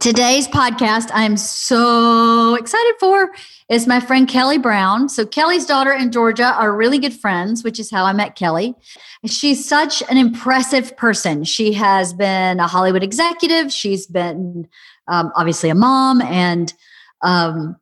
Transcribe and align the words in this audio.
Today's 0.00 0.48
podcast, 0.48 1.10
I'm 1.12 1.36
so 1.36 2.56
excited 2.56 2.94
for, 2.98 3.30
is 3.68 3.86
my 3.86 4.00
friend 4.00 4.26
Kelly 4.26 4.58
Browne. 4.58 5.08
So, 5.08 5.24
Kelly's 5.24 5.66
daughter 5.66 5.92
and 5.92 6.12
Georgia 6.12 6.52
are 6.54 6.74
really 6.74 6.98
good 6.98 7.12
friends, 7.12 7.62
which 7.62 7.78
is 7.78 7.90
how 7.92 8.04
I 8.04 8.12
met 8.12 8.34
Kelly. 8.34 8.74
She's 9.26 9.68
such 9.68 10.02
an 10.10 10.16
impressive 10.16 10.96
person. 10.96 11.44
She 11.44 11.74
has 11.74 12.12
been 12.12 12.58
a 12.58 12.66
Hollywood 12.66 13.04
executive, 13.04 13.72
she's 13.72 14.06
been 14.06 14.66
um, 15.06 15.30
obviously 15.36 15.70
a 15.70 15.76
mom, 15.76 16.22
and 16.22 16.72
um, 17.22 17.76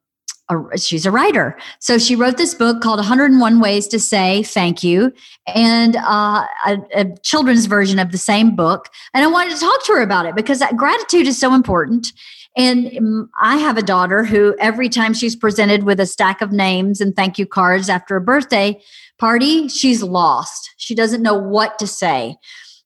a, 0.52 0.78
she's 0.78 1.06
a 1.06 1.10
writer. 1.10 1.56
So 1.78 1.98
she 1.98 2.16
wrote 2.16 2.36
this 2.36 2.54
book 2.54 2.80
called 2.80 2.98
101 2.98 3.60
Ways 3.60 3.86
to 3.88 3.98
Say 3.98 4.42
Thank 4.42 4.82
You 4.82 5.12
and 5.46 5.96
uh, 5.96 6.46
a, 6.66 6.78
a, 6.94 7.16
children's 7.22 7.66
version 7.66 7.98
of 7.98 8.12
the 8.12 8.18
same 8.18 8.54
book. 8.54 8.88
And 9.14 9.24
I 9.24 9.28
wanted 9.28 9.54
to 9.54 9.60
talk 9.60 9.84
to 9.84 9.92
her 9.94 10.02
about 10.02 10.26
it 10.26 10.34
because 10.34 10.62
gratitude 10.76 11.26
is 11.26 11.38
so 11.38 11.54
important. 11.54 12.12
And 12.56 12.86
mm, 12.86 13.28
I 13.40 13.56
have 13.56 13.78
a 13.78 13.82
daughter 13.82 14.24
who, 14.24 14.54
every 14.58 14.88
time 14.88 15.14
she's 15.14 15.36
presented 15.36 15.84
with 15.84 16.00
a 16.00 16.06
stack 16.06 16.42
of 16.42 16.52
names 16.52 17.00
and 17.00 17.16
thank 17.16 17.38
you 17.38 17.46
cards 17.46 17.88
after 17.88 18.16
a 18.16 18.20
birthday 18.20 18.80
party, 19.18 19.68
she's 19.68 20.02
lost. 20.02 20.70
She 20.76 20.94
doesn't 20.94 21.22
know 21.22 21.38
what 21.38 21.78
to 21.78 21.86
say 21.86 22.36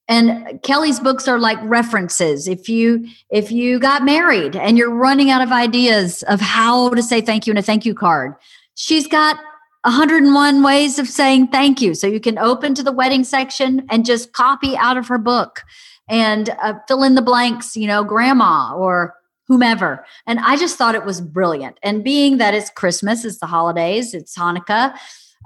and 0.09 0.63
kelly's 0.63 1.01
books 1.01 1.27
are 1.27 1.39
like 1.39 1.59
references. 1.63 2.47
If 2.49 2.69
you 2.69 3.07
if 3.31 3.51
you 3.51 3.79
got 3.79 4.05
married 4.05 4.57
and 4.57 4.79
you're 4.79 4.95
running 4.95 5.31
out 5.31 5.43
of 5.43 5.53
ideas 5.53 6.23
of 6.25 6.41
how 6.41 6.91
to 6.91 7.03
say 7.03 7.21
thank 7.21 7.47
you 7.47 7.51
in 7.51 7.57
a 7.57 7.63
thank 7.63 7.85
you 7.85 7.95
card 7.95 8.35
she's 8.77 9.07
got 9.07 9.37
101 9.83 10.63
ways 10.63 10.99
of 10.99 11.09
saying 11.09 11.49
thank 11.49 11.81
you. 11.81 11.95
So 11.95 12.07
you 12.07 12.21
can 12.21 12.39
open 12.39 12.75
to 12.75 12.83
the 12.83 12.93
wedding 12.93 13.25
section 13.25 13.87
and 13.89 14.05
just 14.05 14.33
copy 14.33 14.77
out 14.77 14.97
of 14.97 15.07
her 15.09 15.19
book 15.19 15.63
and 16.09 16.51
uh, 16.61 16.75
fill 16.87 17.03
in 17.03 17.15
the 17.15 17.23
blanks 17.23 17.77
you 17.77 17.87
know 17.87 18.05
grandma 18.05 18.75
or 18.75 19.15
whomever. 19.49 20.05
And 20.27 20.39
i 20.41 20.57
just 20.57 20.77
thought 20.77 20.95
it 20.95 21.05
was 21.05 21.21
brilliant. 21.21 21.79
And 21.83 22.05
being 22.05 22.39
that 22.39 22.55
it's 22.55 22.71
christmas 22.71 23.25
it's 23.25 23.39
the 23.39 23.47
holidays 23.47 24.15
it's 24.15 24.37
hanukkah 24.37 24.97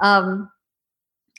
um, 0.03 0.51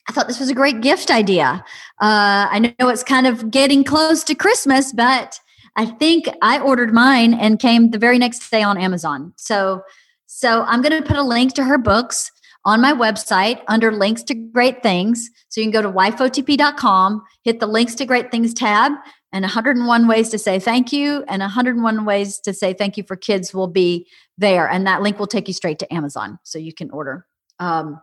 I 0.10 0.14
thought 0.14 0.28
this 0.28 0.40
was 0.40 0.50
a 0.50 0.56
great 0.56 0.82
gift 0.82 1.12
idea. 1.12 1.64
Uh, 2.02 2.48
I 2.50 2.74
know 2.80 2.90
it's 2.90 3.04
kind 3.04 3.28
of 3.28 3.52
getting 3.52 3.84
close 3.84 4.24
to 4.26 4.36
Christmas, 4.36 4.92
but 4.92 5.40
I 5.76 5.86
think 5.86 6.28
I 6.42 6.60
ordered 6.60 6.94
mine 6.94 7.34
and 7.34 7.60
came 7.60 7.92
the 7.92 8.00
very 8.00 8.18
next 8.18 8.50
day 8.50 8.64
on 8.64 8.78
Amazon. 8.78 9.34
So, 9.38 9.84
so 10.26 10.64
I'm 10.64 10.82
going 10.82 11.02
to 11.02 11.08
put 11.08 11.18
a 11.18 11.24
link 11.24 11.54
to 11.54 11.64
her 11.64 11.78
books 11.78 12.32
on 12.66 12.82
my 12.82 12.94
website 12.94 13.62
under 13.68 13.92
links 13.92 14.24
to 14.24 14.36
great 14.36 14.84
things. 14.84 15.30
So 15.50 15.62
you 15.62 15.66
can 15.66 15.72
go 15.72 15.82
to 15.82 15.92
wifeotp.com, 15.92 17.24
hit 17.44 17.60
the 17.60 17.68
links 17.68 17.96
to 17.96 18.06
great 18.06 18.32
things 18.32 18.54
tab, 18.54 18.92
and 19.34 19.44
101 19.44 20.08
ways 20.08 20.30
to 20.30 20.38
say 20.38 20.60
thank 20.60 20.92
you 20.92 21.24
and 21.28 21.42
101 21.42 22.06
ways 22.06 22.40
to 22.40 22.54
say 22.54 22.74
thank 22.74 22.98
you 22.98 23.04
for 23.04 23.16
kids 23.16 23.54
will 23.54 23.68
be 23.68 24.08
there. 24.38 24.70
And 24.70 24.86
that 24.88 25.02
link 25.02 25.20
will 25.20 25.28
take 25.28 25.48
you 25.48 25.54
straight 25.54 25.80
to 25.80 25.94
Amazon. 25.94 26.38
So 26.44 26.60
you 26.60 26.74
can 26.74 26.92
order. 26.92 27.26
Um, 27.60 28.00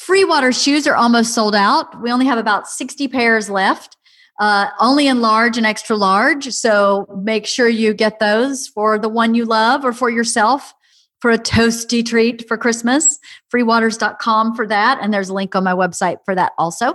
Free 0.00 0.24
water 0.24 0.50
shoes 0.50 0.86
are 0.86 0.96
almost 0.96 1.34
sold 1.34 1.54
out. 1.54 2.00
We 2.00 2.10
only 2.10 2.24
have 2.24 2.38
about 2.38 2.66
60 2.66 3.06
pairs 3.08 3.50
left, 3.50 3.98
uh, 4.40 4.68
only 4.80 5.08
in 5.08 5.20
large 5.20 5.58
and 5.58 5.66
extra 5.66 5.94
large. 5.94 6.48
So 6.52 7.06
make 7.22 7.46
sure 7.46 7.68
you 7.68 7.92
get 7.92 8.18
those 8.18 8.66
for 8.66 8.98
the 8.98 9.10
one 9.10 9.34
you 9.34 9.44
love 9.44 9.84
or 9.84 9.92
for 9.92 10.08
yourself 10.08 10.72
for 11.20 11.30
a 11.30 11.36
toasty 11.36 12.02
treat 12.04 12.48
for 12.48 12.56
Christmas. 12.56 13.18
Freewaters.com 13.54 14.56
for 14.56 14.66
that. 14.68 14.98
And 15.02 15.12
there's 15.12 15.28
a 15.28 15.34
link 15.34 15.54
on 15.54 15.64
my 15.64 15.74
website 15.74 16.16
for 16.24 16.34
that 16.34 16.52
also. 16.56 16.94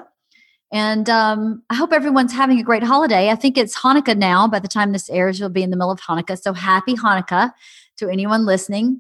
And 0.74 1.08
um, 1.08 1.62
I 1.70 1.76
hope 1.76 1.94
everyone's 1.94 2.34
having 2.34 2.60
a 2.60 2.64
great 2.64 2.82
holiday. 2.82 3.30
I 3.30 3.36
think 3.36 3.56
it's 3.56 3.78
Hanukkah 3.78 4.18
now. 4.18 4.48
By 4.48 4.58
the 4.58 4.68
time 4.68 4.94
this 4.94 5.12
airs, 5.12 5.40
you'll 5.40 5.50
be 5.50 5.62
in 5.62 5.70
the 5.70 5.78
middle 5.78 5.92
of 5.92 6.02
Hanukkah. 6.02 6.42
So 6.42 6.54
happy 6.54 6.96
Hanukkah 6.96 7.54
to 7.98 8.10
anyone 8.10 8.48
listening 8.48 9.00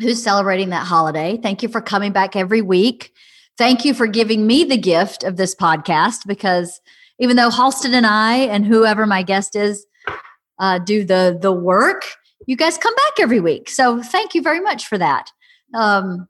who's 0.00 0.22
celebrating 0.22 0.70
that 0.70 0.86
holiday. 0.86 1.38
Thank 1.42 1.62
you 1.62 1.68
for 1.68 1.80
coming 1.80 2.12
back 2.12 2.36
every 2.36 2.62
week. 2.62 3.12
Thank 3.58 3.84
you 3.84 3.94
for 3.94 4.06
giving 4.06 4.46
me 4.46 4.64
the 4.64 4.76
gift 4.76 5.24
of 5.24 5.36
this 5.36 5.54
podcast 5.54 6.26
because 6.26 6.80
even 7.18 7.36
though 7.36 7.48
Halston 7.48 7.92
and 7.92 8.06
I 8.06 8.36
and 8.36 8.66
whoever 8.66 9.06
my 9.06 9.22
guest 9.22 9.56
is 9.56 9.86
uh, 10.58 10.78
do 10.78 11.04
the 11.04 11.38
the 11.40 11.52
work, 11.52 12.04
you 12.46 12.56
guys 12.56 12.76
come 12.78 12.94
back 12.94 13.20
every 13.20 13.40
week. 13.40 13.70
So 13.70 14.02
thank 14.02 14.34
you 14.34 14.42
very 14.42 14.60
much 14.60 14.86
for 14.86 14.98
that. 14.98 15.30
Um, 15.74 16.28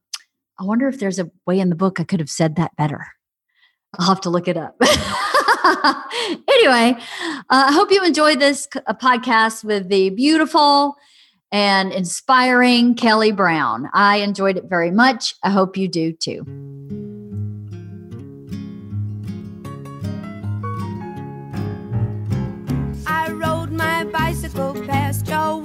I 0.58 0.64
wonder 0.64 0.88
if 0.88 0.98
there's 0.98 1.18
a 1.18 1.30
way 1.46 1.58
in 1.58 1.68
the 1.68 1.74
book 1.76 2.00
I 2.00 2.04
could 2.04 2.20
have 2.20 2.30
said 2.30 2.56
that 2.56 2.76
better. 2.76 3.06
I'll 3.98 4.08
have 4.08 4.20
to 4.22 4.30
look 4.30 4.48
it 4.48 4.56
up. 4.56 4.76
anyway, 6.48 6.96
uh, 7.50 7.66
I 7.68 7.72
hope 7.72 7.90
you 7.90 8.04
enjoyed 8.04 8.40
this 8.40 8.66
podcast 8.68 9.64
with 9.64 9.88
the 9.88 10.10
beautiful 10.10 10.96
and 11.52 11.92
inspiring 11.92 12.94
Kelly 12.94 13.32
Browne. 13.32 13.88
I 13.92 14.18
enjoyed 14.18 14.56
it 14.56 14.64
very 14.68 14.90
much. 14.90 15.34
I 15.42 15.50
hope 15.50 15.76
you 15.76 15.88
do 15.88 16.12
too. 16.12 16.44
I 23.06 23.30
rode 23.30 23.70
my 23.72 24.04
bicycle 24.04 24.74
past 24.86 25.28
your 25.28 25.60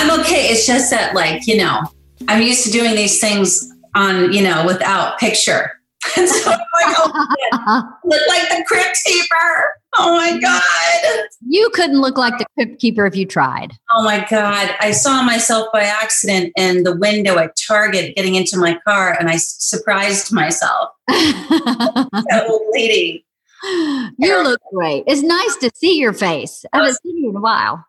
I'm 0.00 0.18
okay. 0.20 0.48
It's 0.48 0.66
just 0.66 0.90
that, 0.92 1.14
like, 1.14 1.46
you 1.46 1.58
know, 1.58 1.82
I'm 2.26 2.40
used 2.40 2.64
to 2.64 2.70
doing 2.70 2.94
these 2.94 3.20
things 3.20 3.70
on, 3.94 4.32
you 4.32 4.42
know, 4.42 4.64
without 4.64 5.18
picture. 5.18 5.72
And 6.16 6.26
so 6.26 6.50
I'm 6.50 6.58
like, 6.58 6.96
oh, 6.98 7.92
look 8.04 8.26
like 8.26 8.48
the 8.48 8.64
crypt 8.66 8.98
keeper. 9.04 9.74
Oh 9.98 10.16
my 10.16 10.40
God. 10.40 11.28
You 11.46 11.68
couldn't 11.74 12.00
look 12.00 12.16
like 12.16 12.38
the 12.38 12.46
crypt 12.54 12.80
keeper 12.80 13.04
if 13.04 13.14
you 13.14 13.26
tried. 13.26 13.74
Oh 13.90 14.02
my 14.02 14.26
God. 14.30 14.74
I 14.80 14.92
saw 14.92 15.22
myself 15.22 15.68
by 15.74 15.82
accident 15.82 16.54
in 16.56 16.84
the 16.84 16.96
window 16.96 17.36
at 17.36 17.54
Target 17.68 18.16
getting 18.16 18.34
into 18.34 18.56
my 18.56 18.78
car 18.86 19.14
and 19.20 19.28
I 19.28 19.36
surprised 19.36 20.32
myself. 20.32 20.88
that 21.08 22.46
old 22.48 22.62
lady. 22.72 23.26
You 23.62 24.42
look 24.42 24.60
great. 24.72 25.04
It's 25.06 25.22
nice 25.22 25.56
to 25.56 25.70
see 25.74 25.98
your 25.98 26.14
face. 26.14 26.64
I 26.72 26.78
haven't 26.78 26.98
seen 27.02 27.18
you 27.18 27.28
in 27.28 27.36
a 27.36 27.40
while. 27.40 27.84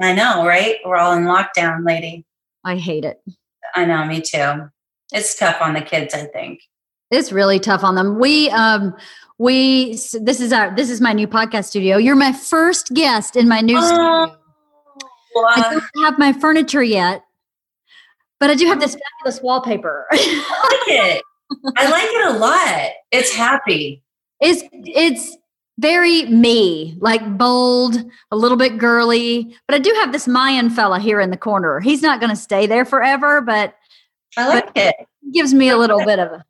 I 0.00 0.12
know, 0.12 0.46
right? 0.46 0.76
We're 0.84 0.96
all 0.96 1.12
in 1.16 1.24
lockdown, 1.24 1.84
lady. 1.84 2.24
I 2.64 2.76
hate 2.76 3.04
it. 3.04 3.20
I 3.74 3.84
know, 3.84 4.04
me 4.04 4.20
too. 4.20 4.70
It's 5.12 5.38
tough 5.38 5.60
on 5.60 5.74
the 5.74 5.80
kids, 5.80 6.14
I 6.14 6.26
think. 6.26 6.60
It's 7.10 7.32
really 7.32 7.58
tough 7.58 7.84
on 7.84 7.94
them. 7.94 8.18
We 8.18 8.50
um 8.50 8.94
we 9.38 9.92
this 9.92 10.40
is 10.40 10.52
our 10.52 10.74
this 10.74 10.90
is 10.90 11.00
my 11.00 11.12
new 11.12 11.26
podcast 11.26 11.66
studio. 11.66 11.96
You're 11.96 12.16
my 12.16 12.32
first 12.32 12.92
guest 12.92 13.36
in 13.36 13.48
my 13.48 13.60
new 13.60 13.78
oh, 13.78 13.82
studio. 13.82 14.38
I 15.48 15.70
don't 15.70 16.04
have 16.04 16.18
my 16.18 16.32
furniture 16.32 16.82
yet, 16.82 17.22
but 18.40 18.50
I 18.50 18.54
do 18.54 18.66
have 18.66 18.80
this 18.80 18.96
fabulous 18.96 19.42
wallpaper. 19.42 20.06
I 20.12 20.16
like 20.16 21.16
it. 21.16 21.22
I 21.76 21.90
like 21.90 22.04
it 22.04 22.36
a 22.36 22.38
lot. 22.38 22.90
It's 23.10 23.32
happy. 23.32 24.02
It's 24.40 24.62
it's 24.72 25.36
very 25.78 26.26
me, 26.26 26.96
like 27.00 27.38
bold, 27.38 28.02
a 28.30 28.36
little 28.36 28.56
bit 28.56 28.78
girly. 28.78 29.56
But 29.66 29.76
I 29.76 29.78
do 29.78 29.92
have 30.00 30.12
this 30.12 30.26
Mayan 30.26 30.70
fella 30.70 30.98
here 30.98 31.20
in 31.20 31.30
the 31.30 31.36
corner. 31.36 31.80
He's 31.80 32.02
not 32.02 32.20
going 32.20 32.30
to 32.30 32.36
stay 32.36 32.66
there 32.66 32.84
forever, 32.84 33.40
but 33.40 33.74
I 34.36 34.48
like 34.48 34.70
it. 34.74 34.94
Gives 35.32 35.54
me 35.54 35.68
a 35.68 35.76
little 35.76 36.04
bit 36.04 36.18
of 36.18 36.42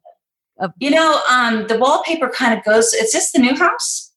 a. 0.61 0.73
you 0.79 0.91
know, 0.91 1.21
um, 1.31 1.67
the 1.67 1.79
wallpaper 1.79 2.31
kind 2.31 2.59
of 2.59 2.65
goes. 2.65 2.93
Is 2.95 3.13
this 3.13 3.33
the 3.33 3.39
new 3.39 3.55
house? 3.55 4.13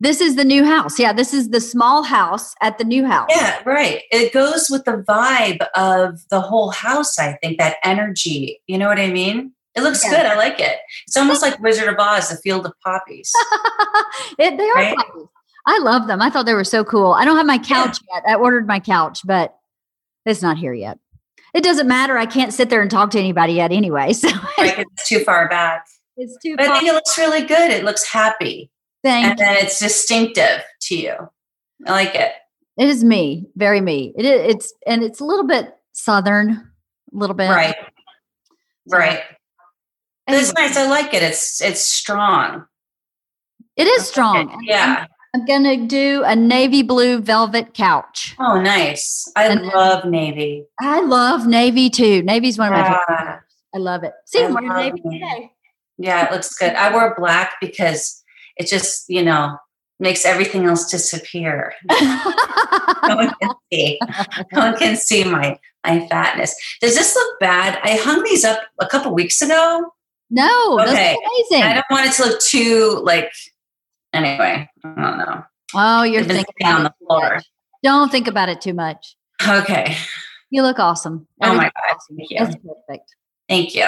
This 0.00 0.20
is 0.20 0.36
the 0.36 0.44
new 0.44 0.64
house. 0.64 0.98
Yeah, 0.98 1.12
this 1.12 1.32
is 1.32 1.50
the 1.50 1.60
small 1.60 2.02
house 2.02 2.54
at 2.60 2.78
the 2.78 2.84
new 2.84 3.06
house. 3.06 3.30
Yeah, 3.30 3.62
right. 3.64 4.02
It 4.10 4.32
goes 4.32 4.68
with 4.68 4.84
the 4.84 5.04
vibe 5.08 5.66
of 5.74 6.20
the 6.28 6.40
whole 6.40 6.70
house. 6.70 7.18
I 7.18 7.38
think 7.40 7.58
that 7.58 7.76
energy. 7.84 8.60
You 8.66 8.76
know 8.76 8.88
what 8.88 8.98
I 8.98 9.10
mean? 9.10 9.52
It 9.76 9.82
looks 9.82 10.04
yeah. 10.04 10.10
good. 10.10 10.26
I 10.26 10.36
like 10.36 10.60
it. 10.60 10.78
It's 11.06 11.16
almost 11.16 11.42
like 11.46 11.60
Wizard 11.60 11.88
of 11.88 11.96
Oz, 11.98 12.28
the 12.28 12.36
field 12.36 12.66
of 12.66 12.72
poppies. 12.84 13.32
it, 14.38 14.56
they 14.56 14.68
are 14.68 14.74
right? 14.74 14.96
poppies. 14.96 15.26
I 15.66 15.78
love 15.78 16.06
them. 16.06 16.20
I 16.20 16.30
thought 16.30 16.46
they 16.46 16.54
were 16.54 16.64
so 16.64 16.84
cool. 16.84 17.12
I 17.12 17.24
don't 17.24 17.36
have 17.36 17.46
my 17.46 17.58
couch 17.58 17.98
yeah. 18.08 18.16
yet. 18.16 18.24
I 18.28 18.34
ordered 18.34 18.66
my 18.66 18.80
couch, 18.80 19.20
but 19.24 19.56
it's 20.26 20.42
not 20.42 20.58
here 20.58 20.74
yet. 20.74 20.98
it 21.54 21.64
doesn't 21.64 21.88
matter. 21.88 22.18
I 22.18 22.26
can't 22.26 22.52
sit 22.52 22.68
there 22.68 22.82
and 22.82 22.90
talk 22.90 23.10
to 23.12 23.18
anybody 23.18 23.54
yet 23.54 23.72
anyway. 23.72 24.12
So 24.12 24.28
Like 24.58 24.78
it's 24.78 25.08
too 25.08 25.20
far 25.20 25.48
back. 25.48 25.86
it's 26.16 26.36
too 26.42 26.56
But 26.56 26.68
I 26.68 26.78
think 26.78 26.90
it 26.90 26.94
looks 26.94 27.16
really 27.16 27.42
good. 27.42 27.70
It 27.70 27.84
looks 27.84 28.10
happy. 28.10 28.70
Thank 29.02 29.26
And 29.26 29.38
then 29.38 29.56
it's 29.64 29.78
distinctive 29.78 30.62
to 30.82 30.96
you. 30.96 31.14
I 31.86 31.90
like 31.90 32.14
it. 32.14 32.32
It 32.76 32.88
is 32.88 33.04
me, 33.04 33.46
very 33.54 33.80
me. 33.80 34.12
It 34.16 34.24
is, 34.24 34.54
it's 34.54 34.74
and 34.86 35.02
it's 35.04 35.20
a 35.20 35.24
little 35.24 35.46
bit 35.46 35.74
southern, 35.92 36.50
a 36.50 37.16
little 37.16 37.36
bit. 37.36 37.50
Right. 37.50 37.76
Right. 38.88 39.22
But 40.26 40.36
It's 40.36 40.52
nice. 40.54 40.76
I 40.76 40.88
like 40.88 41.12
it. 41.14 41.22
It's 41.22 41.60
it's 41.60 41.80
strong. 41.82 42.64
it 43.76 43.86
is 43.86 44.06
strong. 44.08 44.50
And 44.52 44.60
Yeah. 44.64 45.06
I'm, 45.34 45.40
I'm 45.40 45.46
gonna 45.46 45.86
do 45.86 46.22
a 46.24 46.34
navy 46.36 46.82
blue 46.82 47.18
velvet 47.18 47.74
couch. 47.74 48.34
Oh, 48.38 48.60
nice. 48.60 49.30
I 49.36 49.48
And- 49.48 49.66
love 49.66 50.04
navy. 50.04 50.64
I 50.80 51.00
love 51.02 51.46
navy 51.46 51.90
too. 51.90 52.22
Navy's 52.22 52.58
one 52.58 52.72
of 52.72 52.78
my. 52.78 52.98
Yeah. 53.08 53.38
I 53.74 53.78
love 53.78 54.04
it. 54.04 54.12
See, 54.26 54.40
I 54.42 54.46
I'm 54.46 54.54
wearing 54.54 54.94
navy 54.94 55.00
today. 55.18 55.50
Yeah, 55.98 56.26
it 56.26 56.32
looks 56.32 56.54
good. 56.56 56.74
I 56.74 56.92
wore 56.92 57.14
black 57.18 57.54
because 57.60 58.22
it 58.56 58.66
just, 58.68 59.04
you 59.08 59.22
know, 59.22 59.56
makes 59.98 60.24
everything 60.24 60.64
else 60.66 60.90
disappear. 60.90 61.74
No 63.06 63.16
one 63.16 63.34
can 63.42 63.50
see. 63.70 63.98
No 64.52 64.60
one 64.60 64.76
can 64.78 64.96
see 64.96 65.24
my 65.24 65.58
my 65.86 66.08
fatness. 66.08 66.54
Does 66.80 66.94
this 66.94 67.14
look 67.14 67.38
bad? 67.38 67.78
I 67.84 67.96
hung 68.02 68.22
these 68.24 68.44
up 68.46 68.60
a 68.80 68.86
couple 68.86 69.12
weeks 69.12 69.42
ago. 69.42 69.92
No, 70.34 70.80
Okay. 70.80 71.16
that's 71.16 71.50
amazing. 71.50 71.62
I 71.62 71.74
don't 71.74 71.84
want 71.90 72.06
it 72.06 72.12
to 72.14 72.24
look 72.24 72.40
too 72.40 73.00
like. 73.04 73.32
Anyway, 74.12 74.68
I 74.84 74.88
don't 75.02 75.18
know. 75.18 75.44
oh, 75.74 76.02
you're 76.02 76.22
thinking 76.24 76.66
on 76.66 76.84
the 76.84 76.94
floor. 77.06 77.34
much. 77.34 77.44
Don't 77.82 78.10
think 78.10 78.28
about 78.28 78.48
it 78.48 78.60
too 78.60 78.74
much. 78.74 79.16
Okay. 79.46 79.96
You 80.50 80.62
look 80.62 80.78
awesome. 80.78 81.26
Oh 81.42 81.52
my 81.54 81.64
God, 81.64 81.72
awesome. 81.96 82.16
thank 82.16 82.30
you. 82.30 82.38
That's 82.38 82.54
perfect. 82.56 83.14
Thank 83.48 83.74
you. 83.74 83.86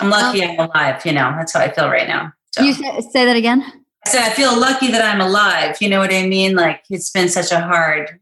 I'm 0.00 0.08
lucky 0.10 0.42
I'm 0.42 0.58
alive. 0.58 1.04
You 1.04 1.12
know, 1.12 1.34
that's 1.36 1.52
how 1.52 1.60
I 1.60 1.70
feel 1.70 1.88
right 1.88 2.08
now. 2.08 2.32
So 2.52 2.62
You 2.62 2.72
say, 2.72 3.00
say 3.12 3.24
that 3.26 3.36
again. 3.36 3.62
I 4.06 4.10
said 4.10 4.22
I 4.22 4.30
feel 4.30 4.58
lucky 4.58 4.90
that 4.90 5.04
I'm 5.04 5.20
alive. 5.20 5.76
You 5.82 5.90
know 5.90 5.98
what 5.98 6.12
I 6.12 6.26
mean? 6.26 6.54
Like 6.56 6.82
it's 6.88 7.10
been 7.10 7.28
such 7.28 7.52
a 7.52 7.60
hard 7.60 8.18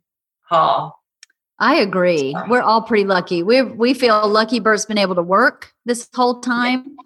haul. 0.49 1.01
I 1.61 1.77
agree. 1.77 2.37
We're 2.49 2.61
all 2.63 2.83
pretty 2.83 3.05
lucky. 3.05 3.43
We 3.45 3.63
we 3.63 3.95
feel 3.95 4.27
lucky 4.29 4.59
Bert's 4.59 4.85
been 4.85 4.99
able 4.99 5.15
to 5.15 5.23
work 5.23 5.73
this 5.85 6.09
whole 6.15 6.41
time. 6.41 6.97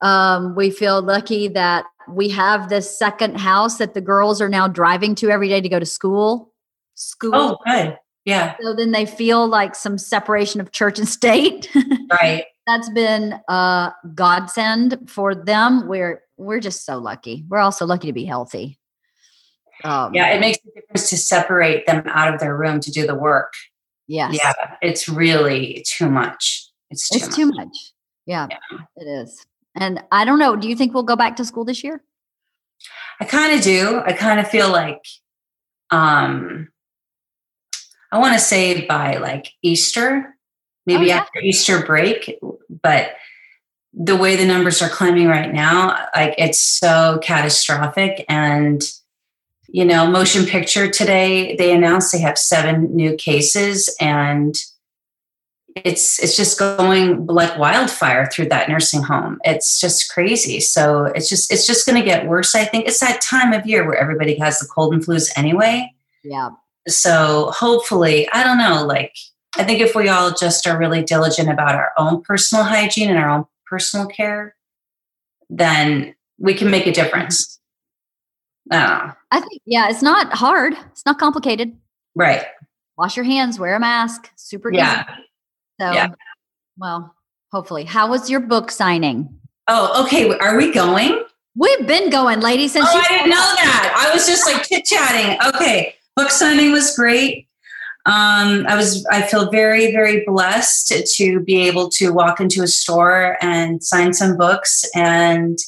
Um, 0.00 0.54
we 0.54 0.70
feel 0.70 1.02
lucky 1.02 1.48
that 1.48 1.84
we 2.08 2.28
have 2.30 2.68
this 2.68 2.96
second 2.98 3.38
house 3.38 3.78
that 3.78 3.94
the 3.94 4.00
girls 4.00 4.40
are 4.40 4.48
now 4.48 4.68
driving 4.68 5.14
to 5.16 5.30
every 5.30 5.48
day 5.48 5.60
to 5.60 5.68
go 5.68 5.78
to 5.78 5.86
school. 5.86 6.52
School. 6.94 7.32
Oh, 7.34 7.56
good. 7.66 7.98
Yeah, 8.24 8.56
So 8.60 8.74
then 8.74 8.92
they 8.92 9.06
feel 9.06 9.46
like 9.46 9.74
some 9.74 9.96
separation 9.96 10.60
of 10.60 10.70
church 10.72 10.98
and 10.98 11.08
state. 11.08 11.70
right. 12.20 12.44
That's 12.66 12.90
been 12.90 13.40
a 13.48 13.92
godsend 14.14 15.08
for 15.08 15.34
them. 15.34 15.88
We're 15.88 16.22
we're 16.36 16.60
just 16.60 16.84
so 16.84 16.98
lucky. 16.98 17.44
We're 17.48 17.58
also 17.58 17.86
lucky 17.86 18.06
to 18.08 18.12
be 18.12 18.26
healthy. 18.26 18.78
Um, 19.84 20.12
Yeah, 20.12 20.28
it 20.34 20.40
makes 20.40 20.58
a 20.58 20.80
difference 20.80 21.08
to 21.10 21.16
separate 21.16 21.86
them 21.86 22.02
out 22.06 22.32
of 22.34 22.38
their 22.40 22.54
room 22.56 22.80
to 22.80 22.90
do 22.90 23.06
the 23.06 23.14
work. 23.14 23.52
Yes. 24.06 24.34
Yeah, 24.36 24.52
it's 24.82 25.08
really 25.08 25.82
too 25.86 26.10
much. 26.10 26.68
It's 26.90 27.08
too 27.08 27.16
It's 27.16 27.26
much. 27.28 27.36
too 27.36 27.46
much. 27.52 27.92
Yeah, 28.26 28.46
it 28.96 29.04
is. 29.06 29.46
And 29.78 30.02
I 30.10 30.24
don't 30.24 30.38
know. 30.38 30.56
Do 30.56 30.68
you 30.68 30.76
think 30.76 30.92
we'll 30.92 31.04
go 31.04 31.16
back 31.16 31.36
to 31.36 31.44
school 31.44 31.64
this 31.64 31.82
year? 31.84 32.02
I 33.20 33.24
kind 33.24 33.56
of 33.56 33.62
do. 33.62 34.00
I 34.04 34.12
kind 34.12 34.40
of 34.40 34.48
feel 34.48 34.70
like 34.70 35.04
um 35.90 36.68
I 38.12 38.18
want 38.18 38.34
to 38.34 38.40
say 38.40 38.84
by 38.86 39.16
like 39.18 39.52
Easter, 39.62 40.36
maybe 40.86 41.04
Oh, 41.04 41.06
yeah. 41.08 41.16
after 41.18 41.40
Easter 41.40 41.84
break, 41.84 42.38
but 42.82 43.12
the 43.92 44.16
way 44.16 44.36
the 44.36 44.46
numbers 44.46 44.82
are 44.82 44.88
climbing 44.88 45.28
right 45.28 45.52
now, 45.52 46.06
like 46.14 46.34
it's 46.38 46.58
so 46.60 47.18
catastrophic 47.22 48.24
and 48.28 48.82
you 49.70 49.84
know, 49.84 50.06
motion 50.10 50.46
picture 50.46 50.90
today, 50.90 51.54
they 51.56 51.74
announced 51.74 52.10
they 52.10 52.20
have 52.20 52.38
seven 52.38 52.96
new 52.96 53.14
cases 53.16 53.94
and 54.00 54.54
it's 55.84 56.22
it's 56.22 56.36
just 56.36 56.58
going 56.58 57.26
like 57.26 57.56
wildfire 57.58 58.26
through 58.26 58.48
that 58.48 58.68
nursing 58.68 59.02
home. 59.02 59.38
It's 59.44 59.80
just 59.80 60.10
crazy. 60.12 60.60
So 60.60 61.04
it's 61.06 61.28
just 61.28 61.52
it's 61.52 61.66
just 61.66 61.86
going 61.86 61.98
to 62.00 62.04
get 62.04 62.26
worse. 62.26 62.54
I 62.54 62.64
think 62.64 62.86
it's 62.86 63.00
that 63.00 63.20
time 63.20 63.52
of 63.52 63.66
year 63.66 63.86
where 63.86 63.96
everybody 63.96 64.38
has 64.38 64.58
the 64.58 64.66
cold 64.66 64.92
and 64.94 65.04
flus 65.04 65.30
anyway. 65.36 65.92
Yeah. 66.24 66.50
So 66.86 67.50
hopefully, 67.54 68.28
I 68.32 68.44
don't 68.44 68.58
know. 68.58 68.84
Like 68.86 69.14
I 69.56 69.64
think 69.64 69.80
if 69.80 69.94
we 69.94 70.08
all 70.08 70.32
just 70.32 70.66
are 70.66 70.78
really 70.78 71.02
diligent 71.02 71.48
about 71.48 71.74
our 71.74 71.92
own 71.98 72.22
personal 72.22 72.64
hygiene 72.64 73.10
and 73.10 73.18
our 73.18 73.28
own 73.30 73.44
personal 73.66 74.06
care, 74.06 74.54
then 75.50 76.14
we 76.38 76.54
can 76.54 76.70
make 76.70 76.86
a 76.86 76.92
difference. 76.92 77.58
I. 78.70 79.12
I 79.30 79.40
think, 79.40 79.62
yeah, 79.64 79.88
it's 79.88 80.02
not 80.02 80.32
hard. 80.32 80.74
It's 80.92 81.04
not 81.06 81.18
complicated. 81.18 81.76
Right. 82.14 82.44
Wash 82.96 83.16
your 83.16 83.24
hands, 83.24 83.58
wear 83.58 83.76
a 83.76 83.80
mask. 83.80 84.30
Super 84.36 84.72
Yeah. 84.72 85.04
easy. 85.08 85.27
So, 85.80 85.92
Yeah. 85.92 86.08
well, 86.76 87.14
hopefully. 87.52 87.84
How 87.84 88.08
was 88.08 88.28
your 88.28 88.40
book 88.40 88.70
signing? 88.70 89.28
Oh, 89.68 90.04
okay. 90.04 90.30
Are 90.38 90.56
we 90.56 90.72
going? 90.72 91.22
We've 91.54 91.86
been 91.86 92.10
going, 92.10 92.40
ladies. 92.40 92.72
since 92.72 92.86
Oh, 92.88 92.98
I 92.98 93.08
didn't 93.08 93.30
know 93.30 93.36
that. 93.36 93.94
I 93.96 94.14
was 94.14 94.26
just 94.26 94.46
like 94.46 94.62
chit 94.68 94.84
chatting. 94.84 95.38
Okay, 95.54 95.94
book 96.16 96.30
signing 96.30 96.72
was 96.72 96.94
great. 96.96 97.48
Um, 98.06 98.64
I 98.66 98.76
was. 98.76 99.04
I 99.10 99.22
feel 99.22 99.50
very, 99.50 99.90
very 99.92 100.24
blessed 100.24 100.92
to, 101.16 101.40
be 101.40 101.60
able 101.68 101.90
to 101.90 102.12
walk 102.12 102.40
into 102.40 102.62
a 102.62 102.66
store 102.68 103.36
and 103.42 103.82
sign 103.84 104.14
some 104.14 104.36
books. 104.36 104.84
And 104.94 105.58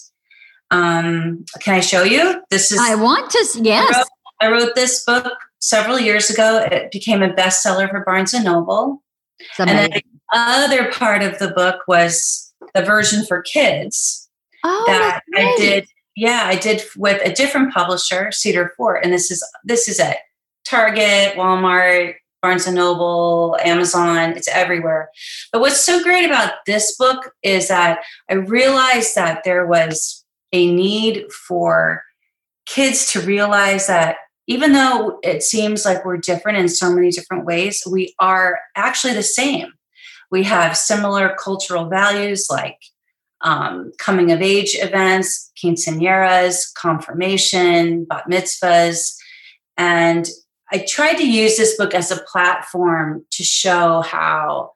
um, 0.71 1.45
can 1.61 1.75
I 1.75 1.81
show 1.81 2.03
you? 2.05 2.41
This 2.51 2.73
is. 2.73 2.79
I 2.81 2.95
want 2.95 3.31
to, 3.33 3.61
yes. 3.61 3.95
wrote- 3.95 4.07
I 4.41 4.51
wrote 4.51 4.75
this 4.75 5.05
book 5.05 5.33
several 5.59 5.99
years 5.99 6.31
ago. 6.31 6.65
It 6.71 6.91
became 6.93 7.23
a 7.23 7.29
bestseller 7.29 7.91
for 7.91 8.05
Barnes 8.07 8.33
and 8.33 8.45
Noble. 8.45 9.03
It's 9.41 9.61
And 9.61 9.69
then 9.71 9.91
the 9.91 10.03
other 10.33 10.91
part 10.93 11.23
of 11.23 11.39
the 11.39 11.49
book 11.49 11.81
was 11.89 12.53
the 12.75 12.83
version 12.83 13.25
for 13.27 13.43
kids 13.43 14.29
Oh, 14.65 14.85
that 14.87 15.23
I 15.35 15.55
did. 15.59 15.87
Yeah, 16.17 16.43
I 16.45 16.57
did 16.57 16.83
with 16.97 17.23
a 17.25 17.33
different 17.33 17.73
publisher, 17.73 18.31
Cedar 18.33 18.73
Fort, 18.77 19.05
and 19.05 19.13
this 19.13 19.31
is 19.31 19.43
this 19.65 19.89
is 19.89 19.99
at 19.99 20.19
Target, 20.65 21.35
Walmart, 21.35 22.17
Barnes 22.43 22.67
and 22.67 22.77
Noble, 22.77 23.57
Amazon. 23.65 24.33
It's 24.37 24.49
everywhere. 24.49 25.09
But 25.53 25.61
what's 25.61 25.81
so 25.81 26.03
great 26.03 26.27
about 26.27 26.53
this 26.67 26.97
book 26.97 27.33
is 27.43 27.69
that 27.69 28.01
I 28.29 28.35
realized 28.35 29.15
that 29.15 29.45
there 29.45 29.67
was 29.67 30.25
a 30.53 30.71
need 30.71 31.31
for 31.33 32.03
kids 32.67 33.11
to 33.13 33.21
realize 33.21 33.87
that 33.87 34.17
even 34.51 34.73
though 34.73 35.21
it 35.23 35.45
seems 35.45 35.85
like 35.85 36.05
we're 36.05 36.17
different 36.17 36.59
in 36.59 36.69
so 36.69 36.93
many 36.93 37.13
different 37.13 37.45
ways, 37.45 37.85
we 37.89 38.13
are 38.19 38.59
actually 38.75 39.15
the 39.15 39.23
same. 39.23 39.73
We 40.33 40.43
have 40.43 40.77
similar 40.77 41.37
cultural 41.39 41.89
values 41.89 42.49
like 42.51 42.77
um, 43.43 43.93
coming 43.99 44.33
of 44.33 44.43
age 44.43 44.77
events, 44.81 45.53
quinceañeras, 45.57 46.75
confirmation, 46.75 48.05
bat 48.07 48.25
mitzvahs. 48.29 49.15
And 49.79 50.29
I 50.73 50.85
tried 50.87 51.19
to 51.19 51.31
use 51.31 51.57
this 51.57 51.77
book 51.77 51.95
as 51.95 52.11
a 52.11 52.21
platform 52.23 53.25
to 53.31 53.45
show 53.45 54.01
how 54.01 54.73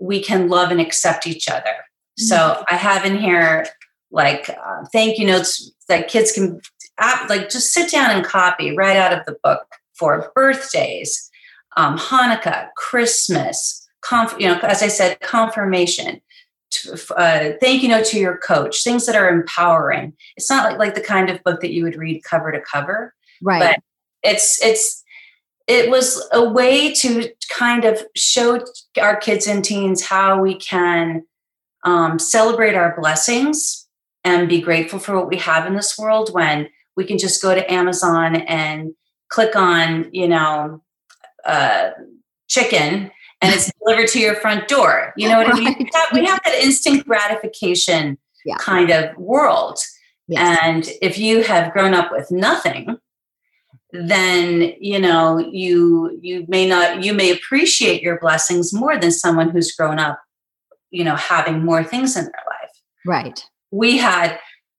we 0.00 0.22
can 0.22 0.48
love 0.48 0.70
and 0.70 0.80
accept 0.80 1.26
each 1.26 1.50
other. 1.50 1.74
So 2.16 2.64
I 2.70 2.76
have 2.76 3.04
in 3.04 3.18
here 3.18 3.66
like 4.10 4.48
uh, 4.48 4.86
thank 4.90 5.18
you 5.18 5.26
notes 5.26 5.70
that 5.90 6.08
kids 6.08 6.32
can 6.32 6.62
app, 6.98 7.28
like 7.28 7.48
just 7.48 7.72
sit 7.72 7.90
down 7.90 8.10
and 8.10 8.24
copy 8.24 8.76
right 8.76 8.96
out 8.96 9.12
of 9.12 9.24
the 9.26 9.36
book 9.42 9.66
for 9.98 10.30
birthdays, 10.34 11.30
um, 11.76 11.98
Hanukkah, 11.98 12.68
Christmas, 12.76 13.88
conf- 14.00 14.36
you 14.38 14.46
know, 14.46 14.58
as 14.60 14.82
I 14.82 14.88
said, 14.88 15.20
confirmation 15.20 16.20
uh, 17.16 17.50
thank 17.60 17.82
you 17.82 17.88
note 17.88 18.04
to 18.06 18.18
your 18.18 18.36
coach, 18.38 18.84
things 18.84 19.06
that 19.06 19.16
are 19.16 19.28
empowering. 19.28 20.12
It's 20.36 20.50
not 20.50 20.64
like, 20.64 20.78
like 20.78 20.94
the 20.94 21.00
kind 21.00 21.30
of 21.30 21.42
book 21.44 21.60
that 21.60 21.72
you 21.72 21.84
would 21.84 21.96
read 21.96 22.22
cover 22.24 22.52
to 22.52 22.60
cover, 22.60 23.14
Right. 23.42 23.60
but 23.60 23.82
it's 24.22 24.62
it's 24.62 25.02
it 25.66 25.90
was 25.90 26.26
a 26.32 26.48
way 26.48 26.92
to 26.92 27.30
kind 27.50 27.84
of 27.84 28.02
show 28.16 28.64
our 29.00 29.16
kids 29.16 29.46
and 29.46 29.64
teens 29.64 30.02
how 30.02 30.40
we 30.40 30.56
can 30.56 31.24
um, 31.84 32.18
celebrate 32.18 32.74
our 32.74 32.98
blessings 32.98 33.86
and 34.24 34.48
be 34.48 34.60
grateful 34.60 34.98
for 34.98 35.14
what 35.14 35.28
we 35.28 35.36
have 35.36 35.66
in 35.66 35.74
this 35.74 35.96
world 35.98 36.32
when 36.32 36.68
we 36.98 37.04
can 37.04 37.16
just 37.16 37.40
go 37.40 37.54
to 37.54 37.72
Amazon 37.72 38.34
and 38.34 38.92
click 39.28 39.54
on, 39.54 40.08
you 40.12 40.26
know, 40.26 40.82
uh, 41.44 41.90
chicken 42.48 43.08
and 43.40 43.54
it's 43.54 43.70
delivered 43.86 44.08
to 44.08 44.18
your 44.18 44.34
front 44.34 44.66
door. 44.66 45.12
You 45.16 45.28
know 45.28 45.38
what 45.38 45.54
I 45.54 45.58
mean? 45.60 45.76
We 45.78 45.90
have, 45.94 46.08
we 46.12 46.26
have 46.26 46.40
that 46.44 46.54
instant 46.60 47.06
gratification 47.06 48.18
Yeah. 48.44 48.56
kind 48.56 48.90
of 48.90 49.16
world. 49.16 49.78
yes. 50.26 50.58
And 50.60 50.88
if 51.00 51.18
you 51.18 51.44
have 51.44 51.72
grown 51.72 51.94
up 51.94 52.10
with 52.10 52.32
nothing, 52.32 52.98
then 53.92 54.72
you 54.80 54.98
know 54.98 55.38
you 55.38 56.18
you 56.20 56.44
may 56.48 56.68
not 56.68 57.04
you 57.04 57.14
may 57.14 57.30
appreciate 57.30 58.02
your 58.02 58.18
blessings 58.20 58.72
more 58.74 58.98
than 58.98 59.10
someone 59.10 59.48
who's 59.48 59.72
grown 59.72 59.98
up 59.98 60.20
you 60.90 61.02
know 61.02 61.16
having 61.16 61.64
more 61.64 61.82
things 61.82 62.14
in 62.14 62.24
their 62.24 62.44
life 62.54 62.74
right 63.06 63.44
we 63.70 63.96
had 63.96 64.38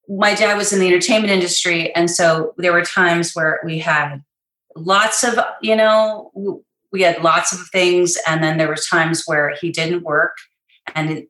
my 0.10 0.34
dad 0.34 0.58
was 0.58 0.74
in 0.74 0.80
the 0.80 0.88
entertainment 0.88 1.32
industry 1.32 1.94
and 1.96 2.10
so 2.10 2.54
there 2.58 2.74
were 2.74 2.84
times 2.84 3.34
where 3.34 3.60
we 3.64 3.78
had 3.80 4.24
lots 4.76 5.24
of 5.24 5.40
you 5.62 5.76
know 5.76 6.64
we 6.92 7.02
had 7.02 7.22
lots 7.22 7.54
of 7.54 7.60
things 7.72 8.18
and 8.28 8.44
then 8.44 8.58
there 8.58 8.68
were 8.68 8.78
times 8.90 9.24
where 9.26 9.56
he 9.62 9.72
didn't 9.72 10.04
work 10.04 10.36
and 10.96 11.28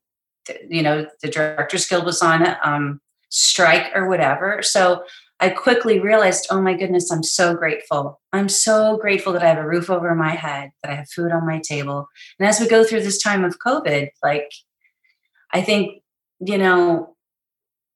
you 0.70 0.82
know 0.82 1.06
the 1.22 1.30
directors 1.30 1.88
guild 1.88 2.06
was 2.06 2.22
on 2.22 2.56
um, 2.64 3.02
strike 3.30 3.92
or 3.96 4.08
whatever. 4.10 4.62
So 4.62 5.04
i 5.42 5.48
quickly 5.48 6.00
realized 6.00 6.48
oh 6.52 6.62
my 6.62 6.74
goodness 6.74 7.12
i'm 7.12 7.24
so 7.24 7.54
grateful. 7.56 8.20
I'm 8.34 8.50
so 8.50 8.98
grateful 8.98 9.34
that 9.34 9.44
i 9.44 9.48
have 9.48 9.58
a 9.58 9.68
roof 9.68 9.90
over 9.90 10.14
my 10.16 10.32
head 10.32 10.72
that 10.84 10.92
i 10.92 10.96
have 10.96 11.10
food 11.10 11.32
on 11.32 11.46
my 11.46 11.60
table. 11.60 12.08
And 12.40 12.48
as 12.48 12.60
we 12.60 12.68
go 12.68 12.84
through 12.84 13.04
this 13.04 13.22
time 13.22 13.44
of 13.44 13.60
covid 13.66 14.10
like 14.24 14.52
i 15.54 15.62
think 15.62 16.02
you 16.40 16.58
know 16.58 17.16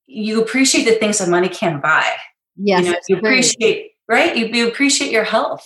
you 0.08 0.42
appreciate 0.42 0.86
the 0.86 0.96
things 0.96 1.20
that 1.20 1.30
money 1.30 1.50
can't 1.50 1.82
buy. 1.82 2.08
Yes 2.56 2.86
you, 2.86 2.92
know, 2.92 2.98
you 3.10 3.18
appreciate 3.18 3.92
right? 4.08 4.36
You, 4.36 4.48
you 4.48 4.68
appreciate 4.68 5.12
your 5.12 5.24
health. 5.24 5.66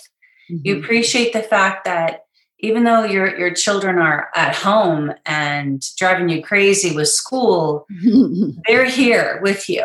Mm-hmm. 0.50 0.62
you 0.64 0.78
appreciate 0.78 1.34
the 1.34 1.42
fact 1.42 1.84
that 1.84 2.22
even 2.60 2.84
though 2.84 3.04
your 3.04 3.38
your 3.38 3.52
children 3.52 3.98
are 3.98 4.30
at 4.34 4.54
home 4.54 5.12
and 5.26 5.82
driving 5.98 6.30
you 6.30 6.42
crazy 6.42 6.96
with 6.96 7.08
school 7.08 7.86
they're 8.66 8.86
here 8.86 9.40
with 9.42 9.68
you. 9.68 9.84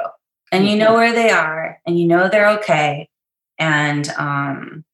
And 0.53 0.67
you 0.67 0.77
know 0.77 0.87
mm-hmm. 0.87 0.95
where 0.95 1.13
they 1.13 1.31
are 1.31 1.79
and 1.85 1.99
you 1.99 2.07
know 2.07 2.29
they're 2.29 2.47
okay. 2.59 3.09
And 3.59 4.07
um, 4.11 4.85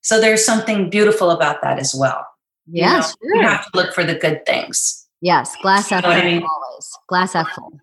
so 0.00 0.20
there's 0.20 0.44
something 0.44 0.88
beautiful 0.88 1.30
about 1.30 1.60
that 1.62 1.78
as 1.78 1.94
well. 1.94 2.26
Yes 2.66 3.14
you, 3.20 3.34
know, 3.34 3.42
you 3.42 3.46
have 3.46 3.70
to 3.70 3.78
look 3.78 3.92
for 3.92 4.04
the 4.04 4.14
good 4.14 4.46
things. 4.46 5.06
Yes 5.20 5.54
glass 5.60 5.90
half 5.90 6.04
full 6.04 6.12
I 6.12 6.24
mean? 6.24 6.42
always. 6.42 6.90
Glass 7.08 7.34
half 7.34 7.50
full. 7.50 7.78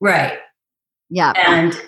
Right 0.00 0.38
yeah 1.12 1.32
and 1.46 1.78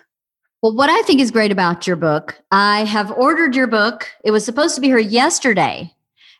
well, 0.65 0.75
what 0.75 0.89
I 0.89 1.03
think 1.03 1.21
is 1.21 1.31
great 1.31 1.53
about 1.53 1.87
your 1.87 1.97
book, 1.97 2.41
I 2.51 2.85
have 2.85 3.11
ordered 3.11 3.55
your 3.55 3.67
book. 3.67 4.09
It 4.25 4.31
was 4.31 4.47
supposed 4.47 4.75
to 4.77 4.81
be 4.81 4.87
here 4.87 4.97
yesterday, 4.97 5.93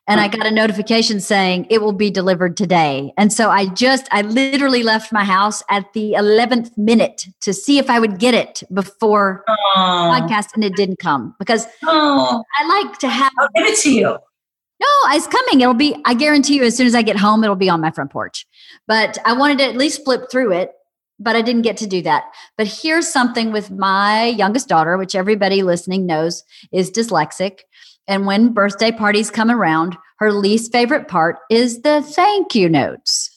and 0.09 0.19
I 0.19 0.29
uh-huh. 0.29 0.39
got 0.39 0.47
a 0.47 0.51
notification 0.51 1.21
saying 1.21 1.67
it 1.69 1.83
will 1.83 1.93
be 1.93 2.11
delivered 2.11 2.57
today. 2.57 3.13
And 3.19 3.31
so 3.31 3.51
I 3.51 3.67
just, 3.67 4.09
I 4.13 4.23
literally 4.23 4.83
left 4.83 5.13
my 5.13 5.25
house 5.25 5.63
at 5.69 5.93
the 5.93 6.15
11th 6.17 6.71
minute 6.79 7.27
to 7.43 7.53
see 7.53 7.77
if 7.77 7.91
I 7.91 8.01
would 8.01 8.19
get 8.19 8.33
it 8.33 8.63
before 8.73 9.45
podcast, 9.77 10.55
and 10.55 10.65
it 10.65 10.75
didn't 10.75 11.01
come 11.01 11.35
because 11.39 11.67
oh. 11.83 12.43
I 12.59 12.67
like 12.67 12.99
to 13.01 13.09
have. 13.11 13.31
I'll 13.39 13.51
give 13.55 13.67
it 13.67 13.79
to 13.81 13.93
you. 13.93 14.07
No, 14.07 14.89
it's 15.09 15.27
coming. 15.27 15.61
It'll 15.61 15.75
be, 15.75 15.97
I 16.07 16.15
guarantee 16.15 16.57
you, 16.57 16.65
as 16.65 16.75
soon 16.75 16.87
as 16.87 16.95
I 16.95 17.03
get 17.03 17.19
home, 17.19 17.45
it'll 17.45 17.57
be 17.57 17.69
on 17.69 17.83
my 17.83 17.91
front 17.91 18.11
porch. 18.11 18.47
But 18.89 19.19
I 19.27 19.35
wanted 19.35 19.59
to 19.59 19.65
at 19.65 19.77
least 19.77 20.03
flip 20.03 20.31
through 20.31 20.53
it, 20.53 20.73
but 21.19 21.37
I 21.37 21.43
didn't 21.43 21.63
get 21.63 21.77
to 21.79 21.87
do 21.87 22.03
that. 22.03 22.25
But 22.57 22.67
here's 22.67 23.09
something 23.09 23.53
with 23.53 23.71
my 23.71 24.27
youngest 24.27 24.69
daughter, 24.69 24.97
which 24.97 25.15
everybody 25.15 25.63
listening 25.63 26.07
knows 26.07 26.45
is 26.73 26.91
dyslexic. 26.91 27.61
And 28.07 28.27
when 28.27 28.53
birthday 28.53 28.93
parties 28.93 29.31
come 29.31 29.51
around, 29.51 29.97
her 30.19 30.33
least 30.33 30.73
favorite 30.73 31.09
part 31.09 31.37
is 31.51 31.83
the 31.83 32.03
thank 32.03 32.55
you 32.55 32.69
notes. 32.69 33.31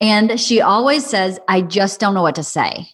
And 0.00 0.40
she 0.40 0.60
always 0.60 1.04
says, 1.04 1.38
I 1.48 1.60
just 1.60 2.00
don't 2.00 2.14
know 2.14 2.22
what 2.22 2.36
to 2.36 2.44
say. 2.44 2.88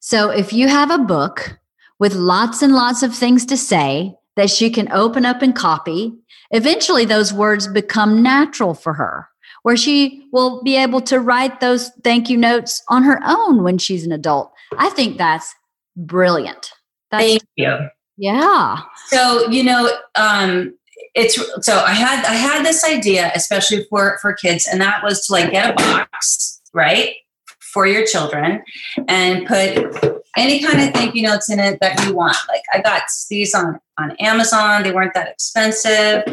So 0.00 0.30
if 0.30 0.52
you 0.52 0.68
have 0.68 0.90
a 0.90 0.98
book 0.98 1.58
with 1.98 2.14
lots 2.14 2.62
and 2.62 2.74
lots 2.74 3.02
of 3.02 3.14
things 3.14 3.44
to 3.46 3.56
say 3.56 4.14
that 4.36 4.50
she 4.50 4.70
can 4.70 4.90
open 4.92 5.26
up 5.26 5.42
and 5.42 5.54
copy, 5.54 6.12
eventually 6.50 7.04
those 7.04 7.32
words 7.32 7.68
become 7.68 8.22
natural 8.22 8.74
for 8.74 8.94
her, 8.94 9.28
where 9.62 9.76
she 9.76 10.26
will 10.32 10.62
be 10.62 10.76
able 10.76 11.00
to 11.00 11.20
write 11.20 11.60
those 11.60 11.90
thank 12.02 12.28
you 12.28 12.36
notes 12.36 12.82
on 12.88 13.02
her 13.04 13.20
own 13.24 13.62
when 13.62 13.78
she's 13.78 14.04
an 14.04 14.12
adult. 14.12 14.52
I 14.78 14.90
think 14.90 15.18
that's 15.18 15.54
brilliant. 15.96 16.72
That's, 17.10 17.24
Thank 17.24 17.42
you. 17.56 17.88
Yeah. 18.16 18.78
So, 19.08 19.48
you 19.48 19.62
know, 19.62 19.90
um, 20.14 20.74
it's 21.14 21.34
so 21.64 21.78
I 21.78 21.92
had 21.92 22.24
I 22.24 22.34
had 22.34 22.64
this 22.64 22.84
idea, 22.84 23.32
especially 23.34 23.84
for 23.90 24.18
for 24.22 24.32
kids, 24.32 24.66
and 24.70 24.80
that 24.80 25.02
was 25.02 25.26
to 25.26 25.32
like 25.32 25.50
get 25.50 25.70
a 25.70 25.74
box, 25.74 26.60
right? 26.72 27.14
For 27.60 27.86
your 27.86 28.06
children 28.06 28.62
and 29.08 29.46
put 29.46 30.22
any 30.36 30.62
kind 30.62 30.80
of 30.80 30.94
thank 30.94 31.14
you 31.14 31.22
notes 31.22 31.50
in 31.50 31.58
it 31.58 31.80
that 31.80 32.06
you 32.06 32.14
want. 32.14 32.36
Like 32.48 32.62
I 32.72 32.80
got 32.80 33.02
these 33.28 33.54
on 33.54 33.78
on 33.98 34.12
Amazon. 34.20 34.82
They 34.82 34.92
weren't 34.92 35.14
that 35.14 35.28
expensive. 35.28 36.24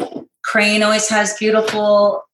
Crane 0.44 0.82
always 0.82 1.08
has 1.08 1.36
beautiful 1.36 2.24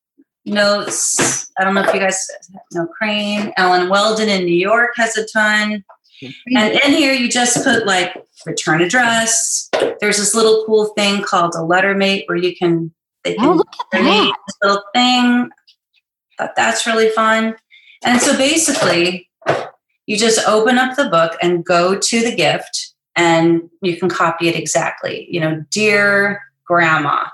notes. 0.47 1.51
I 1.59 1.65
don't 1.65 1.75
know 1.75 1.83
if 1.83 1.93
you 1.93 2.01
guys 2.01 2.29
know 2.73 2.87
Crane. 2.87 3.53
Ellen 3.57 3.89
Weldon 3.89 4.29
in 4.29 4.45
New 4.45 4.55
York 4.55 4.91
has 4.97 5.17
a 5.17 5.27
ton. 5.27 5.85
Mm-hmm. 6.23 6.57
And 6.57 6.75
in 6.75 6.93
here, 6.93 7.13
you 7.13 7.29
just 7.29 7.63
put 7.63 7.87
like 7.87 8.17
return 8.47 8.81
address. 8.81 9.69
There's 10.01 10.17
this 10.17 10.35
little 10.35 10.65
cool 10.67 10.87
thing 10.97 11.23
called 11.23 11.55
a 11.55 11.63
letter 11.63 11.95
mate 11.95 12.25
where 12.27 12.39
you 12.39 12.57
can 12.57 12.93
they 13.25 13.35
oh, 13.35 13.39
can 13.39 13.49
oh, 13.49 13.53
look 13.55 13.69
at 13.93 14.03
that. 14.03 14.37
this 14.47 14.57
little 14.63 14.83
thing. 14.95 15.51
But 16.39 16.55
that's 16.57 16.87
really 16.87 17.11
fun. 17.11 17.57
And 18.05 18.21
so 18.21 18.37
basically, 18.37 19.29
you 20.07 20.17
just 20.17 20.47
open 20.47 20.79
up 20.79 20.97
the 20.97 21.09
book 21.09 21.37
and 21.43 21.65
go 21.65 21.99
to 21.99 22.21
the 22.23 22.35
gift, 22.35 22.95
and 23.17 23.69
you 23.83 23.97
can 23.97 24.09
copy 24.09 24.49
it 24.49 24.55
exactly. 24.55 25.27
You 25.31 25.41
know, 25.41 25.65
dear 25.71 26.41
grandma, 26.65 27.27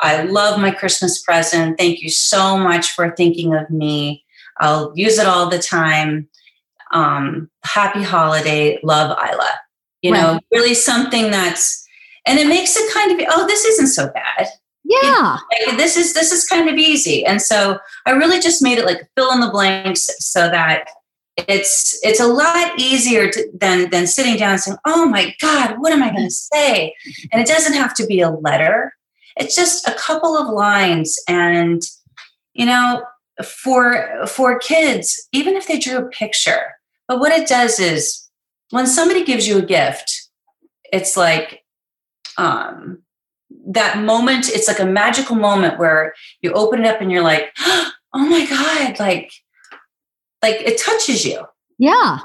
I 0.00 0.22
love 0.22 0.60
my 0.60 0.70
Christmas 0.70 1.22
present. 1.22 1.78
Thank 1.78 2.00
you 2.00 2.10
so 2.10 2.56
much 2.56 2.92
for 2.92 3.14
thinking 3.16 3.54
of 3.54 3.70
me. 3.70 4.24
I'll 4.60 4.92
use 4.94 5.18
it 5.18 5.26
all 5.26 5.48
the 5.48 5.58
time 5.58 6.28
um, 6.92 7.50
happy 7.64 8.02
holiday, 8.02 8.78
love 8.82 9.10
Isla. 9.10 9.50
You 10.02 10.12
right. 10.12 10.20
know, 10.20 10.40
really 10.52 10.74
something 10.74 11.30
that's, 11.30 11.86
and 12.26 12.38
it 12.38 12.46
makes 12.46 12.76
it 12.76 12.92
kind 12.92 13.20
of, 13.20 13.26
oh, 13.30 13.46
this 13.46 13.64
isn't 13.64 13.88
so 13.88 14.10
bad. 14.12 14.48
Yeah. 14.84 15.38
like, 15.66 15.76
this 15.76 15.96
is, 15.96 16.14
this 16.14 16.30
is 16.30 16.44
kind 16.44 16.68
of 16.68 16.76
easy. 16.76 17.24
And 17.24 17.42
so 17.42 17.78
I 18.06 18.12
really 18.12 18.40
just 18.40 18.62
made 18.62 18.78
it 18.78 18.84
like 18.84 19.08
fill 19.16 19.32
in 19.32 19.40
the 19.40 19.50
blanks 19.50 20.08
so 20.20 20.48
that 20.48 20.84
it's, 21.36 21.98
it's 22.02 22.20
a 22.20 22.26
lot 22.26 22.78
easier 22.78 23.30
to, 23.30 23.50
than, 23.52 23.90
than 23.90 24.06
sitting 24.06 24.36
down 24.36 24.52
and 24.52 24.60
saying, 24.60 24.78
oh 24.86 25.06
my 25.06 25.34
God, 25.40 25.76
what 25.78 25.92
am 25.92 26.02
I 26.02 26.10
going 26.10 26.28
to 26.28 26.30
say? 26.30 26.94
And 27.32 27.42
it 27.42 27.48
doesn't 27.48 27.74
have 27.74 27.94
to 27.94 28.06
be 28.06 28.20
a 28.20 28.30
letter. 28.30 28.94
It's 29.36 29.54
just 29.54 29.86
a 29.86 29.94
couple 29.94 30.36
of 30.36 30.48
lines 30.48 31.18
and, 31.28 31.82
you 32.54 32.66
know, 32.66 33.02
for 33.44 34.26
for 34.26 34.58
kids 34.58 35.28
even 35.32 35.56
if 35.56 35.66
they 35.66 35.78
drew 35.78 35.98
a 35.98 36.08
picture 36.08 36.74
but 37.06 37.20
what 37.20 37.32
it 37.32 37.46
does 37.46 37.78
is 37.78 38.28
when 38.70 38.86
somebody 38.86 39.24
gives 39.24 39.46
you 39.46 39.58
a 39.58 39.62
gift 39.62 40.30
it's 40.92 41.16
like 41.16 41.62
um 42.38 43.02
that 43.66 43.98
moment 44.02 44.48
it's 44.48 44.68
like 44.68 44.80
a 44.80 44.86
magical 44.86 45.36
moment 45.36 45.78
where 45.78 46.14
you 46.40 46.50
open 46.52 46.80
it 46.84 46.86
up 46.86 47.00
and 47.00 47.12
you're 47.12 47.22
like 47.22 47.52
oh 47.58 47.92
my 48.14 48.46
god 48.46 48.98
like 48.98 49.30
like 50.42 50.60
it 50.60 50.80
touches 50.80 51.24
you. 51.24 51.44
Yeah. 51.78 52.18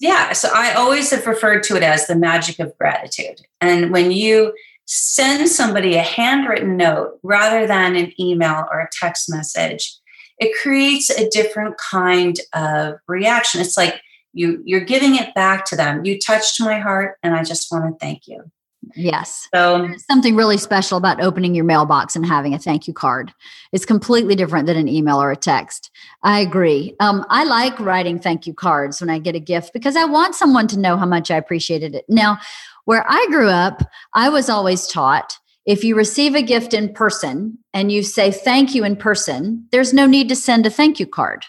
Yeah 0.00 0.32
so 0.32 0.50
i 0.52 0.74
always 0.74 1.10
have 1.10 1.26
referred 1.26 1.62
to 1.64 1.76
it 1.76 1.82
as 1.82 2.06
the 2.06 2.14
magic 2.14 2.58
of 2.58 2.76
gratitude. 2.76 3.40
And 3.60 3.90
when 3.90 4.10
you 4.10 4.52
send 4.90 5.48
somebody 5.48 5.94
a 5.94 6.02
handwritten 6.02 6.76
note 6.76 7.18
rather 7.22 7.66
than 7.66 7.94
an 7.94 8.12
email 8.20 8.64
or 8.70 8.80
a 8.80 8.88
text 9.00 9.30
message 9.30 9.98
it 10.38 10.56
creates 10.62 11.10
a 11.10 11.28
different 11.28 11.76
kind 11.78 12.38
of 12.54 12.94
reaction. 13.06 13.60
It's 13.60 13.76
like 13.76 14.00
you 14.32 14.62
you're 14.64 14.84
giving 14.84 15.16
it 15.16 15.34
back 15.34 15.64
to 15.66 15.76
them. 15.76 16.04
You 16.04 16.18
touched 16.18 16.60
my 16.60 16.78
heart 16.78 17.18
and 17.22 17.34
I 17.34 17.42
just 17.42 17.70
want 17.70 17.92
to 17.92 17.98
thank 17.98 18.26
you. 18.26 18.50
Yes. 18.94 19.48
So 19.54 19.78
There's 19.82 20.06
something 20.06 20.36
really 20.36 20.56
special 20.56 20.98
about 20.98 21.20
opening 21.20 21.54
your 21.54 21.64
mailbox 21.64 22.16
and 22.16 22.24
having 22.24 22.54
a 22.54 22.58
thank 22.58 22.86
you 22.86 22.94
card. 22.94 23.32
It's 23.72 23.84
completely 23.84 24.34
different 24.34 24.66
than 24.66 24.76
an 24.76 24.88
email 24.88 25.20
or 25.20 25.30
a 25.30 25.36
text. 25.36 25.90
I 26.22 26.40
agree. 26.40 26.94
Um, 27.00 27.24
I 27.28 27.44
like 27.44 27.78
writing 27.80 28.18
thank 28.18 28.46
you 28.46 28.54
cards 28.54 29.00
when 29.00 29.10
I 29.10 29.18
get 29.18 29.34
a 29.34 29.40
gift 29.40 29.72
because 29.72 29.96
I 29.96 30.04
want 30.04 30.34
someone 30.34 30.68
to 30.68 30.78
know 30.78 30.96
how 30.96 31.06
much 31.06 31.30
I 31.30 31.36
appreciated 31.36 31.94
it. 31.94 32.04
Now, 32.08 32.38
where 32.84 33.04
I 33.08 33.26
grew 33.28 33.48
up, 33.48 33.82
I 34.14 34.28
was 34.28 34.48
always 34.48 34.86
taught 34.86 35.36
if 35.66 35.84
you 35.84 35.94
receive 35.94 36.34
a 36.34 36.40
gift 36.40 36.72
in 36.72 36.94
person 36.94 37.58
and 37.74 37.92
you 37.92 38.02
say 38.02 38.30
thank 38.30 38.74
you 38.74 38.84
in 38.84 38.96
person, 38.96 39.66
there's 39.70 39.92
no 39.92 40.06
need 40.06 40.30
to 40.30 40.36
send 40.36 40.64
a 40.64 40.70
thank 40.70 40.98
you 40.98 41.06
card. 41.06 41.44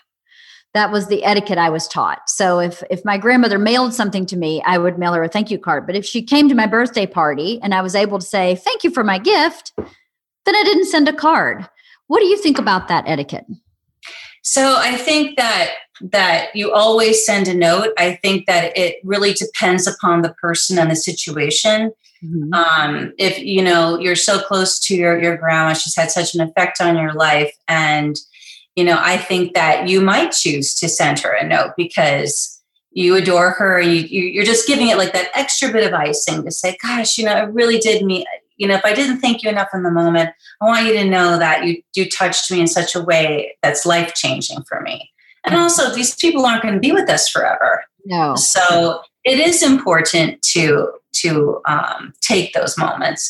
That 0.74 0.92
was 0.92 1.08
the 1.08 1.24
etiquette 1.24 1.58
I 1.58 1.70
was 1.70 1.88
taught. 1.88 2.30
So 2.30 2.60
if 2.60 2.84
if 2.90 3.04
my 3.04 3.18
grandmother 3.18 3.58
mailed 3.58 3.94
something 3.94 4.26
to 4.28 4.38
me, 4.38 4.62
I 4.66 4.78
would 4.78 5.00
mail 5.00 5.14
her 5.14 5.24
a 5.24 5.28
thank 5.28 5.50
you 5.50 5.58
card. 5.58 5.88
But 5.88 5.96
if 5.96 6.06
she 6.06 6.22
came 6.22 6.48
to 6.50 6.56
my 6.56 6.68
birthday 6.68 7.08
party 7.08 7.60
and 7.64 7.74
I 7.74 7.82
was 7.82 7.96
able 7.96 8.20
to 8.20 8.26
say 8.26 8.56
thank 8.56 8.84
you 8.84 8.92
for 8.92 9.04
my 9.04 9.18
gift, 9.18 9.74
then 9.78 10.56
I 10.56 10.64
didn't 10.64 10.86
send 10.86 11.10
a 11.10 11.14
card. 11.14 11.68
What 12.08 12.20
do 12.20 12.26
you 12.26 12.38
think 12.38 12.60
about 12.60 12.88
that 12.88 13.06
etiquette? 13.08 13.46
So 14.44 14.76
I 14.78 14.96
think 14.96 15.38
that 15.38 15.72
that 16.02 16.56
you 16.56 16.72
always 16.72 17.26
send 17.26 17.48
a 17.48 17.54
note. 17.54 17.94
I 17.98 18.16
think 18.16 18.46
that 18.46 18.78
it 18.78 18.98
really 19.04 19.34
depends 19.34 19.86
upon 19.86 20.22
the 20.22 20.34
person 20.42 20.78
and 20.78 20.90
the 20.90 20.96
situation. 20.96 21.92
Mm-hmm. 22.24 22.54
Um, 22.54 23.14
if 23.18 23.40
you 23.40 23.62
know 23.62 23.98
you're 24.00 24.16
so 24.16 24.40
close 24.40 24.80
to 24.82 24.96
your 24.96 25.22
your 25.22 25.38
grandma, 25.38 25.74
she's 25.74 25.96
had 25.96 26.12
such 26.12 26.36
an 26.36 26.42
effect 26.42 26.82
on 26.82 26.98
your 26.98 27.14
life, 27.14 27.54
and 27.68 28.18
you 28.80 28.86
know 28.86 28.98
I 28.98 29.18
think 29.18 29.56
that 29.56 29.90
you 29.90 30.00
might 30.00 30.32
choose 30.32 30.74
to 30.76 30.88
send 30.88 31.20
her 31.20 31.34
a 31.34 31.46
note 31.46 31.74
because 31.76 32.62
you 32.92 33.16
adore 33.18 33.52
her 33.52 33.82
you, 33.82 34.02
you 34.02 34.42
are 34.42 34.46
just 34.46 34.68
giving 34.68 34.88
it 34.88 34.98
like 34.98 35.12
that 35.12 35.32
extra 35.36 35.70
bit 35.70 35.86
of 35.86 35.94
icing 35.94 36.46
to 36.46 36.52
say, 36.52 36.78
"Gosh, 36.82 37.18
you 37.18 37.26
know, 37.26 37.36
it 37.36 37.54
really 37.54 37.78
did 37.78 38.06
me." 38.06 38.26
You 38.56 38.70
know, 38.70 38.76
if 38.76 38.86
I 38.86 38.94
didn't 38.94 39.20
thank 39.20 39.44
you 39.44 39.50
enough 39.50 39.68
in 39.74 39.84
the 39.84 39.92
moment, 39.92 40.30
I 40.62 40.66
want 40.66 40.86
you 40.86 40.94
to 40.94 41.04
know 41.04 41.38
that 41.38 41.66
you 41.66 41.84
you 41.94 42.10
touched 42.10 42.50
me 42.50 42.62
in 42.62 42.68
such 42.68 42.96
a 42.96 43.04
way 43.04 43.58
that's 43.62 43.86
life 43.86 44.14
changing 44.16 44.64
for 44.64 44.80
me. 44.80 45.12
And 45.46 45.56
also, 45.56 45.94
these 45.94 46.16
people 46.16 46.46
aren't 46.46 46.64
going 46.64 46.74
to 46.74 46.80
be 46.80 46.94
with 46.94 47.10
us 47.10 47.28
forever. 47.28 47.84
No. 48.06 48.36
So 48.36 49.02
it 49.26 49.40
is 49.40 49.62
important 49.62 50.42
to 50.54 50.94
to 51.22 51.62
um, 51.68 52.14
take 52.22 52.54
those 52.54 52.78
moments. 52.78 53.30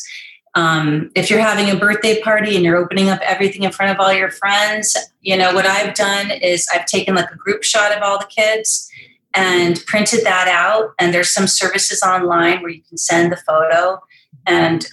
Um, 0.60 1.10
if 1.14 1.30
you're 1.30 1.40
having 1.40 1.70
a 1.70 1.76
birthday 1.76 2.20
party 2.20 2.54
and 2.54 2.64
you're 2.64 2.76
opening 2.76 3.08
up 3.08 3.20
everything 3.22 3.62
in 3.62 3.72
front 3.72 3.92
of 3.92 3.98
all 3.98 4.12
your 4.12 4.30
friends, 4.30 4.94
you 5.22 5.36
know 5.36 5.54
what 5.54 5.64
I've 5.64 5.94
done 5.94 6.30
is 6.30 6.68
I've 6.72 6.84
taken 6.84 7.14
like 7.14 7.30
a 7.30 7.36
group 7.36 7.62
shot 7.62 7.96
of 7.96 8.02
all 8.02 8.18
the 8.18 8.26
kids 8.26 8.90
and 9.34 9.82
printed 9.86 10.24
that 10.24 10.48
out. 10.48 10.92
And 10.98 11.14
there's 11.14 11.32
some 11.32 11.46
services 11.46 12.02
online 12.02 12.60
where 12.60 12.70
you 12.70 12.82
can 12.86 12.98
send 12.98 13.32
the 13.32 13.38
photo. 13.38 14.00
And 14.46 14.86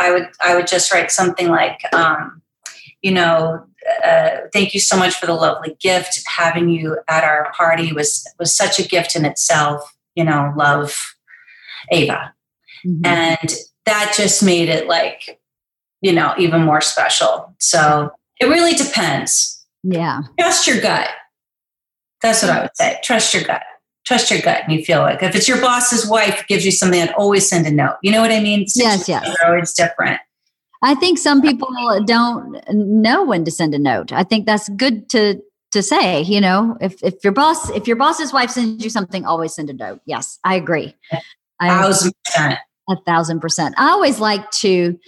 I 0.00 0.10
would 0.10 0.28
I 0.40 0.56
would 0.56 0.66
just 0.66 0.92
write 0.92 1.12
something 1.12 1.48
like, 1.48 1.78
um, 1.94 2.42
you 3.02 3.12
know, 3.12 3.64
uh, 4.04 4.30
thank 4.52 4.74
you 4.74 4.80
so 4.80 4.96
much 4.96 5.14
for 5.14 5.26
the 5.26 5.34
lovely 5.34 5.76
gift. 5.80 6.22
Having 6.26 6.70
you 6.70 6.98
at 7.08 7.22
our 7.22 7.52
party 7.52 7.92
was 7.92 8.26
was 8.38 8.56
such 8.56 8.80
a 8.80 8.88
gift 8.88 9.14
in 9.14 9.24
itself. 9.24 9.96
You 10.16 10.24
know, 10.24 10.52
love 10.56 11.14
Ava, 11.90 12.32
mm-hmm. 12.86 13.04
and 13.04 13.54
that 13.86 14.14
just 14.16 14.42
made 14.42 14.68
it 14.68 14.86
like 14.88 15.40
you 16.00 16.12
know 16.12 16.34
even 16.38 16.62
more 16.62 16.80
special. 16.80 17.54
So 17.58 18.10
it 18.40 18.46
really 18.46 18.74
depends. 18.74 19.64
Yeah, 19.82 20.22
trust 20.38 20.66
your 20.66 20.80
gut. 20.80 21.08
That's 22.22 22.42
what 22.42 22.50
I 22.50 22.62
would 22.62 22.76
say. 22.76 22.98
Trust 23.02 23.34
your 23.34 23.44
gut. 23.44 23.62
Trust 24.06 24.30
your 24.30 24.40
gut, 24.40 24.62
and 24.64 24.72
you 24.72 24.84
feel 24.84 25.00
like 25.00 25.22
if 25.22 25.34
it's 25.34 25.48
your 25.48 25.60
boss's 25.60 26.08
wife 26.08 26.44
gives 26.46 26.64
you 26.64 26.70
something, 26.70 27.00
I'd 27.00 27.12
always 27.12 27.48
send 27.48 27.66
a 27.66 27.70
note. 27.70 27.96
You 28.02 28.12
know 28.12 28.20
what 28.20 28.30
I 28.30 28.40
mean? 28.40 28.66
Yes, 28.74 29.08
yes. 29.08 29.34
Always 29.44 29.72
different. 29.72 30.20
I 30.82 30.94
think 30.94 31.16
some 31.18 31.40
people 31.40 31.68
don't 32.04 32.60
know 32.70 33.24
when 33.24 33.44
to 33.46 33.50
send 33.50 33.74
a 33.74 33.78
note. 33.78 34.12
I 34.12 34.22
think 34.22 34.44
that's 34.44 34.68
good 34.70 35.08
to 35.10 35.42
to 35.72 35.82
say. 35.82 36.20
You 36.20 36.42
know, 36.42 36.76
if 36.82 37.02
if 37.02 37.24
your 37.24 37.32
boss 37.32 37.70
if 37.70 37.86
your 37.86 37.96
boss's 37.96 38.34
wife 38.34 38.50
sends 38.50 38.84
you 38.84 38.90
something, 38.90 39.24
always 39.24 39.54
send 39.54 39.70
a 39.70 39.72
note. 39.72 40.00
Yes, 40.04 40.38
I 40.44 40.56
agree. 40.56 40.94
Thousand 41.62 42.12
percent. 42.26 42.58
A 42.88 42.96
thousand 43.06 43.40
percent. 43.40 43.74
I 43.78 43.90
always 43.90 44.20
like 44.20 44.50
to. 44.52 44.98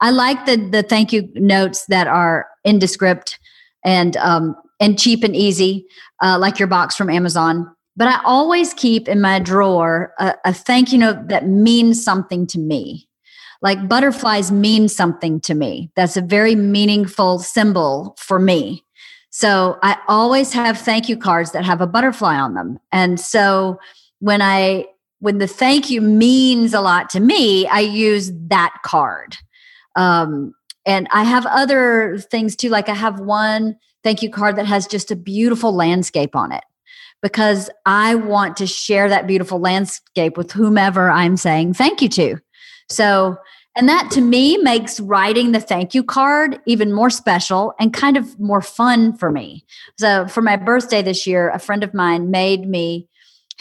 I 0.00 0.10
like 0.10 0.46
the 0.46 0.56
the 0.56 0.82
thank 0.82 1.12
you 1.12 1.28
notes 1.34 1.86
that 1.86 2.06
are 2.06 2.46
indescript 2.64 3.38
and 3.84 4.16
um 4.18 4.56
and 4.80 4.98
cheap 4.98 5.22
and 5.24 5.36
easy, 5.36 5.86
uh, 6.22 6.38
like 6.38 6.58
your 6.58 6.68
box 6.68 6.96
from 6.96 7.08
Amazon. 7.08 7.72
But 7.96 8.08
I 8.08 8.20
always 8.24 8.74
keep 8.74 9.08
in 9.08 9.20
my 9.20 9.38
drawer 9.38 10.12
a, 10.18 10.34
a 10.44 10.52
thank 10.52 10.92
you 10.92 10.98
note 10.98 11.28
that 11.28 11.46
means 11.46 12.02
something 12.02 12.46
to 12.48 12.58
me 12.58 13.08
like 13.62 13.88
butterflies 13.88 14.50
mean 14.50 14.88
something 14.88 15.40
to 15.40 15.54
me. 15.54 15.90
That's 15.94 16.16
a 16.16 16.20
very 16.20 16.54
meaningful 16.54 17.38
symbol 17.38 18.16
for 18.18 18.38
me. 18.38 18.84
So 19.30 19.78
I 19.82 19.96
always 20.08 20.52
have 20.52 20.76
thank 20.76 21.08
you 21.08 21.16
cards 21.16 21.52
that 21.52 21.64
have 21.64 21.80
a 21.80 21.86
butterfly 21.86 22.36
on 22.36 22.54
them. 22.54 22.78
And 22.90 23.18
so 23.18 23.78
when 24.18 24.42
I 24.42 24.86
when 25.22 25.38
the 25.38 25.46
thank 25.46 25.88
you 25.88 26.00
means 26.00 26.74
a 26.74 26.80
lot 26.80 27.08
to 27.08 27.20
me, 27.20 27.64
I 27.68 27.78
use 27.78 28.32
that 28.48 28.74
card. 28.84 29.36
Um, 29.94 30.52
and 30.84 31.06
I 31.12 31.22
have 31.22 31.46
other 31.46 32.18
things 32.18 32.56
too. 32.56 32.70
Like 32.70 32.88
I 32.88 32.94
have 32.94 33.20
one 33.20 33.76
thank 34.02 34.20
you 34.20 34.28
card 34.28 34.56
that 34.56 34.66
has 34.66 34.84
just 34.84 35.12
a 35.12 35.16
beautiful 35.16 35.72
landscape 35.72 36.34
on 36.34 36.50
it 36.50 36.64
because 37.22 37.70
I 37.86 38.16
want 38.16 38.56
to 38.56 38.66
share 38.66 39.08
that 39.10 39.28
beautiful 39.28 39.60
landscape 39.60 40.36
with 40.36 40.50
whomever 40.50 41.08
I'm 41.08 41.36
saying 41.36 41.74
thank 41.74 42.02
you 42.02 42.08
to. 42.08 42.38
So, 42.90 43.36
and 43.76 43.88
that 43.88 44.10
to 44.14 44.20
me 44.20 44.56
makes 44.58 44.98
writing 44.98 45.52
the 45.52 45.60
thank 45.60 45.94
you 45.94 46.02
card 46.02 46.60
even 46.66 46.92
more 46.92 47.10
special 47.10 47.74
and 47.78 47.94
kind 47.94 48.16
of 48.16 48.40
more 48.40 48.60
fun 48.60 49.16
for 49.16 49.30
me. 49.30 49.64
So, 50.00 50.26
for 50.26 50.42
my 50.42 50.56
birthday 50.56 51.00
this 51.00 51.28
year, 51.28 51.48
a 51.50 51.60
friend 51.60 51.84
of 51.84 51.94
mine 51.94 52.32
made 52.32 52.68
me, 52.68 53.06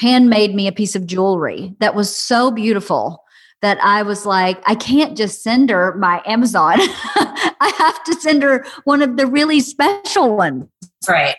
handmade 0.01 0.55
me 0.55 0.67
a 0.67 0.71
piece 0.71 0.95
of 0.95 1.05
jewelry 1.05 1.75
that 1.79 1.93
was 1.93 2.13
so 2.13 2.49
beautiful 2.49 3.23
that 3.61 3.77
I 3.83 4.01
was 4.01 4.25
like, 4.25 4.59
I 4.65 4.73
can't 4.73 5.15
just 5.15 5.43
send 5.43 5.69
her 5.69 5.95
my 5.95 6.23
Amazon. 6.25 6.73
I 6.79 7.71
have 7.77 8.03
to 8.05 8.13
send 8.15 8.41
her 8.41 8.65
one 8.83 9.03
of 9.03 9.17
the 9.17 9.27
really 9.27 9.59
special 9.59 10.35
ones. 10.35 10.65
Right. 11.07 11.35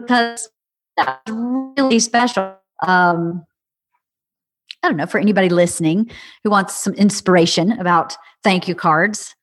Because 0.00 0.50
that's 0.96 1.30
really 1.30 2.00
special. 2.00 2.56
Um, 2.84 3.46
I 4.82 4.88
don't 4.88 4.96
know, 4.96 5.06
for 5.06 5.18
anybody 5.18 5.48
listening 5.48 6.10
who 6.42 6.50
wants 6.50 6.74
some 6.74 6.94
inspiration 6.94 7.72
about 7.78 8.16
thank 8.42 8.66
you 8.66 8.74
cards, 8.74 9.36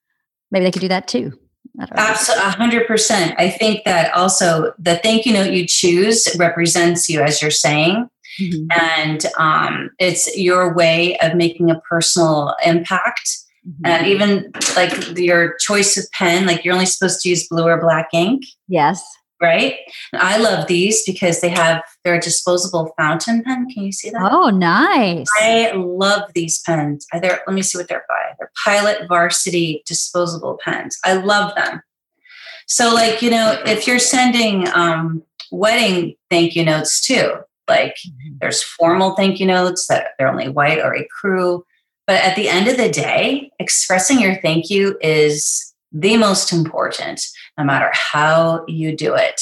maybe 0.51 0.65
they 0.65 0.71
could 0.71 0.81
do 0.81 0.89
that 0.89 1.07
too. 1.07 1.39
Absolutely, 1.79 2.51
hundred 2.51 2.87
percent. 2.87 3.33
I 3.37 3.49
think 3.49 3.83
that 3.85 4.13
also 4.13 4.73
the 4.77 4.97
thank 4.97 5.25
you 5.25 5.33
note 5.33 5.51
you 5.51 5.65
choose 5.67 6.27
represents 6.37 7.09
you, 7.09 7.21
as 7.21 7.41
you're 7.41 7.51
saying, 7.51 8.07
mm-hmm. 8.39 8.67
and 8.79 9.25
um, 9.37 9.89
it's 9.99 10.35
your 10.37 10.73
way 10.73 11.17
of 11.19 11.35
making 11.35 11.71
a 11.71 11.79
personal 11.81 12.55
impact. 12.65 13.29
Mm-hmm. 13.67 13.85
And 13.85 14.07
even 14.07 14.51
like 14.75 15.17
your 15.17 15.55
choice 15.61 15.97
of 15.97 16.05
pen, 16.11 16.45
like 16.45 16.65
you're 16.65 16.73
only 16.73 16.85
supposed 16.85 17.21
to 17.21 17.29
use 17.29 17.47
blue 17.47 17.63
or 17.63 17.79
black 17.79 18.09
ink. 18.13 18.43
Yes 18.67 19.01
right? 19.43 19.75
I 20.13 20.37
love 20.37 20.67
these 20.67 21.03
because 21.05 21.41
they 21.41 21.49
have 21.49 21.83
their 22.05 22.19
disposable 22.19 22.93
fountain 22.97 23.43
pen. 23.43 23.69
Can 23.69 23.83
you 23.83 23.91
see 23.91 24.09
that? 24.09 24.31
Oh, 24.31 24.49
nice. 24.49 25.27
I 25.39 25.73
love 25.75 26.31
these 26.33 26.61
pens. 26.61 27.05
They're, 27.11 27.41
let 27.45 27.53
me 27.53 27.61
see 27.61 27.77
what 27.77 27.89
they're 27.89 28.05
by. 28.07 28.33
They're 28.39 28.51
Pilot 28.63 29.07
Varsity 29.09 29.83
disposable 29.85 30.57
pens. 30.63 30.97
I 31.03 31.15
love 31.15 31.53
them. 31.55 31.81
So, 32.67 32.93
like, 32.93 33.21
you 33.21 33.29
know, 33.29 33.61
if 33.65 33.85
you're 33.85 33.99
sending 33.99 34.67
um, 34.69 35.21
wedding 35.51 36.15
thank 36.29 36.55
you 36.55 36.63
notes 36.63 37.05
too, 37.05 37.33
like 37.67 37.95
mm-hmm. 38.07 38.37
there's 38.39 38.63
formal 38.63 39.15
thank 39.15 39.39
you 39.41 39.45
notes 39.45 39.87
that 39.87 40.11
they're 40.17 40.29
only 40.29 40.47
white 40.47 40.79
or 40.79 40.95
a 40.95 41.07
crew. 41.19 41.65
But 42.07 42.23
at 42.23 42.35
the 42.35 42.47
end 42.47 42.69
of 42.69 42.77
the 42.77 42.89
day, 42.89 43.51
expressing 43.59 44.19
your 44.19 44.35
thank 44.41 44.69
you 44.69 44.97
is 45.01 45.72
the 45.93 46.17
most 46.17 46.51
important 46.51 47.23
no 47.57 47.63
matter 47.63 47.89
how 47.93 48.65
you 48.67 48.97
do 48.97 49.13
it. 49.13 49.41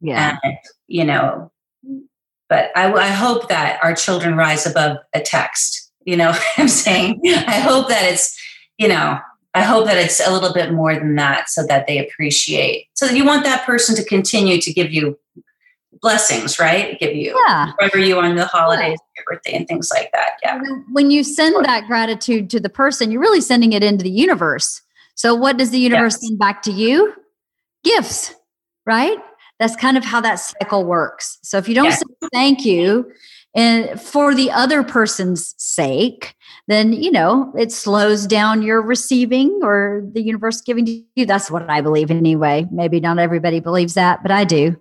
Yeah. 0.00 0.38
And, 0.42 0.56
you 0.88 1.04
know, 1.04 1.52
but 2.48 2.70
I, 2.74 2.92
I 2.92 3.08
hope 3.08 3.48
that 3.48 3.78
our 3.82 3.94
children 3.94 4.36
rise 4.36 4.66
above 4.66 4.96
a 5.14 5.20
text. 5.20 5.92
You 6.04 6.16
know 6.16 6.34
I'm 6.56 6.68
saying? 6.68 7.20
I 7.24 7.60
hope 7.60 7.88
that 7.88 8.10
it's, 8.10 8.36
you 8.78 8.88
know, 8.88 9.18
I 9.52 9.62
hope 9.62 9.86
that 9.86 9.98
it's 9.98 10.26
a 10.26 10.32
little 10.32 10.52
bit 10.52 10.72
more 10.72 10.94
than 10.94 11.16
that 11.16 11.50
so 11.50 11.66
that 11.66 11.86
they 11.86 11.98
appreciate. 11.98 12.86
So 12.94 13.06
you 13.06 13.24
want 13.24 13.44
that 13.44 13.66
person 13.66 13.94
to 13.96 14.04
continue 14.04 14.60
to 14.60 14.72
give 14.72 14.92
you 14.92 15.18
blessings, 16.00 16.58
right? 16.58 16.98
Give 16.98 17.14
you, 17.14 17.36
yeah. 17.46 17.72
you 17.94 18.18
on 18.18 18.36
the 18.36 18.46
holidays, 18.46 18.98
your 19.16 19.24
birthday, 19.26 19.54
and 19.54 19.66
things 19.66 19.90
like 19.92 20.10
that. 20.12 20.32
Yeah. 20.42 20.60
When 20.92 21.10
you 21.10 21.24
send 21.24 21.64
that 21.64 21.86
gratitude 21.86 22.48
to 22.50 22.60
the 22.60 22.68
person, 22.68 23.10
you're 23.10 23.20
really 23.20 23.40
sending 23.40 23.72
it 23.72 23.82
into 23.82 24.04
the 24.04 24.10
universe. 24.10 24.80
So, 25.20 25.34
what 25.34 25.58
does 25.58 25.70
the 25.70 25.78
universe 25.78 26.14
yes. 26.14 26.28
send 26.28 26.38
back 26.38 26.62
to 26.62 26.72
you? 26.72 27.12
gifts, 27.84 28.34
right? 28.86 29.18
That's 29.58 29.76
kind 29.76 29.96
of 29.96 30.04
how 30.04 30.20
that 30.22 30.36
cycle 30.36 30.84
works. 30.84 31.38
So 31.42 31.58
if 31.58 31.68
you 31.68 31.74
don't 31.74 31.92
say 31.92 32.02
thank 32.32 32.64
you 32.64 33.10
and 33.54 34.00
for 34.00 34.34
the 34.34 34.50
other 34.50 34.82
person's 34.82 35.54
sake, 35.58 36.34
then 36.66 36.92
you 36.92 37.10
know 37.10 37.52
it 37.58 37.72
slows 37.72 38.26
down 38.26 38.62
your 38.62 38.80
receiving 38.80 39.60
or 39.62 40.02
the 40.12 40.22
universe 40.22 40.60
giving 40.62 40.86
to 40.86 41.04
you. 41.14 41.26
That's 41.26 41.50
what 41.50 41.68
I 41.68 41.80
believe 41.80 42.10
anyway. 42.10 42.66
Maybe 42.70 43.00
not 43.00 43.18
everybody 43.18 43.60
believes 43.60 43.94
that, 43.94 44.22
but 44.22 44.30
I 44.30 44.44
do. 44.44 44.80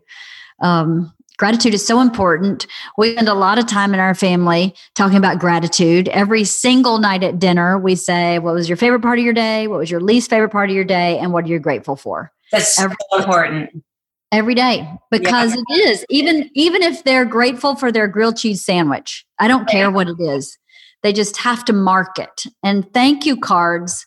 Um, 0.61 1.13
gratitude 1.39 1.73
is 1.73 1.87
so 1.87 2.01
important. 2.01 2.67
We 2.97 3.13
spend 3.13 3.29
a 3.29 3.33
lot 3.33 3.57
of 3.57 3.65
time 3.65 3.95
in 3.95 3.99
our 3.99 4.13
family 4.13 4.75
talking 4.93 5.17
about 5.17 5.39
gratitude. 5.39 6.09
Every 6.09 6.43
single 6.43 6.99
night 6.99 7.23
at 7.23 7.39
dinner, 7.39 7.79
we 7.79 7.95
say, 7.95 8.37
What 8.37 8.53
was 8.53 8.69
your 8.69 8.77
favorite 8.77 9.01
part 9.01 9.17
of 9.17 9.25
your 9.25 9.33
day? 9.33 9.67
What 9.67 9.79
was 9.79 9.89
your 9.89 10.01
least 10.01 10.29
favorite 10.29 10.51
part 10.51 10.69
of 10.69 10.75
your 10.75 10.85
day? 10.85 11.17
And 11.17 11.33
what 11.33 11.45
are 11.45 11.47
you 11.47 11.57
grateful 11.57 11.95
for? 11.95 12.31
That's 12.51 12.79
every, 12.79 12.97
so 13.09 13.19
important. 13.19 13.83
Every 14.31 14.53
day. 14.53 14.87
Because 15.09 15.55
yeah. 15.55 15.61
it 15.69 15.89
is. 15.89 16.05
Even 16.11 16.51
even 16.53 16.83
if 16.83 17.03
they're 17.03 17.25
grateful 17.25 17.75
for 17.75 17.91
their 17.91 18.07
grilled 18.07 18.37
cheese 18.37 18.63
sandwich. 18.63 19.25
I 19.39 19.47
don't 19.47 19.67
care 19.67 19.89
what 19.89 20.09
it 20.09 20.19
is. 20.19 20.55
They 21.01 21.13
just 21.13 21.37
have 21.37 21.63
to 21.65 21.73
mark 21.73 22.19
it. 22.19 22.43
And 22.61 22.93
thank 22.93 23.25
you 23.25 23.37
cards. 23.37 24.05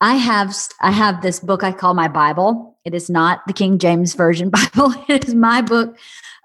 I 0.00 0.14
have 0.14 0.54
I 0.80 0.90
have 0.90 1.22
this 1.22 1.40
book 1.40 1.62
I 1.62 1.72
call 1.72 1.94
my 1.94 2.08
Bible 2.08 2.76
It 2.84 2.94
is 2.94 3.10
not 3.10 3.40
the 3.46 3.52
King 3.52 3.78
James 3.78 4.14
Version 4.14 4.50
Bible. 4.74 4.94
It 5.08 5.26
is 5.26 5.34
my 5.34 5.60
book 5.60 5.96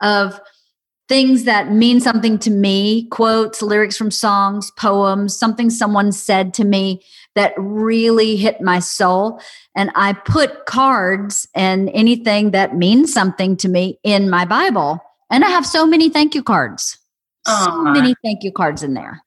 of 0.02 0.40
things 1.08 1.46
that 1.46 1.72
mean 1.72 2.00
something 2.00 2.38
to 2.40 2.52
me 2.52 3.08
quotes, 3.10 3.62
lyrics 3.62 3.98
from 3.98 4.12
songs, 4.12 4.72
poems, 4.72 5.38
something 5.38 5.70
someone 5.70 6.12
said 6.12 6.54
to 6.56 6.66
me 6.66 7.02
that 7.36 7.54
really 7.58 8.36
hit 8.36 8.62
my 8.62 8.80
soul. 8.80 9.40
And 9.76 9.92
I 9.96 10.14
put 10.14 10.66
cards 10.66 11.48
and 11.56 11.90
anything 11.94 12.52
that 12.52 12.76
means 12.76 13.14
something 13.14 13.56
to 13.58 13.70
me 13.70 14.00
in 14.04 14.30
my 14.30 14.44
Bible. 14.44 15.00
And 15.30 15.46
I 15.46 15.50
have 15.50 15.66
so 15.66 15.86
many 15.86 16.10
thank 16.10 16.36
you 16.36 16.44
cards, 16.44 16.98
so 17.46 17.54
Aw. 17.54 17.92
many 17.94 18.16
thank 18.24 18.44
you 18.44 18.52
cards 18.52 18.84
in 18.84 18.94
there 18.94 19.22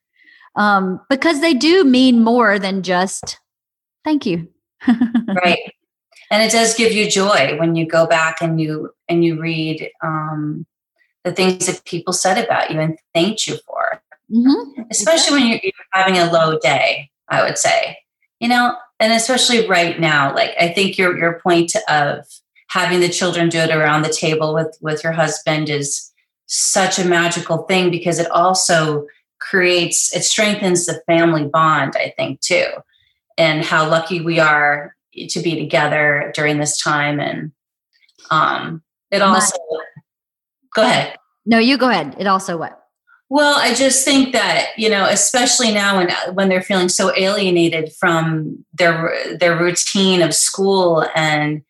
um, 0.55 0.99
because 1.09 1.41
they 1.41 1.53
do 1.53 1.83
mean 1.83 2.23
more 2.23 2.59
than 2.59 2.83
just 2.83 3.39
thank 4.03 4.25
you. 4.25 4.47
right 5.27 5.71
and 6.31 6.41
it 6.41 6.51
does 6.51 6.73
give 6.73 6.93
you 6.93 7.07
joy 7.11 7.55
when 7.59 7.75
you 7.75 7.85
go 7.85 8.07
back 8.07 8.37
and 8.41 8.59
you 8.59 8.89
and 9.07 9.23
you 9.23 9.39
read 9.39 9.91
um, 10.01 10.65
the 11.23 11.31
things 11.31 11.67
that 11.67 11.85
people 11.85 12.13
said 12.13 12.43
about 12.43 12.71
you 12.71 12.79
and 12.79 12.97
thanked 13.13 13.45
you 13.45 13.57
for 13.67 14.01
Mhm. 14.31 14.85
especially 14.89 15.33
when 15.39 15.47
you're, 15.49 15.59
you're 15.61 15.73
having 15.91 16.17
a 16.17 16.31
low 16.31 16.57
day 16.59 17.09
i 17.27 17.43
would 17.43 17.57
say 17.57 17.97
you 18.39 18.47
know 18.47 18.75
and 18.99 19.11
especially 19.11 19.67
right 19.67 19.99
now 19.99 20.33
like 20.33 20.51
i 20.57 20.69
think 20.69 20.97
your 20.97 21.17
your 21.17 21.39
point 21.41 21.73
of 21.89 22.25
having 22.69 23.01
the 23.01 23.09
children 23.09 23.49
do 23.49 23.57
it 23.57 23.71
around 23.71 24.03
the 24.03 24.13
table 24.13 24.53
with 24.53 24.77
with 24.79 25.03
your 25.03 25.11
husband 25.11 25.69
is 25.69 26.13
such 26.45 26.97
a 26.97 27.03
magical 27.03 27.63
thing 27.63 27.91
because 27.91 28.19
it 28.19 28.31
also 28.31 29.05
creates 29.41 30.15
it 30.15 30.23
strengthens 30.23 30.85
the 30.85 31.01
family 31.07 31.45
bond 31.45 31.93
i 31.97 32.13
think 32.15 32.39
too 32.39 32.67
and 33.37 33.65
how 33.65 33.89
lucky 33.89 34.21
we 34.21 34.39
are 34.39 34.95
to 35.29 35.39
be 35.41 35.55
together 35.59 36.31
during 36.35 36.57
this 36.59 36.81
time 36.81 37.19
and 37.19 37.51
um 38.29 38.81
it 39.11 39.19
My- 39.19 39.25
also 39.25 39.57
go 40.75 40.83
ahead 40.83 41.17
No, 41.45 41.57
you 41.59 41.77
go 41.77 41.89
ahead. 41.89 42.15
It 42.19 42.27
also 42.27 42.55
what? 42.57 42.77
well, 43.29 43.55
I 43.57 43.73
just 43.73 44.03
think 44.05 44.33
that 44.33 44.67
you 44.77 44.89
know, 44.89 45.05
especially 45.05 45.71
now 45.73 45.97
when 45.97 46.09
when 46.35 46.49
they're 46.49 46.61
feeling 46.61 46.89
so 46.89 47.11
alienated 47.15 47.91
from 47.99 48.63
their 48.73 49.13
their 49.39 49.57
routine 49.57 50.21
of 50.21 50.33
school 50.35 51.05
and 51.15 51.61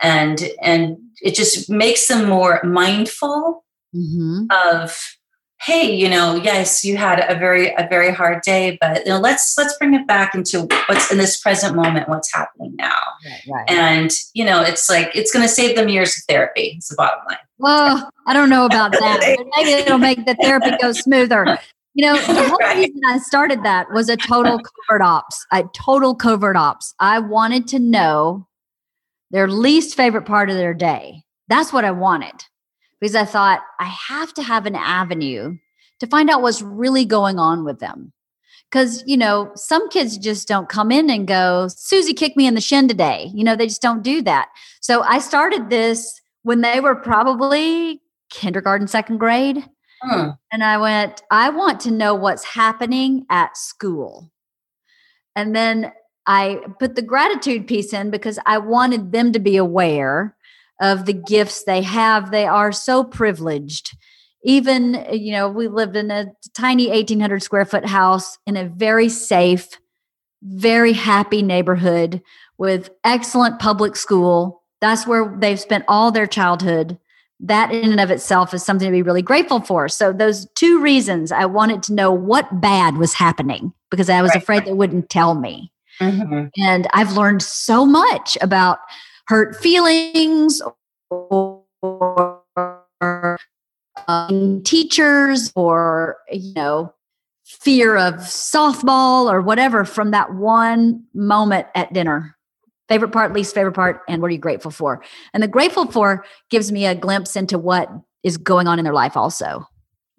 and 0.00 0.40
and 0.62 0.96
it 1.20 1.34
just 1.34 1.68
makes 1.70 2.06
them 2.08 2.28
more 2.28 2.60
mindful 2.64 3.64
Mm-hmm. 3.94 4.46
of 4.50 4.96
hey 5.64 5.90
you 5.94 6.08
know 6.08 6.34
yes 6.36 6.84
you 6.84 6.96
had 6.96 7.20
a 7.28 7.38
very 7.38 7.72
a 7.74 7.86
very 7.88 8.12
hard 8.12 8.42
day 8.42 8.76
but 8.80 8.98
you 9.06 9.12
know 9.12 9.18
let's 9.20 9.56
let's 9.56 9.76
bring 9.78 9.94
it 9.94 10.06
back 10.06 10.34
into 10.34 10.62
what's 10.86 11.10
in 11.12 11.18
this 11.18 11.40
present 11.40 11.74
moment 11.76 12.08
what's 12.08 12.32
happening 12.32 12.74
now 12.76 12.98
Right, 13.24 13.40
right. 13.46 13.70
and 13.70 14.10
you 14.34 14.44
know 14.44 14.62
it's 14.62 14.88
like 14.90 15.10
it's 15.14 15.32
going 15.32 15.44
to 15.46 15.48
save 15.52 15.76
them 15.76 15.88
years 15.88 16.16
of 16.16 16.22
therapy 16.28 16.74
it's 16.76 16.88
the 16.88 16.96
bottom 16.96 17.20
line 17.28 17.38
Well, 17.58 18.10
I 18.26 18.32
don't 18.34 18.50
know 18.50 18.64
about 18.66 18.90
that, 18.98 19.34
but 19.36 19.46
maybe 19.56 19.70
it'll 19.72 19.98
make 19.98 20.24
the 20.26 20.34
therapy 20.34 20.70
go 20.80 20.90
smoother. 20.92 21.58
You 21.94 22.06
know, 22.06 22.16
the 22.16 22.48
whole 22.48 22.58
Right. 22.58 22.78
reason 22.78 23.00
I 23.06 23.18
started 23.18 23.62
that 23.64 23.92
was 23.92 24.08
a 24.08 24.16
total 24.16 24.58
covert 24.88 25.02
ops. 25.02 25.46
I 25.52 25.64
total 25.74 26.14
covert 26.14 26.56
ops. 26.56 26.94
I 26.98 27.18
wanted 27.20 27.68
to 27.68 27.78
know 27.78 28.48
their 29.30 29.46
least 29.46 29.94
favorite 29.94 30.26
part 30.26 30.50
of 30.50 30.56
their 30.56 30.74
day. 30.74 31.22
That's 31.48 31.72
what 31.72 31.84
I 31.84 31.90
wanted 31.92 32.44
because 33.02 33.16
I 33.16 33.24
thought 33.24 33.62
I 33.80 33.86
have 33.86 34.32
to 34.34 34.44
have 34.44 34.64
an 34.64 34.76
avenue 34.76 35.58
to 35.98 36.06
find 36.06 36.30
out 36.30 36.40
what's 36.40 36.62
really 36.62 37.04
going 37.04 37.36
on 37.36 37.64
with 37.64 37.80
them. 37.80 38.12
Because, 38.70 39.02
you 39.08 39.16
know, 39.16 39.50
some 39.56 39.88
kids 39.88 40.16
just 40.16 40.46
don't 40.46 40.68
come 40.68 40.92
in 40.92 41.10
and 41.10 41.26
go, 41.26 41.66
Susie 41.66 42.14
kicked 42.14 42.36
me 42.36 42.46
in 42.46 42.54
the 42.54 42.60
shin 42.60 42.86
today. 42.86 43.32
You 43.34 43.42
know, 43.42 43.56
they 43.56 43.66
just 43.66 43.82
don't 43.82 44.04
do 44.04 44.22
that. 44.22 44.50
So 44.80 45.02
I 45.02 45.18
started 45.18 45.68
this 45.68 46.20
when 46.44 46.60
they 46.60 46.78
were 46.78 46.94
probably 46.94 48.00
kindergarten, 48.30 48.86
second 48.86 49.18
grade. 49.18 49.68
Hmm. 50.00 50.30
And 50.52 50.62
I 50.62 50.78
went, 50.78 51.24
I 51.28 51.50
want 51.50 51.80
to 51.80 51.90
know 51.90 52.14
what's 52.14 52.44
happening 52.44 53.26
at 53.28 53.56
school. 53.56 54.30
And 55.34 55.56
then 55.56 55.90
I 56.28 56.60
put 56.78 56.94
the 56.94 57.02
gratitude 57.02 57.66
piece 57.66 57.92
in 57.92 58.10
because 58.12 58.38
I 58.46 58.58
wanted 58.58 59.10
them 59.10 59.32
to 59.32 59.40
be 59.40 59.56
aware 59.56 60.36
of 60.82 61.06
the 61.06 61.14
gifts 61.14 61.64
they 61.64 61.80
have. 61.80 62.30
They 62.30 62.46
are 62.46 62.72
so 62.72 63.04
privileged. 63.04 63.96
Even, 64.44 65.06
you 65.12 65.32
know, 65.32 65.48
we 65.48 65.68
lived 65.68 65.96
in 65.96 66.10
a 66.10 66.26
tiny 66.54 66.88
1800 66.90 67.42
square 67.42 67.64
foot 67.64 67.86
house 67.86 68.36
in 68.46 68.56
a 68.56 68.68
very 68.68 69.08
safe, 69.08 69.68
very 70.42 70.92
happy 70.92 71.40
neighborhood 71.42 72.20
with 72.58 72.90
excellent 73.04 73.60
public 73.60 73.94
school. 73.96 74.62
That's 74.80 75.06
where 75.06 75.34
they've 75.38 75.60
spent 75.60 75.84
all 75.86 76.10
their 76.10 76.26
childhood 76.26 76.98
that 77.38 77.72
in 77.72 77.90
and 77.90 78.00
of 78.00 78.10
itself 78.10 78.52
is 78.54 78.64
something 78.64 78.86
to 78.86 78.92
be 78.92 79.02
really 79.02 79.22
grateful 79.22 79.60
for. 79.60 79.88
So 79.88 80.12
those 80.12 80.46
two 80.54 80.80
reasons 80.80 81.32
I 81.32 81.44
wanted 81.44 81.82
to 81.84 81.94
know 81.94 82.12
what 82.12 82.60
bad 82.60 82.96
was 82.98 83.14
happening 83.14 83.72
because 83.90 84.08
I 84.10 84.22
was 84.22 84.30
Right. 84.30 84.42
afraid 84.42 84.64
they 84.64 84.72
wouldn't 84.72 85.10
tell 85.10 85.34
me. 85.34 85.72
Mhm. 86.00 86.50
And 86.56 86.88
I've 86.94 87.16
learned 87.16 87.42
so 87.42 87.84
much 87.84 88.38
about 88.40 88.78
hurt 89.26 89.56
feelings 89.56 90.60
or 91.10 91.62
um, 94.08 94.62
teachers 94.62 95.52
or 95.54 96.16
you 96.30 96.54
know 96.54 96.92
fear 97.44 97.96
of 97.96 98.14
softball 98.14 99.30
or 99.30 99.40
whatever 99.40 99.84
from 99.84 100.10
that 100.12 100.34
one 100.34 101.04
moment 101.14 101.66
at 101.74 101.92
dinner. 101.92 102.36
Favorite 102.88 103.12
part 103.12 103.32
least 103.32 103.54
favorite 103.54 103.74
part 103.74 104.00
and 104.08 104.20
what 104.20 104.28
are 104.28 104.32
you 104.32 104.38
grateful 104.38 104.70
for? 104.70 105.02
And 105.32 105.42
the 105.42 105.48
grateful 105.48 105.86
for 105.90 106.24
gives 106.50 106.72
me 106.72 106.86
a 106.86 106.94
glimpse 106.94 107.36
into 107.36 107.58
what 107.58 107.90
is 108.22 108.36
going 108.36 108.66
on 108.66 108.78
in 108.78 108.84
their 108.84 108.94
life 108.94 109.16
also. 109.16 109.66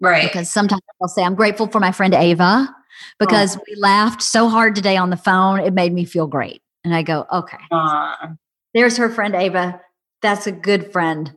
Right. 0.00 0.24
Because 0.24 0.50
sometimes 0.50 0.82
I'll 1.00 1.08
say 1.08 1.22
I'm 1.22 1.34
grateful 1.34 1.66
for 1.66 1.80
my 1.80 1.92
friend 1.92 2.14
Ava 2.14 2.74
because 3.18 3.56
we 3.56 3.74
laughed 3.76 4.22
so 4.22 4.48
hard 4.48 4.74
today 4.74 4.96
on 4.96 5.10
the 5.10 5.16
phone 5.16 5.60
it 5.60 5.72
made 5.72 5.92
me 5.92 6.04
feel 6.04 6.26
great. 6.26 6.62
And 6.84 6.94
I 6.94 7.02
go 7.02 7.26
okay. 7.32 7.58
Aw. 7.70 8.34
There's 8.74 8.96
her 8.96 9.08
friend 9.08 9.34
Ava. 9.34 9.80
That's 10.22 10.46
a 10.46 10.52
good 10.52 10.92
friend. 10.92 11.36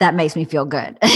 That 0.00 0.14
makes 0.14 0.34
me 0.34 0.44
feel 0.44 0.64
good. 0.64 0.98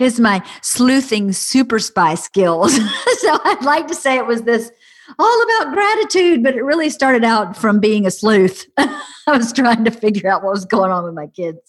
It's 0.00 0.18
my 0.18 0.44
sleuthing 0.62 1.32
super 1.32 1.78
spy 1.78 2.14
skills. 2.14 2.78
So 3.22 3.38
I'd 3.44 3.64
like 3.64 3.86
to 3.86 3.94
say 3.94 4.16
it 4.16 4.26
was 4.26 4.42
this 4.42 4.72
all 5.16 5.42
about 5.42 5.72
gratitude 5.72 6.42
but 6.42 6.56
it 6.56 6.62
really 6.62 6.90
started 6.90 7.22
out 7.22 7.56
from 7.56 7.78
being 7.78 8.04
a 8.04 8.10
sleuth. 8.10 8.66
I 8.78 9.00
was 9.28 9.52
trying 9.52 9.84
to 9.84 9.92
figure 9.92 10.28
out 10.28 10.42
what 10.42 10.52
was 10.52 10.64
going 10.64 10.90
on 10.90 11.04
with 11.04 11.14
my 11.14 11.28
kids. 11.28 11.60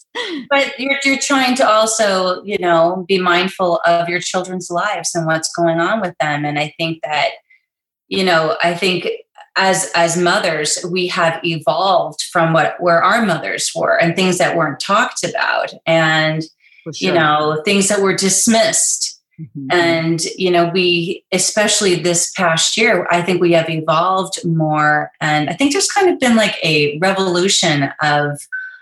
But 0.50 0.74
you're, 0.80 0.98
you're 1.04 1.20
trying 1.20 1.54
to 1.56 1.68
also 1.68 2.42
you 2.42 2.58
know 2.58 3.04
be 3.06 3.20
mindful 3.20 3.80
of 3.86 4.08
your 4.08 4.18
children's 4.18 4.68
lives 4.68 5.14
and 5.14 5.26
what's 5.26 5.52
going 5.52 5.78
on 5.78 6.00
with 6.00 6.16
them. 6.18 6.44
And 6.44 6.58
i 6.58 6.74
think 6.76 7.04
that 7.04 7.30
you 8.08 8.24
know 8.24 8.56
i 8.64 8.74
think 8.74 9.08
as 9.56 9.90
as 9.94 10.16
mothers 10.16 10.84
we 10.90 11.06
have 11.06 11.40
evolved 11.44 12.22
from 12.32 12.52
what 12.52 12.74
where 12.80 13.02
our 13.02 13.24
mothers 13.24 13.70
were 13.74 14.00
and 14.00 14.16
things 14.16 14.38
that 14.38 14.56
weren't 14.56 14.80
talked 14.80 15.22
about 15.24 15.72
and 15.86 16.42
you 16.94 17.12
know 17.12 17.62
things 17.64 17.88
that 17.88 18.00
were 18.00 18.14
dismissed. 18.14 19.10
Mhm. 19.40 19.66
and 19.72 20.20
you 20.36 20.48
know 20.48 20.70
we 20.72 21.24
especially 21.32 21.96
this 21.96 22.30
past 22.36 22.76
year 22.76 23.08
i 23.10 23.20
think 23.20 23.40
we 23.40 23.50
have 23.50 23.68
evolved 23.68 24.38
more 24.44 25.10
and 25.20 25.50
i 25.50 25.54
think 25.54 25.72
there's 25.72 25.90
kind 25.90 26.08
of 26.08 26.20
been 26.20 26.36
like 26.36 26.56
a 26.62 26.96
revolution 27.00 27.90
of 28.00 28.38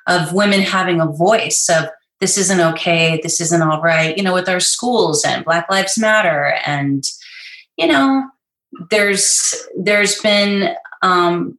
of 0.07 0.35
women 0.35 0.61
having 0.61 1.01
a 1.01 1.07
voice 1.07 1.71
of 1.71 1.89
this 2.21 2.37
isn't 2.39 2.61
okay. 2.61 3.19
This 3.23 3.41
isn't 3.41 3.63
all 3.63 3.81
right 3.81 4.15
you 4.15 4.23
know 4.23 4.35
with 4.35 4.47
our 4.49 4.61
schools 4.61 5.25
and 5.25 5.43
black 5.43 5.71
lives 5.71 5.97
matter 5.99 6.55
and 6.67 7.03
you 7.79 7.87
know 7.87 8.29
there's 8.91 9.55
there's 9.79 10.21
been 10.21 10.75
um 11.03 11.59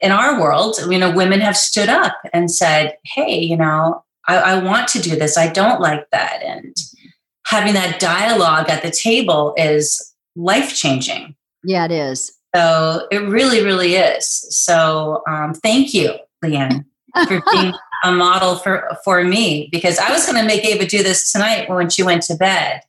in 0.00 0.12
our 0.12 0.40
world 0.40 0.76
you 0.90 0.98
know 0.98 1.10
women 1.14 1.40
have 1.40 1.56
stood 1.56 1.88
up 1.88 2.16
and 2.32 2.50
said 2.50 2.96
hey 3.04 3.40
you 3.40 3.56
know 3.56 4.02
I, 4.28 4.36
I 4.36 4.62
want 4.62 4.88
to 4.88 5.00
do 5.00 5.16
this 5.16 5.38
i 5.38 5.48
don't 5.48 5.80
like 5.80 6.10
that 6.10 6.42
and 6.42 6.74
having 7.46 7.74
that 7.74 8.00
dialogue 8.00 8.68
at 8.68 8.82
the 8.82 8.90
table 8.90 9.54
is 9.56 10.14
life 10.34 10.74
changing. 10.74 11.34
yeah 11.64 11.86
it 11.86 11.92
is 11.92 12.36
So 12.56 13.06
it 13.10 13.18
really, 13.18 13.62
really 13.62 13.96
is. 13.96 14.26
So 14.56 15.22
um, 15.28 15.52
thank 15.52 15.92
you, 15.92 16.14
Leanne, 16.42 16.86
for 17.28 17.42
being 17.52 17.74
a 18.04 18.12
model 18.12 18.56
for 18.56 18.96
for 19.04 19.22
me 19.24 19.68
because 19.70 19.98
I 19.98 20.10
was 20.10 20.24
going 20.24 20.40
to 20.40 20.46
make 20.46 20.64
Ava 20.64 20.86
do 20.86 21.02
this 21.02 21.30
tonight 21.32 21.68
when 21.68 21.90
she 21.90 22.02
went 22.02 22.22
to 22.22 22.34
bed. 22.34 22.80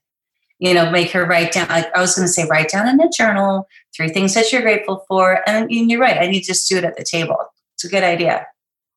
You 0.58 0.74
know, 0.74 0.90
make 0.90 1.10
her 1.12 1.24
write 1.24 1.52
down. 1.52 1.68
Like 1.68 1.94
I 1.96 2.00
was 2.00 2.16
going 2.16 2.26
to 2.26 2.32
say, 2.32 2.46
write 2.48 2.70
down 2.70 2.88
in 2.88 3.00
a 3.00 3.08
journal 3.10 3.68
three 3.94 4.08
things 4.08 4.34
that 4.34 4.52
you're 4.52 4.62
grateful 4.62 5.04
for, 5.08 5.42
and, 5.48 5.70
and 5.70 5.90
you're 5.90 6.00
right. 6.00 6.18
I 6.18 6.26
need 6.26 6.40
to 6.40 6.46
just 6.46 6.68
do 6.68 6.78
it 6.78 6.84
at 6.84 6.96
the 6.96 7.04
table. 7.04 7.36
It's 7.74 7.84
a 7.84 7.88
good 7.88 8.02
idea. 8.02 8.46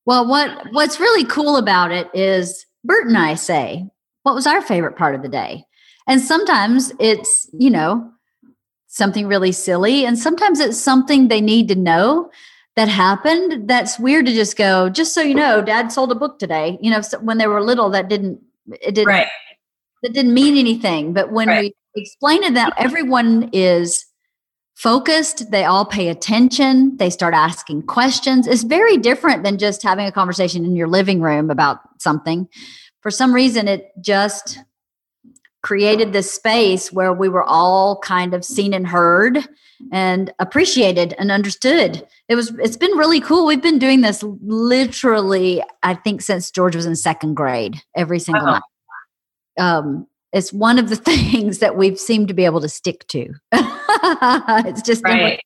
Well, 0.06 0.28
what 0.28 0.67
what's 0.71 1.00
really 1.00 1.26
cool 1.26 1.58
about 1.58 1.91
it 1.91 2.10
is 2.13 2.65
Bert 2.84 3.08
and 3.08 3.17
I 3.17 3.36
say, 3.36 3.88
what 4.24 4.36
was 4.36 4.47
our 4.47 4.62
favorite 4.62 4.95
part 4.95 5.15
of 5.15 5.21
the 5.21 5.30
day? 5.30 5.65
And 6.08 6.19
sometimes 6.19 6.91
it's, 7.00 7.47
you 7.54 7.69
know, 7.69 8.12
something 8.91 9.26
really 9.26 9.54
silly 9.54 10.06
and 10.06 10.19
sometimes 10.19 10.60
it's 10.60 10.78
something 10.78 11.28
they 11.28 11.39
need 11.39 11.69
to 11.69 11.76
know 11.76 12.30
that 12.76 12.89
happened 12.89 13.69
that's 13.69 13.97
weird 13.97 14.26
to 14.26 14.34
just 14.34 14.58
go 14.58 14.89
just 14.89 15.13
so 15.13 15.21
you 15.21 15.34
know 15.34 15.62
dad 15.62 15.89
sold 15.93 16.12
a 16.12 16.15
book 16.15 16.38
today 16.38 16.78
you 16.82 16.91
know 16.91 17.00
so 17.00 17.17
when 17.19 17.38
they 17.38 17.47
were 17.47 17.63
little 17.63 17.89
that 17.89 18.10
didn't 18.10 18.38
it 18.82 18.93
didn't 18.93 19.08
Right. 19.08 19.28
That 20.04 20.14
didn't 20.14 20.34
mean 20.34 20.58
anything. 20.58 21.14
But 21.14 21.32
when 21.32 21.48
Right. 21.48 21.74
we 21.96 22.02
explain 22.02 22.44
it 22.44 22.54
that 22.56 22.74
everyone 22.78 23.50
is 23.54 24.06
focused 24.76 25.52
they 25.52 25.64
all 25.66 25.86
pay 25.86 26.08
attention 26.08 26.96
they 26.98 27.10
start 27.10 27.34
asking 27.36 27.84
questions 27.84 28.48
it's 28.48 28.64
very 28.64 28.98
different 28.98 29.44
than 29.44 29.60
just 29.60 29.84
having 29.84 30.08
a 30.08 30.12
conversation 30.12 30.66
in 30.66 30.76
your 30.76 30.88
living 30.88 31.22
room 31.22 31.52
about 31.52 31.80
something. 32.00 32.48
For 33.02 33.12
some 33.12 33.34
reason 33.34 33.68
it 33.68 33.92
just 34.02 34.58
created 35.62 36.14
this 36.14 36.32
space 36.32 36.92
where 36.92 37.14
we 37.14 37.30
were 37.30 37.44
all 37.44 38.00
kind 38.00 38.34
of 38.34 38.44
seen 38.44 38.74
and 38.74 38.88
heard 38.88 39.38
and 39.92 40.34
appreciated 40.40 41.14
and 41.20 41.32
understood. 41.32 42.08
It 42.30 42.36
was 42.36 42.52
it's 42.60 42.78
been 42.78 42.98
really 42.98 43.20
cool. 43.20 43.46
We've 43.46 43.62
been 43.62 43.78
doing 43.80 44.02
this 44.02 44.24
literally 44.42 45.62
i 45.84 45.94
think 45.94 46.22
since 46.22 46.50
george 46.50 46.76
was 46.76 46.86
in 46.86 46.96
second 46.96 47.36
grade 47.36 47.76
every 47.96 48.20
single 48.20 48.46
Wow. 48.46 48.54
night 48.54 48.64
um 49.60 50.08
it's 50.34 50.54
one 50.54 50.80
of 50.80 50.90
the 50.90 50.96
things 51.12 51.60
that 51.60 51.78
we've 51.78 52.00
seemed 52.00 52.28
to 52.28 52.34
be 52.34 52.46
able 52.46 52.62
to 52.62 52.70
stick 52.70 53.08
to 53.08 53.34
it's 53.52 54.82
just 54.82 55.04
Right. 55.04 55.42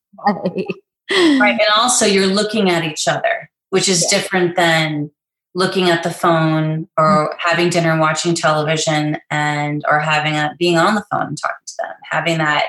Right. 1.11 1.59
And 1.59 1.69
also 1.75 2.05
you're 2.05 2.25
looking 2.25 2.69
at 2.69 2.83
each 2.83 3.07
other, 3.07 3.49
which 3.69 3.87
is 3.87 4.05
different 4.07 4.55
than 4.55 5.11
looking 5.53 5.89
at 5.89 6.03
the 6.03 6.11
phone 6.11 6.87
or 6.97 7.35
having 7.39 7.69
dinner 7.69 7.91
and 7.91 8.01
watching 8.01 8.35
television 8.35 9.17
and 9.29 9.83
or 9.87 9.99
having 9.99 10.33
a 10.33 10.55
being 10.57 10.77
on 10.77 10.95
the 10.95 11.05
phone 11.11 11.27
and 11.27 11.37
talking 11.39 11.65
to 11.65 11.73
them. 11.79 11.93
Having 12.09 12.39
that 12.39 12.65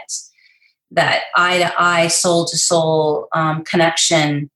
that 0.93 1.23
eye 1.35 1.59
to 1.59 1.83
eye, 1.83 2.09
soul 2.09 2.45
to 2.47 2.57
soul 2.57 3.29
um, 3.33 3.65
connection 3.65 4.51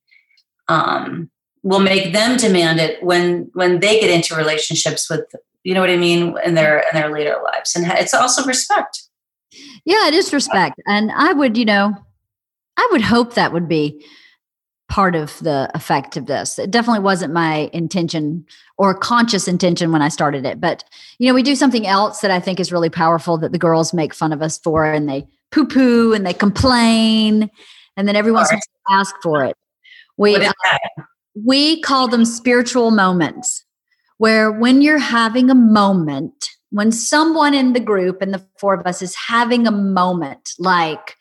um, 0.69 1.31
will 1.62 1.81
make 1.81 2.12
them 2.12 2.37
demand 2.37 2.81
it 2.81 3.03
when 3.03 3.51
when 3.55 3.81
they 3.81 3.99
get 3.99 4.11
into 4.11 4.37
relationships 4.37 5.09
with 5.11 5.25
you 5.64 5.75
know 5.75 5.81
what 5.81 5.90
I 5.90 5.96
mean 5.96 6.37
in 6.44 6.55
their 6.55 6.79
in 6.79 6.94
their 6.94 7.11
later 7.11 7.37
lives. 7.44 7.77
And 7.77 7.87
it's 7.87 8.14
also 8.14 8.44
respect. 8.44 9.03
Yeah, 9.85 10.09
it 10.09 10.14
is 10.14 10.33
respect. 10.33 10.81
And 10.87 11.11
I 11.12 11.33
would, 11.33 11.57
you 11.57 11.64
know, 11.64 11.94
I 12.77 12.88
would 12.92 13.03
hope 13.03 13.35
that 13.35 13.53
would 13.53 13.68
be 13.68 14.05
part 14.88 15.14
of 15.14 15.38
the 15.38 15.70
effect 15.75 16.16
of 16.16 16.27
this. 16.27 16.59
It 16.59 16.70
definitely 16.70 17.03
wasn't 17.03 17.33
my 17.33 17.70
intention 17.73 18.44
or 18.77 18.94
conscious 18.94 19.46
intention 19.46 19.92
when 19.92 20.03
I 20.03 20.09
started 20.09 20.44
it. 20.44 20.61
But, 20.61 20.85
you 21.18 21.29
know, 21.29 21.35
we 21.35 21.42
do 21.42 21.55
something 21.55 21.87
else 21.87 22.20
that 22.20 22.31
I 22.31 22.40
think 22.40 22.59
is 22.59 22.73
really 22.73 22.90
powerful 22.90 23.38
that 23.38 23.53
the 23.53 23.59
girls 23.59 23.94
make 23.94 24.12
fun 24.12 24.33
of 24.33 24.42
us 24.42 24.59
for 24.59 24.85
and 24.85 25.09
they 25.09 25.27
poo 25.53 25.66
poo 25.66 26.12
and 26.12 26.27
they 26.27 26.33
complain. 26.33 27.51
And 27.96 28.09
then 28.09 28.16
every 28.16 28.33
once 28.33 28.51
in 28.51 28.59
ask 28.90 29.14
for 29.23 29.44
it. 29.44 29.57
We, 30.16 30.35
is 30.35 30.49
uh, 30.49 30.79
we 31.35 31.81
call 31.83 32.09
them 32.09 32.25
spiritual 32.25 32.90
moments 32.90 33.64
where 34.20 34.52
when 34.52 34.83
you're 34.83 34.98
having 34.98 35.48
a 35.48 35.54
moment 35.54 36.50
when 36.68 36.92
someone 36.92 37.54
in 37.54 37.72
the 37.72 37.80
group 37.80 38.20
and 38.20 38.35
the 38.35 38.46
four 38.59 38.74
of 38.74 38.87
us 38.87 39.00
is 39.00 39.14
having 39.16 39.66
a 39.66 39.70
moment 39.70 40.50
like 40.59 41.16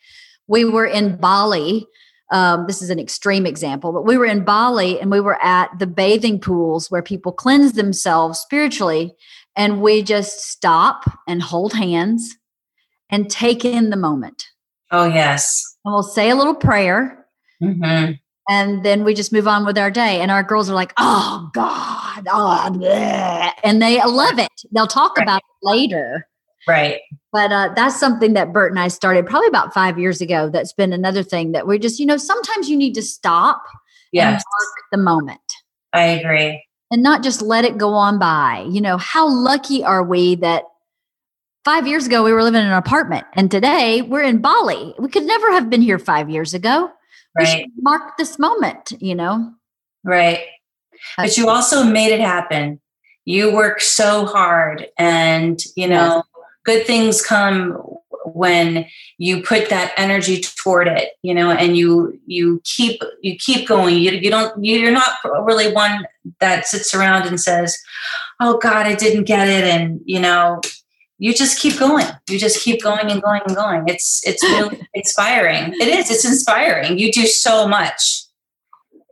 we 0.46 0.66
were 0.66 0.84
in 0.86 1.16
bali 1.16 1.86
um, 2.30 2.66
this 2.68 2.82
is 2.82 2.90
an 2.90 2.98
extreme 3.00 3.46
example 3.46 3.90
but 3.90 4.04
we 4.04 4.18
were 4.18 4.26
in 4.26 4.44
bali 4.44 5.00
and 5.00 5.10
we 5.10 5.18
were 5.18 5.42
at 5.42 5.70
the 5.78 5.86
bathing 5.86 6.38
pools 6.38 6.90
where 6.90 7.02
people 7.02 7.32
cleanse 7.32 7.72
themselves 7.72 8.38
spiritually 8.38 9.14
and 9.56 9.80
we 9.80 10.02
just 10.02 10.40
stop 10.50 11.10
and 11.26 11.42
hold 11.42 11.72
hands 11.72 12.36
and 13.08 13.30
take 13.30 13.64
in 13.64 13.88
the 13.88 13.96
moment 13.96 14.44
Oh 14.90 15.06
yes. 15.06 15.64
and 15.86 15.94
we'll 15.94 16.02
say 16.02 16.28
a 16.28 16.36
little 16.36 16.54
prayer 16.54 17.26
hmm 17.62 18.10
and 18.50 18.84
then 18.84 19.04
we 19.04 19.14
just 19.14 19.32
move 19.32 19.48
on 19.48 19.64
with 19.64 19.78
our 19.78 19.90
day. 19.90 20.20
And 20.20 20.30
our 20.30 20.42
girls 20.42 20.68
are 20.68 20.74
like, 20.74 20.92
"Oh 20.98 21.48
God, 21.54 22.26
oh, 22.28 22.68
bleh," 22.72 23.50
and 23.64 23.80
they 23.80 24.02
love 24.04 24.38
it. 24.38 24.50
They'll 24.72 24.86
talk 24.86 25.16
Right. 25.16 25.22
about 25.22 25.38
it 25.38 25.66
later. 25.66 26.26
Right. 26.68 27.00
But 27.32 27.52
uh, 27.52 27.70
that's 27.74 27.98
something 27.98 28.34
that 28.34 28.52
Bert 28.52 28.70
and 28.72 28.78
I 28.78 28.88
started 28.88 29.24
probably 29.26 29.48
about 29.48 29.72
five 29.72 29.98
years 29.98 30.20
ago. 30.20 30.50
That's 30.50 30.72
been 30.74 30.92
another 30.92 31.22
thing 31.22 31.52
that 31.52 31.66
we're 31.66 31.78
just, 31.78 31.98
you 31.98 32.04
know, 32.04 32.18
sometimes 32.18 32.68
you 32.68 32.76
need 32.76 32.94
to 32.96 33.02
stop 33.02 33.62
and 34.12 34.34
Yes. 34.34 34.44
the 34.92 34.98
moment 34.98 35.40
I 35.94 36.02
agree. 36.02 36.62
and 36.90 37.02
not 37.02 37.22
just 37.22 37.40
let 37.40 37.64
it 37.64 37.78
go 37.78 37.94
on 37.94 38.18
by. 38.18 38.66
You 38.68 38.80
know, 38.82 38.98
how 38.98 39.26
lucky 39.28 39.82
are 39.84 40.02
we 40.04 40.34
that 40.36 40.64
five 41.64 41.86
years 41.86 42.06
ago 42.06 42.22
we 42.24 42.32
were 42.32 42.42
living 42.42 42.60
in 42.60 42.66
an 42.66 42.72
apartment 42.74 43.24
and 43.34 43.50
today 43.50 44.02
we're 44.02 44.22
in 44.22 44.38
Bali? 44.42 44.94
We 44.98 45.08
could 45.08 45.24
never 45.24 45.50
have 45.52 45.70
been 45.70 45.80
here 45.82 45.98
five 45.98 46.28
years 46.28 46.52
ago. 46.52 46.90
Right. 47.36 47.70
mark 47.76 48.16
this 48.18 48.38
moment, 48.38 48.92
you 49.00 49.14
know? 49.14 49.52
Right. 50.04 50.44
But 51.16 51.36
you 51.36 51.48
also 51.48 51.84
made 51.84 52.12
it 52.12 52.20
happen. 52.20 52.80
You 53.24 53.54
work 53.54 53.80
so 53.80 54.26
hard 54.26 54.88
and 54.98 55.60
you 55.76 55.86
know, 55.86 56.24
good 56.64 56.86
things 56.86 57.22
come 57.22 57.78
when 58.26 58.86
you 59.18 59.42
put 59.42 59.68
that 59.70 59.92
energy 59.96 60.40
toward 60.40 60.88
it, 60.88 61.10
you 61.22 61.34
know, 61.34 61.50
and 61.50 61.76
you 61.76 62.18
you 62.26 62.60
keep 62.64 63.02
you 63.22 63.36
keep 63.36 63.68
going. 63.68 63.96
You 63.96 64.12
you 64.12 64.30
don't 64.30 64.62
you, 64.62 64.78
you're 64.78 64.92
not 64.92 65.18
really 65.42 65.72
one 65.72 66.06
that 66.40 66.66
sits 66.66 66.94
around 66.94 67.26
and 67.26 67.40
says, 67.40 67.78
"Oh 68.40 68.58
God, 68.58 68.86
I 68.86 68.94
didn't 68.94 69.24
get 69.24 69.48
it," 69.48 69.64
and 69.64 70.00
you 70.04 70.20
know, 70.20 70.60
you 71.20 71.34
just 71.34 71.60
keep 71.60 71.78
going. 71.78 72.06
You 72.30 72.38
just 72.38 72.62
keep 72.64 72.82
going 72.82 73.10
and 73.10 73.20
going 73.22 73.42
and 73.46 73.54
going. 73.54 73.84
It's 73.86 74.26
it's 74.26 74.42
really 74.42 74.80
inspiring. 74.94 75.74
It 75.74 75.86
is. 75.88 76.10
It's 76.10 76.24
inspiring. 76.24 76.98
You 76.98 77.12
do 77.12 77.26
so 77.26 77.68
much. 77.68 78.22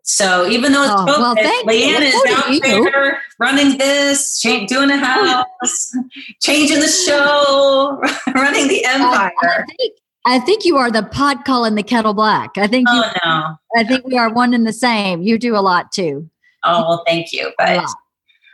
So 0.02 0.48
even 0.48 0.72
though 0.72 0.84
it's 0.84 0.92
Oh, 0.96 1.04
well, 1.04 1.36
COVID, 1.36 1.44
you. 1.44 1.64
Leanne 1.66 2.00
is 2.00 2.14
out 2.34 2.50
you. 2.50 2.60
there 2.90 3.20
running 3.38 3.76
this, 3.76 4.40
doing 4.40 4.90
a 4.90 4.96
house, 4.96 5.92
changing 6.40 6.80
the 6.80 6.88
show, 6.88 8.00
running 8.34 8.68
the 8.68 8.86
I, 8.86 8.90
I 8.90 8.94
empire. 8.94 9.66
think 9.76 9.92
I 10.24 10.38
think 10.40 10.64
you 10.64 10.78
are 10.78 10.90
the 10.90 11.02
pot 11.02 11.44
calling 11.44 11.74
the 11.74 11.82
kettle 11.82 12.14
black. 12.14 12.56
I 12.56 12.66
think 12.66 12.88
you, 12.88 13.02
Oh 13.04 13.12
no! 13.24 13.56
I 13.76 13.84
think 13.84 14.06
we 14.06 14.16
are 14.16 14.32
one 14.32 14.54
and 14.54 14.66
the 14.66 14.72
same. 14.72 15.20
You 15.22 15.38
do 15.38 15.54
a 15.54 15.60
lot 15.60 15.92
too. 15.92 16.28
Oh 16.64 16.88
well, 16.88 17.04
thank 17.06 17.30
you. 17.32 17.52
But. 17.58 17.84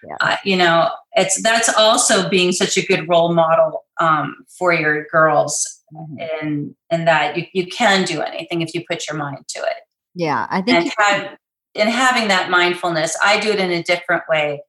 Yeah. 0.07 0.17
uh, 0.21 0.37
you 0.45 0.57
know, 0.57 0.91
it's 1.17 1.43
that's 1.43 1.73
also 1.77 2.29
being 2.29 2.53
such 2.53 2.77
a 2.77 2.85
good 2.85 3.09
role 3.09 3.35
model 3.35 3.85
um, 4.01 4.45
for 4.59 4.73
your 4.73 5.07
girls, 5.07 5.83
Mm-hmm. 5.95 6.17
and 6.43 6.75
and 6.91 7.07
that 7.07 7.37
you 7.37 7.45
you 7.53 7.67
can 7.67 8.05
do 8.05 8.21
anything 8.21 8.63
if 8.63 8.75
you 8.75 8.85
put 8.91 9.07
your 9.07 9.17
mind 9.17 9.47
to 9.49 9.61
it. 9.61 9.77
Yeah, 10.15 10.47
I 10.51 10.61
think 10.61 10.79
and 10.79 10.93
have, 10.99 11.37
and 11.75 11.89
having 11.91 12.29
that 12.29 12.51
mindfulness 12.51 13.17
i 13.23 13.39
do 13.39 13.51
it 13.51 13.61
in 13.61 13.71
a 13.71 13.83
different 13.83 14.23
way. 14.29 14.63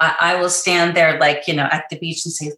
I, 0.00 0.16
I 0.20 0.40
will 0.40 0.48
stand 0.48 0.96
there 0.96 1.18
like 1.18 1.46
you 1.46 1.54
know 1.54 1.68
at 1.70 1.86
the 1.90 1.98
beach 1.98 2.24
and 2.24 2.32
say 2.32 2.52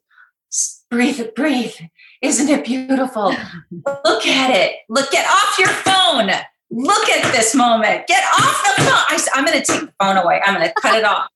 "S- 0.53 0.85
breathe 0.91 1.35
breathe. 1.35 1.75
Isn't 2.23 2.49
it 2.49 2.65
beautiful? 2.65 3.35
Look 3.71 4.27
at 4.27 4.51
it. 4.51 4.77
Look 4.89 5.11
get 5.11 5.27
off 5.27 5.59
your 5.59 5.69
phone. 5.69 6.31
Look 6.71 7.09
at 7.09 7.33
this 7.33 7.55
moment. 7.55 8.07
Get 8.07 8.23
off 8.23 8.77
the 8.77 8.83
phone. 8.83 8.89
I, 8.93 9.19
am 9.37 9.45
going 9.45 9.61
to 9.61 9.65
take 9.65 9.81
the 9.81 9.93
phone 10.01 10.17
away. 10.17 10.41
I'm 10.45 10.55
going 10.55 10.69
to 10.69 10.75
cut 10.81 10.99
it 10.99 11.05
off 11.05 11.29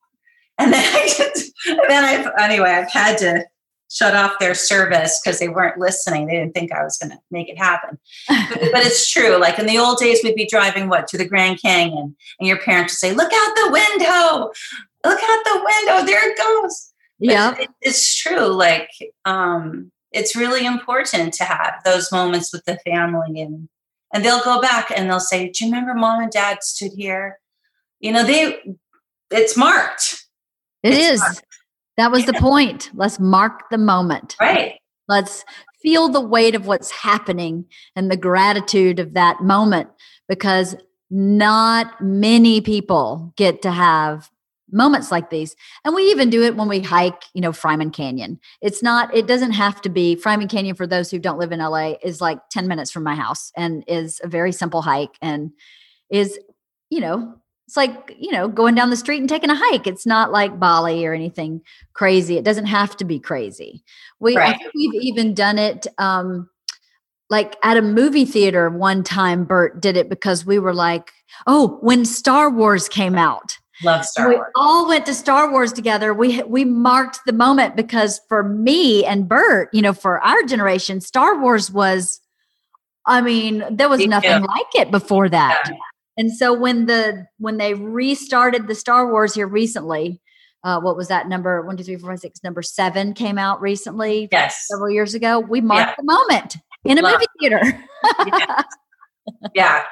and 0.59 0.73
then 0.73 0.85
i 0.97 1.07
just, 1.07 1.53
and 1.67 1.81
then 1.89 2.05
i've 2.05 2.31
anyway 2.39 2.71
i've 2.71 2.91
had 2.91 3.17
to 3.19 3.45
shut 3.91 4.15
off 4.15 4.39
their 4.39 4.55
service 4.55 5.19
because 5.23 5.39
they 5.39 5.49
weren't 5.49 5.79
listening 5.79 6.27
they 6.27 6.35
didn't 6.35 6.53
think 6.55 6.73
i 6.73 6.83
was 6.85 6.99
going 6.99 7.11
to 7.11 7.19
make 7.31 7.49
it 7.49 7.57
happen 7.59 7.99
but, 8.29 8.59
but 8.73 8.85
it's 8.87 9.11
true. 9.11 9.37
Like 9.39 9.59
in 9.59 9.67
the 9.67 9.79
old 9.79 9.99
days, 9.99 10.21
we'd 10.23 10.35
be 10.35 10.47
driving 10.47 10.89
what 10.89 11.07
to 11.09 11.19
the 11.19 11.27
Grand 11.29 11.61
Canyon, 11.63 12.15
and 12.39 12.49
your 12.49 12.59
parents 12.59 12.93
would 12.93 12.99
say, 12.99 13.15
"Look 13.15 13.33
out 13.33 13.55
the 13.57 13.71
window! 13.73 14.51
Look 15.05 15.19
out 15.23 15.45
the 15.45 15.65
window! 15.65 16.05
There 16.07 16.31
it 16.31 16.37
goes." 16.39 16.93
Yeah, 17.19 17.57
it- 17.59 17.71
it's 17.81 18.15
true. 18.17 18.47
Like 18.49 18.91
um, 19.25 19.91
it's 20.13 20.37
really 20.37 20.67
important 20.67 21.33
to 21.35 21.45
have 21.45 21.81
those 21.85 22.13
moments 22.13 22.53
with 22.53 22.65
the 22.67 22.79
family, 22.87 23.41
and 23.41 23.69
and 24.13 24.25
they'll 24.25 24.45
go 24.45 24.61
back 24.61 24.93
and 24.95 25.09
they'll 25.09 25.21
say, 25.21 25.49
"Do 25.51 25.65
you 25.65 25.71
remember 25.73 25.95
mom 25.95 26.23
and 26.23 26.31
dad 26.31 26.63
stood 26.63 26.93
here?" 26.95 27.39
You 28.01 28.13
know, 28.13 28.25
they 28.25 28.61
it's 29.31 29.57
marked, 29.57 30.27
it 30.83 30.95
it's 30.95 31.15
is. 31.15 31.21
marked. 31.21 31.47
That 31.97 32.13
was 32.13 32.27
the 32.27 32.35
point. 32.35 32.91
Let's 32.95 33.19
mark 33.19 33.71
the 33.71 33.79
moment. 33.79 34.37
right? 34.41 34.79
Let's 35.09 35.45
feel 35.83 36.09
the 36.09 36.21
weight 36.21 36.55
of 36.55 36.67
what's 36.67 36.91
happening 36.91 37.65
and 37.97 38.11
the 38.11 38.17
gratitude 38.17 38.99
of 38.99 39.15
that 39.15 39.43
moment 39.43 39.89
because 40.29 40.77
not 41.11 42.01
many 42.01 42.61
people 42.61 43.33
get 43.37 43.63
to 43.63 43.71
have 43.71 44.31
moments 44.71 45.11
like 45.11 45.31
these. 45.31 45.57
And 45.85 45.95
we 45.95 46.03
even 46.11 46.31
do 46.31 46.43
it 46.43 46.57
when 46.57 46.69
we 46.69 46.81
hike, 46.81 47.25
you 47.33 47.41
know, 47.41 47.53
Fryman 47.53 47.93
Canyon. 47.93 48.39
It's 48.61 48.83
not, 48.83 49.15
it 49.15 49.27
doesn't 49.27 49.53
have 49.53 49.81
to 49.83 49.89
be 49.89 50.15
Fryman 50.15 50.51
Canyon 50.51 50.77
for 50.77 50.87
those 50.87 51.11
who 51.11 51.19
don't 51.19 51.39
live 51.39 51.53
in 51.53 51.61
LA 51.61 51.95
is 52.03 52.21
like 52.21 52.39
10 52.51 52.69
minutes 52.69 52.91
from 52.91 53.03
my 53.03 53.15
house 53.15 53.51
and 53.57 53.83
is 53.87 54.21
a 54.23 54.29
very 54.29 54.53
simple 54.53 54.83
hike 54.83 55.17
and 55.23 55.53
is, 56.11 56.39
you 56.91 57.01
know, 57.01 57.38
it's 57.69 57.77
like, 57.77 58.17
you 58.19 58.33
know, 58.33 58.49
going 58.49 58.75
down 58.75 58.89
the 58.89 58.97
street 58.97 59.21
and 59.21 59.29
taking 59.29 59.51
a 59.51 59.55
hike. 59.55 59.87
It's 59.87 60.07
not 60.07 60.33
like 60.33 60.59
Bali 60.59 61.05
or 61.05 61.13
anything 61.13 61.61
crazy. 61.93 62.39
It 62.39 62.45
doesn't 62.45 62.65
have 62.65 62.97
to 62.97 63.05
be 63.05 63.21
crazy. 63.21 63.85
We 64.21 64.39
I 64.39 64.57
think 64.57 64.73
we've 64.75 65.03
even 65.03 65.35
done 65.35 65.59
it 65.59 65.87
um 65.99 66.49
like 67.29 67.57
at 67.63 67.77
a 67.77 67.83
movie 67.83 68.25
theater 68.25 68.71
one 68.71 69.03
time 69.03 69.45
Bert 69.45 69.83
did 69.83 69.99
it 69.99 70.09
because 70.09 70.47
we 70.47 70.59
were 70.59 70.73
like 70.73 71.13
Oh, 71.47 71.77
when 71.83 72.07
Star 72.07 72.49
Wars 72.49 72.89
came 72.89 73.17
out. 73.17 73.59
Love 73.83 74.07
Star 74.07 74.31
we 74.31 74.37
Wars. 74.37 74.47
We 74.47 74.63
all 74.63 74.89
went 74.89 75.05
to 75.05 75.13
Star 75.13 75.51
Wars 75.51 75.71
together. 75.71 76.15
We 76.15 76.43
we 76.45 76.65
marked 76.65 77.21
the 77.27 77.35
moment 77.35 77.77
because 77.77 78.19
for 78.31 78.43
me 78.43 79.05
and 79.05 79.29
Bert, 79.29 79.69
you 79.75 79.83
know, 79.83 79.93
for 79.93 80.25
our 80.25 80.43
generation, 80.45 81.03
Star 81.03 81.39
Wars 81.39 81.71
was, 81.71 82.23
I 83.05 83.21
mean, 83.21 83.63
there 83.71 83.91
was 83.91 84.07
nothing 84.07 84.41
too. 84.41 84.47
like 84.47 84.75
it 84.75 84.91
before 84.91 85.29
that. 85.29 85.65
Yeah. 85.69 85.77
And 86.19 86.31
so 86.33 86.53
when 86.53 86.87
the 86.87 87.27
when 87.39 87.57
they 87.57 87.73
restarted 87.75 88.67
the 88.67 88.75
Star 88.75 89.11
Wars 89.11 89.35
here 89.35 89.47
recently, 89.47 90.21
uh, 90.65 90.81
what 90.81 90.97
was 90.97 91.09
that 91.09 91.29
number? 91.29 91.63
One, 91.63 91.77
two, 91.77 91.85
three, 91.85 91.97
four, 91.97 92.11
five, 92.11 92.19
six. 92.21 92.41
Number 92.43 92.61
seven 92.61 93.15
came 93.15 93.39
out 93.39 93.61
recently, 93.61 94.29
Yes. 94.33 94.67
several 94.69 94.91
years 94.91 95.15
ago. 95.15 95.39
We 95.39 95.61
marked 95.61 95.91
Yeah. 95.91 95.95
the 95.99 96.03
moment 96.05 96.57
in 96.85 96.99
a 96.99 97.03
Love. 97.03 97.15
movie 97.15 97.27
theater. 97.41 97.85
Yeah. 98.27 98.63
yeah. 99.55 99.83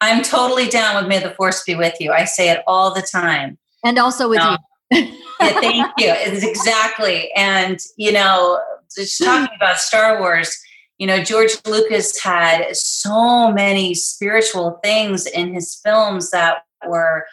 I'm 0.00 0.22
totally 0.22 0.66
down 0.68 0.96
with 0.96 1.06
May 1.08 1.18
the 1.18 1.30
Force 1.34 1.62
be 1.64 1.74
with 1.74 1.94
you. 2.00 2.12
I 2.12 2.24
say 2.24 2.50
it 2.50 2.62
all 2.66 2.92
the 2.94 3.02
time. 3.02 3.58
and 3.84 3.98
also 3.98 4.28
with 4.28 4.38
No. 4.38 4.56
you. 4.90 4.98
Yeah, 5.40 5.60
thank 5.60 5.86
you. 5.98 6.08
It's 6.10 6.44
exactly. 6.44 7.30
And, 7.36 7.78
you 7.96 8.10
know, 8.12 8.60
just 8.96 9.22
talking 9.22 9.54
about 9.56 9.78
Star 9.78 10.18
Wars, 10.18 10.56
you 10.98 11.06
know, 11.06 11.22
George 11.22 11.52
Lucas 11.66 12.20
had 12.22 12.76
so 12.76 13.52
many 13.52 13.94
spiritual 13.94 14.80
things 14.82 15.26
in 15.26 15.54
his 15.54 15.80
films 15.82 16.30
that 16.30 16.64
were 16.86 17.24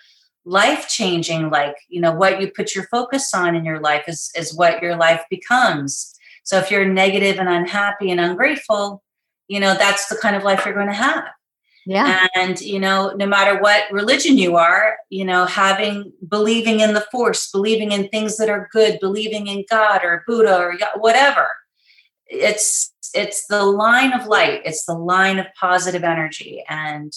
life 0.45 0.87
changing. 0.87 1.49
Like, 1.49 1.75
you 1.89 1.99
know, 1.99 2.13
what 2.13 2.39
you 2.39 2.51
put 2.51 2.75
your 2.75 2.85
focus 2.85 3.33
on 3.33 3.55
in 3.55 3.65
your 3.65 3.79
life 3.79 4.03
is, 4.07 4.31
is 4.35 4.55
what 4.55 4.81
your 4.81 4.95
life 4.95 5.23
becomes. 5.29 6.13
So 6.43 6.57
if 6.59 6.69
you're 6.69 6.85
negative 6.85 7.39
and 7.39 7.49
unhappy 7.49 8.11
and 8.11 8.21
ungrateful, 8.21 9.03
you 9.47 9.59
know, 9.59 9.73
that's 9.73 10.07
the 10.07 10.17
kind 10.17 10.35
of 10.35 10.43
life 10.43 10.65
you're 10.65 10.75
going 10.75 10.87
to 10.87 10.93
have 10.93 11.25
yeah. 11.85 12.27
and 12.35 12.59
you 12.61 12.79
know 12.79 13.13
no 13.15 13.25
matter 13.25 13.59
what 13.61 13.83
religion 13.91 14.37
you 14.37 14.55
are 14.57 14.97
you 15.09 15.23
know 15.23 15.45
having 15.45 16.11
believing 16.27 16.79
in 16.79 16.93
the 16.93 17.05
force 17.11 17.49
believing 17.51 17.91
in 17.91 18.07
things 18.09 18.37
that 18.37 18.49
are 18.49 18.67
good 18.71 18.99
believing 18.99 19.47
in 19.47 19.63
god 19.69 20.03
or 20.03 20.23
buddha 20.27 20.57
or 20.57 20.75
whatever 20.95 21.47
it's 22.27 22.93
it's 23.15 23.47
the 23.47 23.63
line 23.63 24.13
of 24.13 24.27
light 24.27 24.61
it's 24.65 24.85
the 24.85 24.93
line 24.93 25.39
of 25.39 25.45
positive 25.59 26.03
energy 26.03 26.63
and 26.69 27.13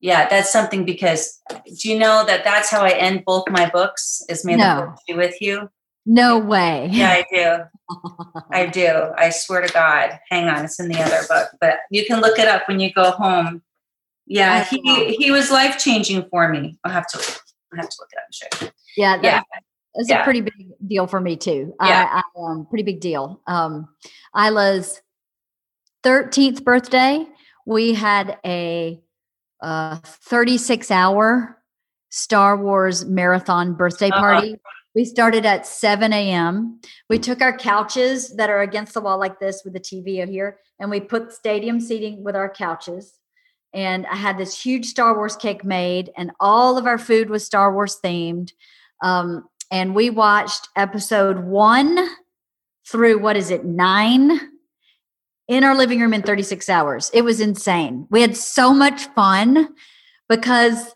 yeah 0.00 0.28
that's 0.28 0.50
something 0.52 0.84
because 0.84 1.40
do 1.80 1.88
you 1.90 1.98
know 1.98 2.24
that 2.26 2.42
that's 2.44 2.70
how 2.70 2.82
i 2.82 2.90
end 2.90 3.22
both 3.24 3.44
my 3.50 3.68
books 3.70 4.22
is 4.28 4.44
may 4.44 4.56
No. 4.56 4.94
the 5.06 5.12
be 5.14 5.16
with 5.18 5.40
you 5.40 5.70
No 6.06 6.38
way. 6.38 6.88
yeah 6.92 7.10
i 7.10 7.24
do 7.32 7.96
i 8.52 8.66
do 8.66 9.12
i 9.16 9.30
swear 9.30 9.62
to 9.62 9.72
god 9.72 10.18
hang 10.30 10.48
on 10.48 10.64
it's 10.64 10.80
in 10.80 10.88
the 10.88 10.98
other 11.00 11.20
book 11.28 11.48
but 11.60 11.78
you 11.90 12.04
can 12.06 12.20
look 12.20 12.38
it 12.38 12.48
up 12.48 12.66
when 12.68 12.80
you 12.80 12.92
go 12.92 13.10
home 13.12 13.62
yeah 14.26 14.64
he 14.64 15.14
he 15.16 15.30
was 15.30 15.50
life 15.50 15.78
changing 15.78 16.26
for 16.30 16.48
me 16.48 16.78
i'll 16.84 16.92
have 16.92 17.06
to 17.06 17.18
i 17.72 17.76
have 17.76 17.88
to 17.88 17.96
look 18.00 18.08
it 18.12 18.18
up 18.18 18.24
and 18.26 18.34
show 18.34 18.66
you 18.66 18.72
Yeah, 18.96 19.16
that, 19.16 19.24
Yeah. 19.24 19.42
that's 19.94 20.08
Yeah. 20.08 20.20
a 20.22 20.24
pretty 20.24 20.40
big 20.40 20.54
deal 20.86 21.06
for 21.06 21.20
me 21.20 21.36
too. 21.36 21.74
Yeah. 21.80 22.08
I, 22.12 22.22
I 22.22 22.22
um, 22.50 22.66
pretty 22.70 22.82
big 22.84 23.00
deal. 23.00 23.40
Um, 23.46 23.88
Isla's 24.36 25.00
thirteenth 26.02 26.64
birthday, 26.64 27.26
we 27.66 27.94
had 27.94 28.38
a 28.44 29.00
uh, 29.62 29.96
thirty-six 30.04 30.90
hour 30.90 31.56
Star 32.10 32.56
Wars 32.56 33.04
marathon 33.04 33.74
birthday 33.74 34.08
Uh-huh. 34.10 34.20
party. 34.20 34.56
We 34.92 35.04
started 35.04 35.46
at 35.46 35.68
7 35.68 36.12
a.m. 36.12 36.80
We 37.08 37.20
took 37.20 37.40
our 37.40 37.56
couches 37.56 38.34
that 38.34 38.50
are 38.50 38.60
against 38.60 38.92
the 38.92 39.00
wall 39.00 39.20
like 39.20 39.38
this 39.38 39.62
with 39.64 39.72
the 39.72 39.78
TV 39.78 40.20
over 40.20 40.32
here, 40.32 40.58
and 40.80 40.90
we 40.90 40.98
put 40.98 41.32
stadium 41.32 41.78
seating 41.80 42.24
with 42.24 42.34
our 42.34 42.50
couches. 42.52 43.16
And 43.72 44.04
I 44.06 44.16
had 44.16 44.36
this 44.36 44.60
huge 44.60 44.86
Star 44.86 45.14
Wars 45.14 45.36
cake 45.36 45.64
made, 45.64 46.10
and 46.16 46.32
all 46.40 46.76
of 46.76 46.86
our 46.86 46.98
food 46.98 47.30
was 47.30 47.46
Star 47.46 47.72
Wars 47.72 47.98
themed. 48.04 48.50
Um, 49.00 49.48
and 49.70 49.94
we 49.94 50.10
watched 50.10 50.66
episode 50.74 51.44
one 51.44 52.08
through 52.88 53.20
what 53.20 53.36
is 53.36 53.52
it, 53.52 53.64
nine 53.64 54.40
in 55.50 55.64
our 55.64 55.74
living 55.74 56.00
room 56.00 56.14
in 56.14 56.22
36 56.22 56.68
hours. 56.68 57.10
It 57.12 57.22
was 57.22 57.40
insane. 57.40 58.06
We 58.08 58.20
had 58.22 58.36
so 58.36 58.72
much 58.72 59.06
fun 59.16 59.68
because 60.28 60.94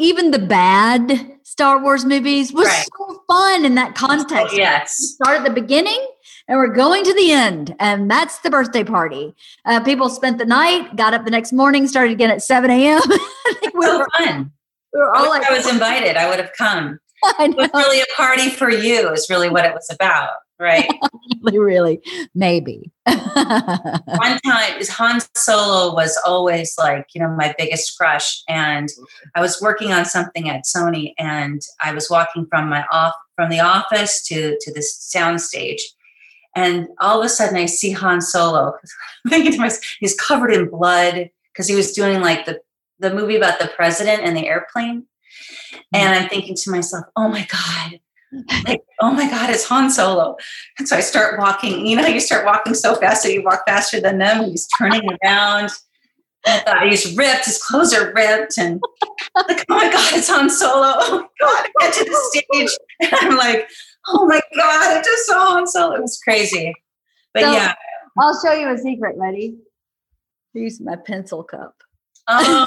even 0.00 0.32
the 0.32 0.40
bad 0.40 1.30
Star 1.44 1.80
Wars 1.80 2.04
movies 2.04 2.52
was 2.52 2.66
Right. 2.66 2.86
so 2.98 3.22
fun 3.28 3.64
in 3.64 3.76
that 3.76 3.94
context. 3.94 4.54
Oh, 4.54 4.58
yes 4.58 4.92
Start 5.14 5.38
at 5.38 5.44
the 5.44 5.52
beginning 5.52 6.04
and 6.48 6.58
we're 6.58 6.74
going 6.74 7.04
to 7.04 7.14
the 7.14 7.30
end. 7.30 7.76
And 7.78 8.10
that's 8.10 8.40
the 8.40 8.50
birthday 8.50 8.82
party. 8.82 9.36
Uh, 9.64 9.78
people 9.80 10.08
spent 10.08 10.38
the 10.38 10.44
night, 10.44 10.96
got 10.96 11.14
up 11.14 11.24
the 11.24 11.30
next 11.30 11.52
morning, 11.52 11.86
started 11.86 12.10
again 12.10 12.30
at 12.30 12.42
7 12.42 12.68
a.m. 12.68 13.00
I 13.06 13.70
we 13.72 13.82
so 13.86 13.98
were, 13.98 14.08
fun 14.18 14.50
we 14.94 14.98
were 14.98 15.14
all 15.14 15.30
wish 15.30 15.42
like, 15.42 15.50
I 15.50 15.56
was 15.56 15.68
invited 15.70 16.16
I 16.16 16.28
would 16.28 16.40
have 16.40 16.50
come 16.58 16.98
I 17.24 17.44
it 17.44 17.56
was 17.56 17.70
really 17.72 18.00
a 18.00 18.06
party 18.16 18.50
for 18.50 18.68
you 18.68 19.10
is 19.12 19.30
really 19.30 19.48
what 19.48 19.64
it 19.64 19.72
was 19.74 19.88
about 19.94 20.30
right 20.58 20.88
really, 21.54 22.00
maybe. 22.34 22.90
one 23.04 24.38
time 24.44 24.78
is 24.78 24.88
Han 24.90 25.20
Solo 25.34 25.94
was 25.94 26.18
always 26.26 26.74
like, 26.78 27.06
you 27.14 27.20
know, 27.20 27.28
my 27.28 27.54
biggest 27.58 27.96
crush. 27.96 28.42
And 28.48 28.88
I 29.34 29.40
was 29.40 29.60
working 29.60 29.92
on 29.92 30.04
something 30.04 30.48
at 30.48 30.64
Sony 30.64 31.14
and 31.18 31.62
I 31.80 31.92
was 31.92 32.10
walking 32.10 32.46
from 32.50 32.68
my 32.68 32.84
off 32.90 33.14
from 33.34 33.50
the 33.50 33.60
office 33.60 34.22
to 34.28 34.56
to 34.60 34.72
the 34.72 34.82
sound 34.82 35.40
stage. 35.40 35.82
And 36.54 36.88
all 37.00 37.20
of 37.20 37.26
a 37.26 37.28
sudden 37.28 37.56
I 37.56 37.66
see 37.66 37.90
Han 37.92 38.20
Solo 38.20 38.72
I'm 39.24 39.30
thinking 39.30 39.52
to 39.52 39.58
myself, 39.58 39.84
he's 40.00 40.14
covered 40.14 40.52
in 40.52 40.70
blood 40.70 41.30
because 41.52 41.68
he 41.68 41.74
was 41.74 41.92
doing 41.92 42.20
like 42.20 42.46
the 42.46 42.60
the 42.98 43.14
movie 43.14 43.36
about 43.36 43.58
the 43.58 43.68
president 43.68 44.22
and 44.22 44.36
the 44.36 44.46
airplane. 44.46 45.02
Mm-hmm. 45.02 45.96
And 45.96 46.14
I'm 46.14 46.28
thinking 46.28 46.56
to 46.56 46.70
myself, 46.70 47.04
oh 47.14 47.28
my 47.28 47.46
God, 47.50 48.00
like, 48.66 48.82
oh 49.00 49.12
my 49.12 49.28
God, 49.28 49.50
it's 49.50 49.64
Han 49.64 49.90
Solo. 49.90 50.36
And 50.78 50.88
so 50.88 50.96
I 50.96 51.00
start 51.00 51.38
walking, 51.38 51.86
you 51.86 51.96
know, 51.96 52.06
you 52.06 52.20
start 52.20 52.44
walking 52.44 52.74
so 52.74 52.94
fast 52.94 53.22
that 53.22 53.32
you 53.32 53.42
walk 53.42 53.62
faster 53.66 54.00
than 54.00 54.18
them. 54.18 54.40
And 54.42 54.50
he's 54.50 54.68
turning 54.78 55.02
around. 55.22 55.70
Oh 56.48 56.52
I 56.52 56.58
thought 56.60 56.88
he's 56.88 57.16
ripped, 57.16 57.46
his 57.46 57.60
clothes 57.62 57.92
are 57.92 58.12
ripped. 58.14 58.56
And 58.58 58.80
like, 59.48 59.64
oh 59.68 59.76
my 59.76 59.90
God, 59.90 60.14
it's 60.14 60.28
Han 60.28 60.48
Solo. 60.48 60.92
Oh 60.98 61.18
my 61.18 61.46
God, 61.46 61.66
I 61.66 61.70
get 61.80 61.94
to 61.94 62.04
the 62.04 62.42
stage. 62.44 62.78
And 63.00 63.12
I'm 63.14 63.36
like, 63.36 63.68
oh 64.08 64.26
my 64.26 64.40
God, 64.54 64.96
I 64.98 65.02
just 65.02 65.26
saw 65.26 65.54
Han 65.54 65.66
Solo. 65.66 65.96
It 65.96 66.02
was 66.02 66.20
crazy. 66.22 66.72
But 67.34 67.42
So- 67.42 67.52
yeah. 67.52 67.74
I'll 68.18 68.40
show 68.42 68.52
you 68.52 68.72
a 68.72 68.78
secret. 68.78 69.16
Ready? 69.18 69.58
Use 70.54 70.80
my 70.80 70.96
pencil 70.96 71.42
cup. 71.42 71.74
Oh 72.28 72.66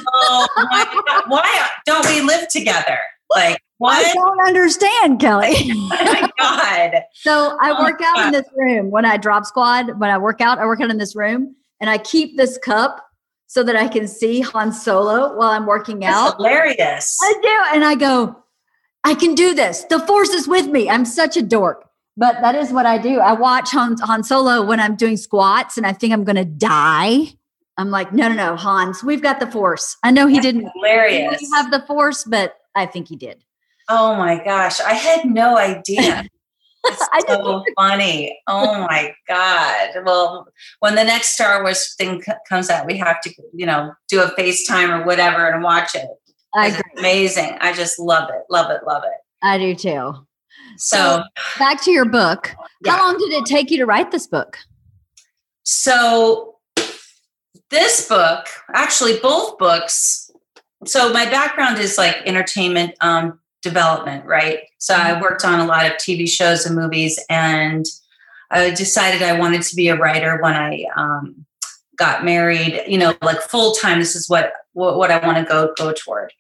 my 0.55 1.01
God. 1.08 1.23
Why 1.27 1.67
don't 1.86 2.05
we 2.08 2.21
live 2.21 2.47
together? 2.49 2.99
Like, 3.34 3.60
I 3.83 4.13
don't 4.13 4.47
understand, 4.47 5.19
Kelly. 5.19 5.53
Oh 5.91 6.05
my 6.05 6.31
God. 6.39 7.03
so 7.15 7.57
I 7.61 7.71
Oh, 7.71 7.83
work 7.83 7.99
out 8.03 8.23
in 8.25 8.31
this 8.31 8.45
room 8.55 8.91
when 8.91 9.05
I 9.05 9.17
drop 9.17 9.45
squad. 9.45 9.99
When 9.99 10.09
I 10.09 10.17
work 10.17 10.39
out, 10.41 10.57
I 10.59 10.65
work 10.65 10.79
out 10.81 10.89
in 10.89 10.97
this 10.97 11.15
room, 11.15 11.55
and 11.81 11.89
I 11.89 11.97
keep 11.97 12.37
this 12.37 12.57
cup 12.57 13.05
so 13.47 13.63
that 13.63 13.75
I 13.75 13.87
can 13.87 14.07
see 14.07 14.39
Han 14.41 14.71
Solo 14.71 15.35
while 15.35 15.49
I'm 15.49 15.65
working 15.65 15.99
That's 15.99 16.15
out. 16.15 16.35
hilarious. 16.37 17.17
I 17.21 17.33
do, 17.41 17.75
and 17.75 17.83
I 17.83 17.95
go, 17.95 18.35
I 19.03 19.15
can 19.15 19.35
do 19.35 19.53
this. 19.53 19.83
The 19.85 19.99
Force 19.99 20.29
is 20.29 20.47
with 20.47 20.67
me. 20.67 20.89
I'm 20.89 21.03
such 21.05 21.35
a 21.35 21.41
dork, 21.41 21.89
but 22.15 22.39
that 22.41 22.55
is 22.55 22.71
what 22.71 22.85
I 22.85 22.97
do. 22.97 23.19
I 23.19 23.33
watch 23.33 23.71
Han, 23.71 23.97
Han 24.03 24.23
Solo 24.23 24.63
when 24.63 24.79
I'm 24.79 24.95
doing 24.95 25.17
squats, 25.17 25.77
and 25.77 25.85
I 25.85 25.93
think 25.93 26.13
I'm 26.13 26.23
going 26.23 26.35
to 26.37 26.45
die. 26.45 27.33
I'm 27.77 27.89
like, 27.91 28.13
no, 28.13 28.27
no, 28.29 28.35
no, 28.35 28.55
Hans, 28.55 29.03
we've 29.03 29.21
got 29.21 29.39
the 29.39 29.47
Force. 29.47 29.97
I 30.03 30.11
know 30.11 30.27
he 30.27 30.39
didn't 30.39 30.69
Hilarious. 30.75 31.41
have 31.53 31.71
the 31.71 31.81
Force, 31.81 32.23
but 32.23 32.55
I 32.75 32.85
think 32.85 33.07
he 33.07 33.15
did. 33.15 33.43
Oh 33.89 34.15
my 34.15 34.41
gosh, 34.43 34.80
I 34.82 34.93
had 34.93 35.25
no 35.25 35.58
idea. 35.58 36.25
It's 36.86 37.06
so 37.28 37.62
funny. 37.78 38.39
Oh 38.47 38.80
my 38.88 39.13
god. 39.28 39.89
Well, 40.06 40.47
when 40.80 40.95
the 40.95 41.04
next 41.04 41.34
Star 41.34 41.62
Wars 41.62 41.93
thing 41.95 42.21
c- 42.21 42.32
comes 42.47 42.69
out, 42.69 42.86
we 42.88 42.95
have 42.97 43.19
to, 43.19 43.34
you 43.54 43.65
know, 43.65 43.91
do 44.08 44.21
a 44.23 44.28
FaceTime 44.32 44.97
or 44.97 45.06
whatever 45.06 45.49
and 45.49 45.62
watch 45.62 45.93
it. 45.93 46.08
I 46.56 46.69
'Cause 46.69 46.80
agree. 46.80 46.91
It's 46.93 46.99
amazing. 47.02 47.58
I 47.60 47.73
just 47.73 47.99
love 47.99 48.30
it. 48.30 48.43
Love 48.49 48.71
it. 48.71 48.80
Love 48.88 49.04
it. 49.04 49.12
I 49.43 49.58
do 49.58 49.75
too. 49.75 50.25
So, 50.78 51.23
Back 51.60 51.82
to 51.84 51.91
your 51.91 52.06
book. 52.06 52.56
Yeah. 52.86 52.93
How 52.93 53.08
long 53.08 53.17
did 53.17 53.34
it 53.34 53.45
take 53.45 53.69
you 53.71 53.78
to 53.80 53.86
write 53.86 54.12
this 54.12 54.25
book? 54.25 54.58
so 55.63 56.56
this 57.69 58.08
book, 58.08 58.47
actually 58.73 59.19
both 59.19 59.58
books. 59.58 60.31
So 60.85 61.12
my 61.12 61.25
background 61.25 61.77
is 61.77 61.98
like 61.98 62.15
entertainment 62.25 62.96
um, 63.02 63.40
development, 63.62 64.25
right? 64.25 64.62
So 64.77 64.93
I 64.93 65.19
worked 65.21 65.43
on 65.43 65.60
a 65.60 65.65
lot 65.65 65.85
of 65.85 65.93
TV 65.93 66.27
shows 66.27 66.65
and 66.65 66.75
movies, 66.75 67.19
and 67.29 67.85
I 68.51 68.71
decided 68.71 69.21
I 69.21 69.39
wanted 69.39 69.62
to 69.63 69.75
be 69.75 69.89
a 69.89 69.97
writer 69.97 70.41
when 70.41 70.53
I 70.53 70.85
um, 70.95 71.45
got 71.97 72.25
married. 72.25 72.83
You 72.87 72.97
know, 72.97 73.15
like 73.21 73.41
full 73.41 73.73
time. 73.73 73.99
This 73.99 74.15
is 74.15 74.29
what 74.29 74.53
what, 74.73 74.97
what 74.97 75.12
I 75.12 75.25
want 75.25 75.37
to 75.37 75.43
go 75.43 75.73
go 75.77 75.93
toward, 75.93 76.33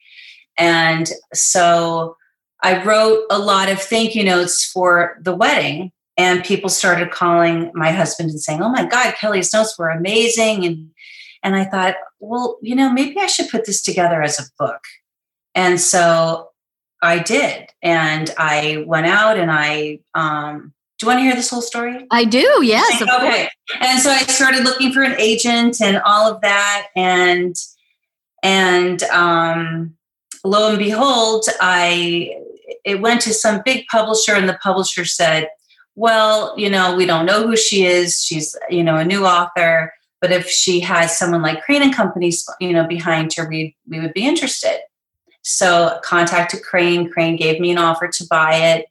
and 0.57 1.09
so 1.33 2.15
I 2.61 2.83
wrote 2.83 3.25
a 3.29 3.39
lot 3.39 3.69
of 3.69 3.81
thank 3.81 4.15
you 4.15 4.23
notes 4.23 4.65
for 4.65 5.17
the 5.21 5.35
wedding. 5.35 5.91
And 6.17 6.43
people 6.43 6.69
started 6.69 7.11
calling 7.11 7.71
my 7.73 7.91
husband 7.91 8.29
and 8.29 8.41
saying, 8.41 8.61
"Oh 8.61 8.69
my 8.69 8.85
God, 8.85 9.15
Kelly's 9.15 9.53
notes 9.53 9.77
were 9.79 9.89
amazing!" 9.89 10.65
and 10.65 10.89
And 11.43 11.55
I 11.55 11.63
thought, 11.63 11.95
well, 12.19 12.57
you 12.61 12.75
know, 12.75 12.91
maybe 12.91 13.17
I 13.19 13.27
should 13.27 13.49
put 13.49 13.65
this 13.65 13.81
together 13.81 14.21
as 14.21 14.39
a 14.39 14.43
book. 14.57 14.81
And 15.55 15.79
so 15.79 16.48
I 17.01 17.19
did. 17.19 17.69
And 17.81 18.33
I 18.37 18.83
went 18.85 19.07
out 19.07 19.37
and 19.37 19.51
I, 19.51 19.99
um, 20.13 20.73
do 20.97 21.05
you 21.05 21.07
want 21.07 21.19
to 21.19 21.23
hear 21.23 21.35
this 21.35 21.49
whole 21.49 21.61
story? 21.61 22.05
I 22.11 22.25
do, 22.25 22.59
yes. 22.61 23.01
Okay. 23.01 23.49
And 23.79 24.01
so 24.01 24.09
I 24.09 24.23
started 24.23 24.63
looking 24.63 24.91
for 24.91 25.01
an 25.01 25.15
agent 25.19 25.81
and 25.81 26.01
all 26.03 26.29
of 26.29 26.41
that. 26.41 26.87
And, 26.95 27.55
and, 28.43 29.01
um, 29.03 29.95
lo 30.43 30.69
and 30.69 30.79
behold, 30.79 31.45
I, 31.61 32.35
it 32.83 33.01
went 33.01 33.21
to 33.21 33.33
some 33.33 33.61
big 33.63 33.85
publisher 33.87 34.33
and 34.33 34.49
the 34.49 34.59
publisher 34.61 35.05
said, 35.05 35.47
well, 35.95 36.53
you 36.57 36.69
know, 36.69 36.95
we 36.95 37.05
don't 37.05 37.25
know 37.25 37.45
who 37.45 37.57
she 37.57 37.85
is. 37.85 38.21
She's, 38.21 38.57
you 38.69 38.83
know, 38.83 38.95
a 38.95 39.05
new 39.05 39.25
author, 39.25 39.93
but 40.21 40.31
if 40.31 40.47
she 40.47 40.79
has 40.79 41.17
someone 41.17 41.41
like 41.41 41.61
Crane 41.63 41.81
and 41.81 41.93
Companies, 41.93 42.47
you 42.59 42.71
know, 42.71 42.87
behind 42.87 43.33
her, 43.35 43.47
we 43.47 43.75
we 43.87 43.99
would 43.99 44.13
be 44.13 44.25
interested. 44.25 44.79
So 45.41 45.99
contacted 46.03 46.63
Crane. 46.63 47.09
Crane 47.09 47.35
gave 47.35 47.59
me 47.59 47.71
an 47.71 47.77
offer 47.77 48.07
to 48.07 48.27
buy 48.29 48.55
it, 48.55 48.85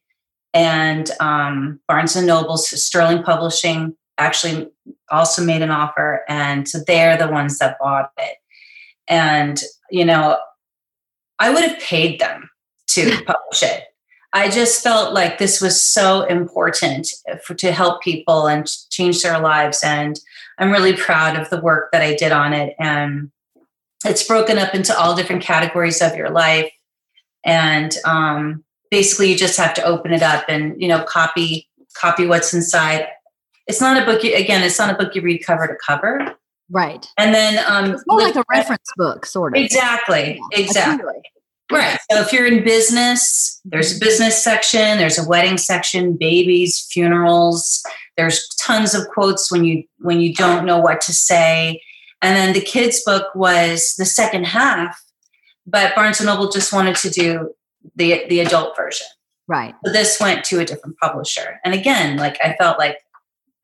and 0.55 1.11
um, 1.21 1.81
Barnes 1.89 2.17
and 2.17 2.27
Noble's 2.27 2.69
Sterling 2.69 3.23
Publishing 3.23 3.97
actually 4.17 4.69
also 5.11 5.45
made 5.45 5.63
an 5.63 5.71
offer, 5.71 6.25
and 6.29 6.69
so 6.69 6.79
they're 6.87 7.17
the 7.17 7.29
ones 7.29 7.59
that 7.59 7.79
bought 7.79 8.11
it. 8.19 8.37
And 9.07 9.63
you 9.91 10.05
know, 10.05 10.39
I 11.39 11.51
would 11.51 11.65
have 11.65 11.79
paid 11.81 12.21
them 12.21 12.51
to 12.89 13.23
publish 13.27 13.63
it 13.63 13.85
I 14.33 14.51
just 14.51 14.83
felt 14.83 15.15
like 15.15 15.39
this 15.39 15.61
was 15.61 15.83
so 15.83 16.23
important 16.23 17.09
for, 17.45 17.55
to 17.55 17.73
help 17.73 18.03
people 18.03 18.47
and 18.47 18.69
change 18.91 19.23
their 19.23 19.41
lives. 19.41 19.81
And 19.83 20.19
I'm 20.59 20.71
really 20.71 20.95
proud 20.95 21.39
of 21.39 21.49
the 21.49 21.61
work 21.61 21.91
that 21.93 22.03
I 22.03 22.15
did 22.15 22.33
on 22.33 22.53
it. 22.53 22.75
And 22.79 23.31
it's 24.05 24.23
broken 24.23 24.59
up 24.59 24.75
into 24.75 24.97
all 24.99 25.17
different 25.17 25.43
categories 25.43 26.01
of 26.01 26.15
your 26.15 26.31
life. 26.31 26.71
And 27.45 27.95
um, 28.05 28.65
basically, 28.91 29.31
you 29.31 29.37
just 29.37 29.59
have 29.59 29.75
to 29.75 29.85
open 29.85 30.13
it 30.13 30.23
up 30.23 30.45
and 30.49 30.81
you 30.81 30.89
know 30.89 31.03
copy 31.05 31.69
copy 31.95 32.27
what's 32.27 32.53
inside. 32.55 33.07
It's 33.67 33.81
not 33.81 34.01
a 34.01 34.05
book. 34.05 34.23
You, 34.23 34.35
again, 34.35 34.63
it's 34.63 34.79
not 34.79 34.91
a 34.91 34.95
book 34.95 35.15
you 35.15 35.23
read 35.23 35.45
cover 35.45 35.67
to 35.67 35.77
cover. 35.85 36.37
Right. 36.71 37.07
And 37.17 37.35
then 37.35 37.65
um, 37.67 37.95
it's 37.95 38.05
more 38.07 38.21
like 38.21 38.37
a 38.37 38.45
reference 38.51 38.91
book, 38.97 39.25
sort 39.25 39.57
of. 39.57 39.63
Exactly. 39.63 40.41
Yeah, 40.53 40.61
exactly. 40.61 41.15
Right. 41.71 41.99
So 42.11 42.21
if 42.21 42.33
you're 42.33 42.47
in 42.47 42.65
business, 42.65 43.61
there's 43.65 43.97
a 43.97 44.01
business 44.01 44.43
section, 44.43 44.99
there's 44.99 45.19
a 45.19 45.29
wedding 45.29 45.59
section, 45.59 46.17
babies, 46.17 46.87
funerals. 46.91 47.83
There's 48.17 48.49
tons 48.61 48.95
of 48.95 49.07
quotes 49.09 49.53
when 49.53 49.65
you 49.65 49.85
when 49.99 50.21
you 50.21 50.35
don't 50.35 50.65
know 50.65 50.79
what 50.79 51.01
to 51.03 51.13
say. 51.13 51.81
And 52.23 52.37
then 52.37 52.53
the 52.53 52.61
kids 52.61 53.03
book 53.05 53.35
was 53.35 53.95
the 53.97 54.05
second 54.05 54.45
half, 54.45 55.01
but 55.66 55.95
Barnes 55.95 56.21
and 56.21 56.27
Noble 56.27 56.51
just 56.51 56.73
wanted 56.73 56.97
to 56.97 57.11
do 57.11 57.55
the 57.95 58.25
the 58.29 58.41
adult 58.41 58.77
version. 58.77 59.07
Right. 59.47 59.75
So 59.85 59.93
this 59.93 60.21
went 60.21 60.45
to 60.47 60.61
a 60.61 60.64
different 60.64 60.99
publisher. 60.99 61.61
And 61.64 61.75
again, 61.75 62.19
like 62.19 62.39
I 62.43 62.55
felt 62.59 62.79
like 62.79 62.99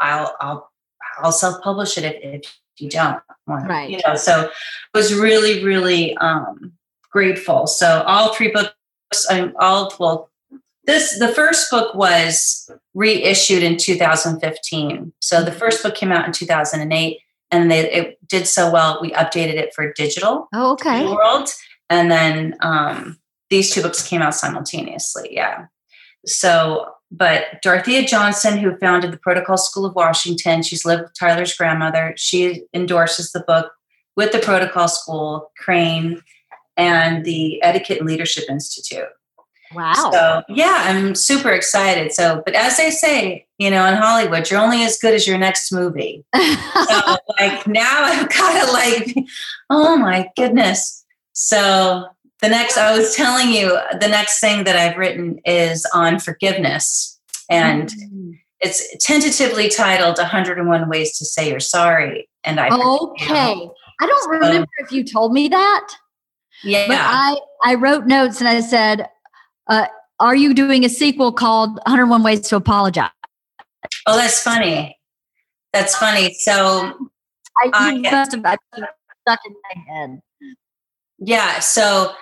I'll 0.00 0.34
I'll 0.40 0.70
I'll 1.18 1.32
self-publish 1.32 1.98
it 1.98 2.04
if, 2.04 2.44
if 2.44 2.52
you 2.78 2.90
don't 2.90 3.20
want 3.46 3.68
right. 3.68 3.90
you 3.90 4.00
know. 4.06 4.16
So 4.16 4.50
was 4.94 5.14
really, 5.14 5.62
really 5.64 6.16
um 6.18 6.72
grateful. 7.10 7.66
So 7.66 8.02
all 8.06 8.34
three 8.34 8.50
books, 8.50 8.74
I'm 9.30 9.54
all 9.58 9.92
well. 9.98 10.30
This 10.86 11.18
the 11.18 11.28
first 11.28 11.70
book 11.70 11.94
was 11.94 12.70
reissued 12.94 13.62
in 13.62 13.76
2015. 13.76 15.12
So 15.20 15.42
the 15.42 15.52
first 15.52 15.82
book 15.82 15.94
came 15.94 16.12
out 16.12 16.26
in 16.26 16.32
2008, 16.32 17.18
and 17.50 17.70
they, 17.70 17.90
it 17.90 18.18
did 18.28 18.46
so 18.46 18.70
well. 18.70 18.98
We 19.00 19.10
updated 19.12 19.54
it 19.54 19.74
for 19.74 19.92
digital. 19.92 20.48
Oh, 20.52 20.72
okay. 20.72 21.04
World, 21.06 21.48
and 21.90 22.10
then 22.10 22.56
um, 22.60 23.18
these 23.50 23.70
two 23.72 23.82
books 23.82 24.06
came 24.06 24.22
out 24.22 24.34
simultaneously. 24.34 25.28
Yeah. 25.30 25.66
So, 26.26 26.86
but 27.10 27.62
Dorothea 27.62 28.06
Johnson, 28.06 28.58
who 28.58 28.76
founded 28.78 29.12
the 29.12 29.18
Protocol 29.18 29.56
School 29.56 29.84
of 29.84 29.94
Washington, 29.94 30.62
she's 30.62 30.84
lived 30.84 31.02
with 31.02 31.18
Tyler's 31.18 31.56
grandmother. 31.56 32.14
She 32.16 32.64
endorses 32.72 33.32
the 33.32 33.44
book 33.46 33.72
with 34.16 34.32
the 34.32 34.38
Protocol 34.38 34.88
School, 34.88 35.52
Crane, 35.58 36.22
and 36.76 37.24
the 37.24 37.62
Etiquette 37.62 37.98
and 37.98 38.08
Leadership 38.08 38.44
Institute. 38.48 39.08
Wow. 39.74 40.10
So, 40.12 40.42
yeah, 40.48 40.84
I'm 40.86 41.14
super 41.14 41.50
excited. 41.50 42.12
So, 42.12 42.42
but 42.44 42.54
as 42.54 42.76
they 42.76 42.90
say, 42.90 43.46
you 43.58 43.70
know, 43.70 43.86
in 43.86 43.94
Hollywood, 43.94 44.50
you're 44.50 44.60
only 44.60 44.82
as 44.82 44.98
good 44.98 45.14
as 45.14 45.26
your 45.26 45.38
next 45.38 45.72
movie. 45.72 46.24
so, 46.34 47.16
like, 47.40 47.66
now 47.66 48.02
I've 48.04 48.28
got 48.36 48.66
to, 48.66 48.72
like, 48.72 49.16
oh 49.70 49.96
my 49.96 50.30
goodness. 50.36 51.04
So, 51.32 52.06
the 52.40 52.48
next, 52.48 52.76
I 52.76 52.96
was 52.96 53.14
telling 53.14 53.50
you, 53.50 53.78
the 54.00 54.08
next 54.08 54.40
thing 54.40 54.64
that 54.64 54.76
I've 54.76 54.98
written 54.98 55.40
is 55.44 55.86
on 55.94 56.18
forgiveness. 56.18 57.18
And 57.48 57.88
mm. 57.88 58.38
it's 58.60 59.04
tentatively 59.04 59.68
titled 59.68 60.18
101 60.18 60.88
Ways 60.88 61.18
to 61.18 61.24
Say 61.24 61.50
You're 61.50 61.60
Sorry. 61.60 62.28
And 62.44 62.60
I, 62.60 62.68
okay. 62.68 63.70
I 64.00 64.06
don't 64.06 64.30
remember 64.30 64.68
if 64.78 64.92
you 64.92 65.04
told 65.04 65.32
me 65.32 65.48
that. 65.48 65.88
Yeah. 66.62 66.86
But 66.88 66.98
I, 67.00 67.38
I 67.64 67.74
wrote 67.74 68.06
notes 68.06 68.40
and 68.40 68.48
I 68.48 68.60
said, 68.60 69.08
uh, 69.68 69.86
are 70.20 70.36
you 70.36 70.54
doing 70.54 70.84
a 70.84 70.88
sequel 70.88 71.32
called 71.32 71.70
101 71.86 72.22
Ways 72.22 72.40
to 72.48 72.56
Apologize? 72.56 73.10
Oh, 74.06 74.16
that's 74.16 74.42
funny. 74.42 74.98
That's 75.72 75.96
funny. 75.96 76.34
So 76.34 77.10
I, 77.58 77.70
I 77.72 77.98
must 77.98 78.32
have 78.32 78.58
stuck 79.22 79.40
in 79.46 79.54
my 79.62 79.94
head. 79.94 80.20
Yeah. 81.18 81.58
So 81.60 82.12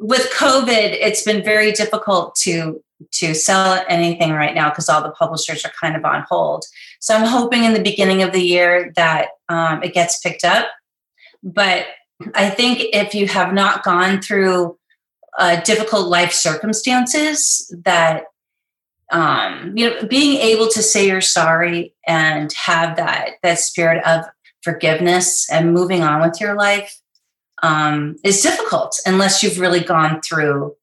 with 0.00 0.30
COVID, 0.34 0.96
it's 1.00 1.22
been 1.22 1.44
very 1.44 1.72
difficult 1.72 2.34
to 2.42 2.82
to 3.12 3.34
sell 3.34 3.84
anything 3.88 4.32
right 4.32 4.54
now 4.54 4.70
because 4.70 4.88
all 4.88 5.02
the 5.02 5.10
publishers 5.10 5.66
are 5.66 5.72
kind 5.78 5.96
of 5.96 6.04
on 6.06 6.24
hold. 6.30 6.64
So 6.98 7.14
I'm 7.14 7.26
hoping 7.26 7.64
in 7.64 7.74
the 7.74 7.82
beginning 7.82 8.22
of 8.22 8.32
the 8.32 8.40
year 8.40 8.90
that 8.96 9.28
um, 9.50 9.82
it 9.82 9.92
gets 9.92 10.18
picked 10.20 10.44
up. 10.44 10.68
But 11.42 11.86
I 12.34 12.48
think 12.48 12.80
if 12.94 13.14
you 13.14 13.28
have 13.28 13.52
not 13.52 13.84
gone 13.84 14.22
through 14.22 14.78
uh, 15.38 15.60
difficult 15.62 16.08
life 16.08 16.32
circumstances, 16.32 17.72
that 17.84 18.24
um, 19.10 19.72
you 19.76 19.88
know, 19.88 20.06
being 20.08 20.38
able 20.38 20.68
to 20.68 20.82
say 20.82 21.06
you're 21.06 21.20
sorry 21.20 21.94
and 22.06 22.52
have 22.54 22.96
that 22.96 23.32
that 23.42 23.58
spirit 23.58 24.04
of 24.04 24.24
forgiveness 24.62 25.48
and 25.50 25.72
moving 25.72 26.02
on 26.02 26.20
with 26.20 26.40
your 26.40 26.56
life 26.56 27.00
um, 27.62 28.16
is 28.24 28.42
difficult 28.42 28.98
unless 29.06 29.42
you've 29.42 29.60
really 29.60 29.80
gone 29.80 30.20
through 30.22 30.74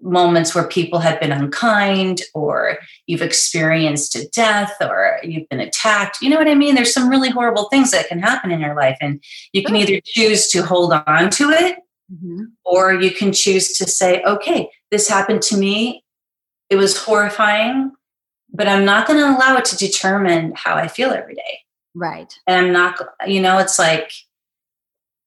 moments 0.00 0.54
where 0.54 0.68
people 0.68 1.00
have 1.00 1.20
been 1.20 1.32
unkind 1.32 2.22
or 2.32 2.78
you've 3.06 3.22
experienced 3.22 4.14
a 4.14 4.28
death 4.28 4.76
or 4.80 5.18
you've 5.24 5.48
been 5.48 5.58
attacked. 5.58 6.18
You 6.22 6.30
know 6.30 6.36
what 6.36 6.46
I 6.46 6.54
mean? 6.54 6.76
There's 6.76 6.94
some 6.94 7.08
really 7.08 7.30
horrible 7.30 7.64
things 7.64 7.90
that 7.90 8.06
can 8.06 8.20
happen 8.20 8.52
in 8.52 8.60
your 8.60 8.76
life, 8.76 8.96
and 9.00 9.22
you 9.52 9.64
can 9.64 9.74
either 9.74 10.00
choose 10.04 10.48
to 10.50 10.62
hold 10.62 10.92
on 10.92 11.30
to 11.30 11.50
it 11.50 11.78
mm-hmm. 12.12 12.44
or 12.64 12.94
you 12.94 13.10
can 13.10 13.32
choose 13.32 13.76
to 13.78 13.86
say, 13.86 14.22
okay, 14.22 14.70
this 14.90 15.08
happened 15.08 15.42
to 15.42 15.56
me. 15.56 16.04
It 16.70 16.76
was 16.76 16.96
horrifying, 16.96 17.92
but 18.52 18.68
I'm 18.68 18.84
not 18.84 19.06
going 19.06 19.18
to 19.18 19.36
allow 19.36 19.56
it 19.56 19.64
to 19.66 19.76
determine 19.76 20.52
how 20.54 20.74
I 20.74 20.88
feel 20.88 21.10
every 21.10 21.34
day. 21.34 21.60
Right. 21.94 22.38
And 22.46 22.66
I'm 22.66 22.72
not, 22.72 23.00
you 23.26 23.40
know, 23.40 23.58
it's 23.58 23.78
like, 23.78 24.12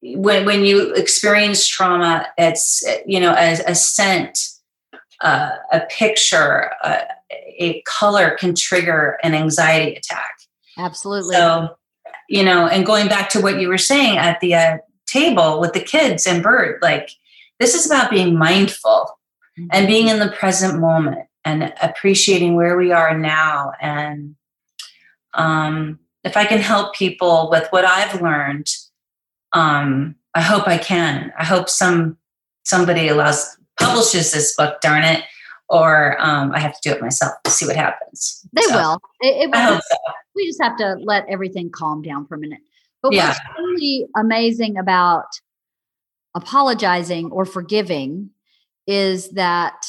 when, 0.03 0.45
when 0.45 0.65
you 0.65 0.93
experience 0.95 1.67
trauma, 1.67 2.25
it's 2.35 2.83
you 3.05 3.19
know 3.19 3.35
a, 3.37 3.59
a 3.67 3.75
scent 3.75 4.39
uh, 5.21 5.51
a 5.71 5.81
picture, 5.81 6.71
uh, 6.83 7.01
a 7.59 7.81
color 7.83 8.35
can 8.39 8.55
trigger 8.55 9.17
an 9.23 9.33
anxiety 9.33 9.95
attack. 9.95 10.33
Absolutely. 10.77 11.35
So, 11.35 11.75
you 12.27 12.43
know, 12.43 12.67
and 12.67 12.85
going 12.85 13.07
back 13.07 13.29
to 13.29 13.41
what 13.41 13.59
you 13.59 13.67
were 13.67 13.77
saying 13.77 14.17
at 14.17 14.39
the 14.39 14.55
uh, 14.55 14.77
table 15.11 15.59
with 15.59 15.73
the 15.73 15.81
kids 15.81 16.25
and 16.25 16.43
bird 16.43 16.79
like 16.81 17.11
this 17.59 17.75
is 17.75 17.85
about 17.85 18.09
being 18.09 18.37
mindful 18.37 19.19
mm-hmm. 19.57 19.67
and 19.71 19.87
being 19.87 20.07
in 20.07 20.19
the 20.19 20.31
present 20.31 20.79
moment 20.79 21.27
and 21.45 21.73
appreciating 21.81 22.55
where 22.55 22.77
we 22.77 22.91
are 22.91 23.17
now. 23.17 23.71
And 23.81 24.35
um, 25.33 25.99
if 26.23 26.37
I 26.37 26.45
can 26.45 26.59
help 26.59 26.95
people 26.95 27.49
with 27.51 27.67
what 27.69 27.85
I've 27.85 28.21
learned, 28.21 28.67
um, 29.53 30.15
I 30.33 30.41
hope 30.41 30.67
I 30.67 30.77
can. 30.77 31.33
I 31.37 31.45
hope 31.45 31.69
some 31.69 32.17
somebody 32.63 33.07
allows 33.07 33.57
publishes 33.79 34.31
this 34.31 34.55
book, 34.55 34.79
darn 34.81 35.03
it, 35.03 35.23
or 35.69 36.19
um, 36.19 36.51
I 36.53 36.59
have 36.59 36.73
to 36.79 36.89
do 36.89 36.95
it 36.95 37.01
myself 37.01 37.33
to 37.43 37.51
see 37.51 37.65
what 37.65 37.75
happens. 37.75 38.45
They 38.53 38.61
so, 38.61 38.75
will. 38.75 39.01
It, 39.21 39.43
it 39.43 39.47
will. 39.49 39.57
I 39.57 39.63
hope 39.63 39.81
so. 39.81 39.97
We 40.35 40.47
just 40.47 40.61
have 40.61 40.77
to 40.77 40.95
let 40.99 41.27
everything 41.27 41.69
calm 41.69 42.01
down 42.01 42.25
for 42.27 42.35
a 42.35 42.39
minute. 42.39 42.61
But 43.01 43.13
yeah. 43.13 43.27
what's 43.29 43.39
really 43.57 44.05
amazing 44.15 44.77
about 44.77 45.25
apologizing 46.35 47.31
or 47.31 47.45
forgiving 47.45 48.29
is 48.87 49.31
that 49.31 49.85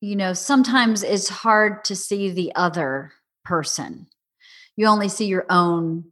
you 0.00 0.16
know 0.16 0.32
sometimes 0.32 1.02
it's 1.02 1.28
hard 1.28 1.84
to 1.84 1.94
see 1.94 2.30
the 2.30 2.52
other 2.54 3.12
person 3.44 4.06
you 4.76 4.86
only 4.86 5.08
see 5.08 5.26
your 5.26 5.44
own 5.50 6.04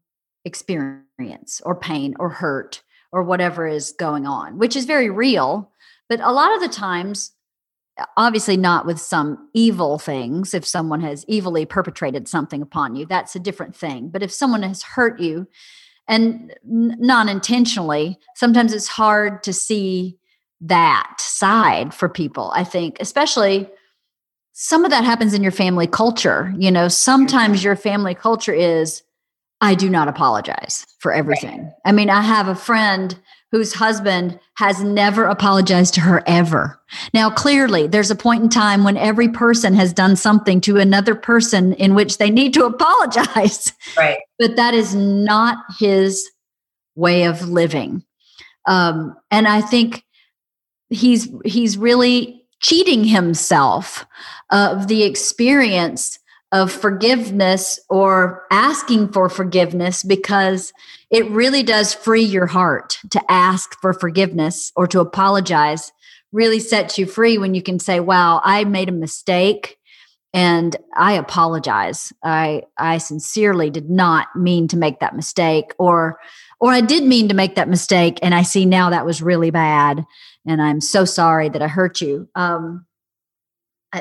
experience 0.44 1.62
or 1.64 1.74
pain 1.74 2.14
or 2.18 2.28
hurt 2.28 2.82
or 3.12 3.22
whatever 3.22 3.66
is 3.66 3.92
going 3.92 4.26
on, 4.26 4.58
which 4.58 4.76
is 4.76 4.84
very 4.84 5.08
real. 5.08 5.72
But 6.08 6.20
a 6.20 6.32
lot 6.32 6.54
of 6.54 6.60
the 6.60 6.68
times, 6.68 7.32
obviously 8.16 8.56
not 8.56 8.86
with 8.86 9.00
some 9.00 9.48
evil 9.54 9.98
things, 9.98 10.54
if 10.54 10.66
someone 10.66 11.00
has 11.00 11.24
evilly 11.28 11.66
perpetrated 11.66 12.28
something 12.28 12.62
upon 12.62 12.96
you, 12.96 13.06
that's 13.06 13.34
a 13.36 13.40
different 13.40 13.74
thing. 13.74 14.08
But 14.08 14.22
if 14.22 14.32
someone 14.32 14.62
has 14.62 14.82
hurt 14.82 15.20
you 15.20 15.46
and 16.06 16.54
non 16.64 17.28
intentionally, 17.28 18.18
sometimes 18.34 18.72
it's 18.72 18.88
hard 18.88 19.42
to 19.44 19.52
see 19.52 20.18
that 20.60 21.14
side 21.18 21.94
for 21.94 22.08
people, 22.08 22.50
I 22.54 22.64
think, 22.64 22.96
especially 23.00 23.68
some 24.52 24.84
of 24.84 24.90
that 24.90 25.04
happens 25.04 25.34
in 25.34 25.42
your 25.42 25.52
family 25.52 25.86
culture. 25.86 26.52
You 26.58 26.70
know, 26.70 26.88
sometimes 26.88 27.62
your 27.62 27.76
family 27.76 28.14
culture 28.14 28.52
is, 28.52 29.02
I 29.60 29.74
do 29.74 29.88
not 29.88 30.08
apologize 30.08 30.86
for 30.98 31.12
everything. 31.12 31.62
Right. 31.62 31.72
I 31.84 31.92
mean, 31.92 32.10
I 32.10 32.22
have 32.22 32.48
a 32.48 32.54
friend 32.54 33.16
whose 33.50 33.72
husband 33.74 34.38
has 34.54 34.82
never 34.82 35.24
apologized 35.24 35.94
to 35.94 36.00
her 36.00 36.22
ever. 36.26 36.78
Now, 37.14 37.30
clearly, 37.30 37.86
there's 37.86 38.10
a 38.10 38.16
point 38.16 38.42
in 38.42 38.48
time 38.48 38.84
when 38.84 38.96
every 38.96 39.28
person 39.28 39.74
has 39.74 39.92
done 39.92 40.16
something 40.16 40.60
to 40.62 40.76
another 40.76 41.14
person 41.14 41.72
in 41.74 41.94
which 41.94 42.18
they 42.18 42.30
need 42.30 42.52
to 42.54 42.64
apologize. 42.66 43.72
Right. 43.96 44.18
But 44.38 44.56
that 44.56 44.74
is 44.74 44.94
not 44.94 45.58
his 45.78 46.28
way 46.94 47.24
of 47.24 47.48
living. 47.48 48.04
Um, 48.66 49.16
and 49.30 49.48
I 49.48 49.60
think 49.62 50.04
he's 50.90 51.28
he's 51.44 51.78
really 51.78 52.44
cheating 52.60 53.04
himself 53.04 54.04
of 54.50 54.88
the 54.88 55.04
experience 55.04 56.18
of 56.52 56.72
forgiveness 56.72 57.78
or 57.90 58.44
asking 58.50 59.12
for 59.12 59.28
forgiveness 59.28 60.02
because 60.02 60.72
it 61.10 61.28
really 61.30 61.62
does 61.62 61.92
free 61.92 62.22
your 62.22 62.46
heart 62.46 62.98
to 63.10 63.20
ask 63.30 63.78
for 63.80 63.92
forgiveness 63.92 64.72
or 64.74 64.86
to 64.86 65.00
apologize 65.00 65.92
really 66.32 66.60
sets 66.60 66.98
you 66.98 67.06
free 67.06 67.38
when 67.38 67.54
you 67.54 67.62
can 67.62 67.78
say 67.78 68.00
wow 68.00 68.40
i 68.44 68.64
made 68.64 68.88
a 68.88 68.92
mistake 68.92 69.76
and 70.32 70.76
i 70.96 71.12
apologize 71.12 72.12
i 72.22 72.62
i 72.78 72.96
sincerely 72.96 73.68
did 73.68 73.90
not 73.90 74.28
mean 74.34 74.68
to 74.68 74.76
make 74.76 75.00
that 75.00 75.16
mistake 75.16 75.74
or 75.78 76.18
or 76.60 76.70
i 76.70 76.80
did 76.80 77.02
mean 77.02 77.28
to 77.28 77.34
make 77.34 77.56
that 77.56 77.68
mistake 77.68 78.18
and 78.22 78.34
i 78.34 78.42
see 78.42 78.64
now 78.64 78.88
that 78.88 79.06
was 79.06 79.22
really 79.22 79.50
bad 79.50 80.04
and 80.48 80.62
I'm 80.62 80.80
so 80.80 81.04
sorry 81.04 81.50
that 81.50 81.62
I 81.62 81.68
hurt 81.68 82.00
you. 82.00 82.28
Um, 82.34 82.86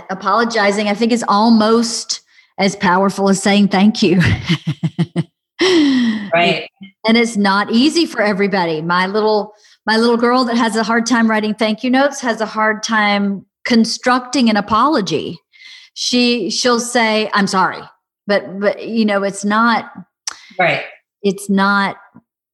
apologizing, 0.10 0.88
I 0.88 0.94
think, 0.94 1.12
is 1.12 1.26
almost 1.28 2.22
as 2.58 2.76
powerful 2.76 3.30
as 3.30 3.42
saying 3.42 3.68
thank 3.70 4.02
you. 4.02 4.20
right. 5.62 6.68
And 7.06 7.18
it's 7.18 7.38
not 7.38 7.72
easy 7.72 8.06
for 8.06 8.22
everybody. 8.22 8.82
My 8.82 9.08
little 9.08 9.54
my 9.86 9.98
little 9.98 10.18
girl 10.18 10.44
that 10.46 10.58
has 10.58 10.76
a 10.76 10.84
hard 10.84 11.06
time 11.06 11.30
writing 11.30 11.54
thank 11.54 11.84
you 11.84 11.90
notes 11.90 12.20
has 12.22 12.42
a 12.42 12.46
hard 12.46 12.84
time 12.84 13.46
constructing 13.66 14.50
an 14.50 14.58
apology. 14.58 15.40
She 15.94 16.50
she'll 16.50 16.80
say, 16.80 17.30
"I'm 17.34 17.48
sorry," 17.48 17.82
but 18.28 18.60
but 18.60 18.88
you 18.88 19.06
know, 19.06 19.24
it's 19.24 19.44
not 19.44 19.92
right. 20.60 20.84
It's 21.24 21.50
not 21.50 21.98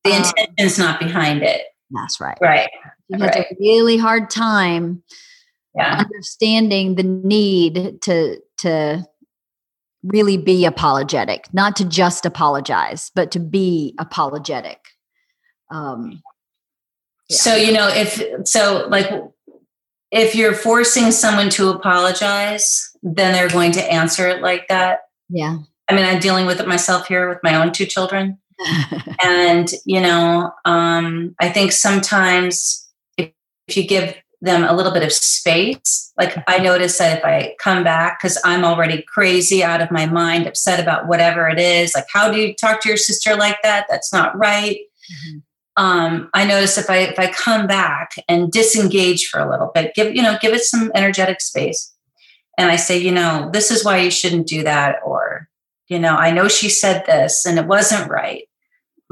the 0.03 0.11
um, 0.11 0.23
intention's 0.37 0.79
not 0.79 0.99
behind 0.99 1.43
it. 1.43 1.63
That's 1.91 2.19
right. 2.21 2.37
Right. 2.41 2.69
She 3.11 3.19
has 3.21 3.35
right. 3.35 3.45
a 3.51 3.55
really 3.59 3.97
hard 3.97 4.29
time 4.29 5.03
yeah. 5.75 5.97
understanding 5.97 6.95
the 6.95 7.03
need 7.03 8.01
to 8.01 8.39
to 8.59 9.05
really 10.03 10.37
be 10.37 10.65
apologetic, 10.65 11.45
not 11.53 11.75
to 11.77 11.85
just 11.85 12.25
apologize, 12.25 13.11
but 13.15 13.31
to 13.31 13.39
be 13.39 13.95
apologetic. 13.99 14.79
Um, 15.71 16.21
yeah. 17.29 17.37
So 17.37 17.55
you 17.55 17.71
know, 17.71 17.87
if 17.87 18.47
so, 18.47 18.87
like 18.89 19.09
if 20.11 20.35
you're 20.35 20.53
forcing 20.53 21.11
someone 21.11 21.49
to 21.51 21.69
apologize, 21.69 22.91
then 23.01 23.33
they're 23.33 23.49
going 23.49 23.71
to 23.73 23.91
answer 23.91 24.27
it 24.27 24.41
like 24.41 24.67
that. 24.67 24.99
Yeah. 25.29 25.57
I 25.89 25.95
mean, 25.95 26.05
I'm 26.05 26.19
dealing 26.19 26.45
with 26.45 26.59
it 26.59 26.67
myself 26.67 27.07
here 27.07 27.27
with 27.27 27.39
my 27.43 27.55
own 27.55 27.71
two 27.71 27.85
children. 27.85 28.37
and 29.23 29.69
you 29.85 29.99
know, 29.99 30.51
um, 30.65 31.35
I 31.39 31.49
think 31.49 31.71
sometimes 31.71 32.87
if, 33.17 33.31
if 33.67 33.77
you 33.77 33.87
give 33.87 34.15
them 34.43 34.63
a 34.65 34.73
little 34.73 34.91
bit 34.91 35.03
of 35.03 35.11
space, 35.13 36.11
like 36.17 36.35
I 36.47 36.59
notice 36.59 36.97
that 36.97 37.19
if 37.19 37.25
I 37.25 37.55
come 37.59 37.83
back 37.83 38.19
because 38.19 38.37
I'm 38.43 38.65
already 38.65 39.01
crazy 39.01 39.63
out 39.63 39.81
of 39.81 39.89
my 39.89 40.05
mind, 40.05 40.45
upset 40.45 40.81
about 40.81 41.07
whatever 41.07 41.47
it 41.47 41.59
is, 41.59 41.95
like 41.95 42.07
how 42.11 42.29
do 42.29 42.37
you 42.39 42.53
talk 42.53 42.81
to 42.81 42.89
your 42.89 42.97
sister 42.97 43.35
like 43.35 43.57
that? 43.63 43.85
That's 43.89 44.11
not 44.11 44.37
right. 44.37 44.77
Mm-hmm. 44.77 45.39
Um, 45.75 46.29
I 46.33 46.45
notice 46.45 46.77
if 46.77 46.89
I 46.89 46.97
if 46.97 47.17
I 47.17 47.31
come 47.31 47.67
back 47.67 48.15
and 48.27 48.51
disengage 48.51 49.29
for 49.29 49.39
a 49.39 49.49
little 49.49 49.71
bit, 49.73 49.95
give 49.95 50.13
you 50.13 50.21
know, 50.21 50.37
give 50.41 50.53
it 50.53 50.61
some 50.61 50.91
energetic 50.93 51.39
space, 51.39 51.93
and 52.57 52.69
I 52.69 52.75
say, 52.75 52.97
you 52.97 53.11
know, 53.11 53.49
this 53.51 53.71
is 53.71 53.83
why 53.83 53.99
you 53.99 54.11
shouldn't 54.11 54.47
do 54.47 54.63
that, 54.63 54.97
or 55.05 55.47
you 55.87 55.99
know, 55.99 56.15
I 56.15 56.31
know 56.31 56.47
she 56.47 56.69
said 56.69 57.05
this 57.05 57.45
and 57.45 57.57
it 57.57 57.65
wasn't 57.65 58.09
right, 58.09 58.43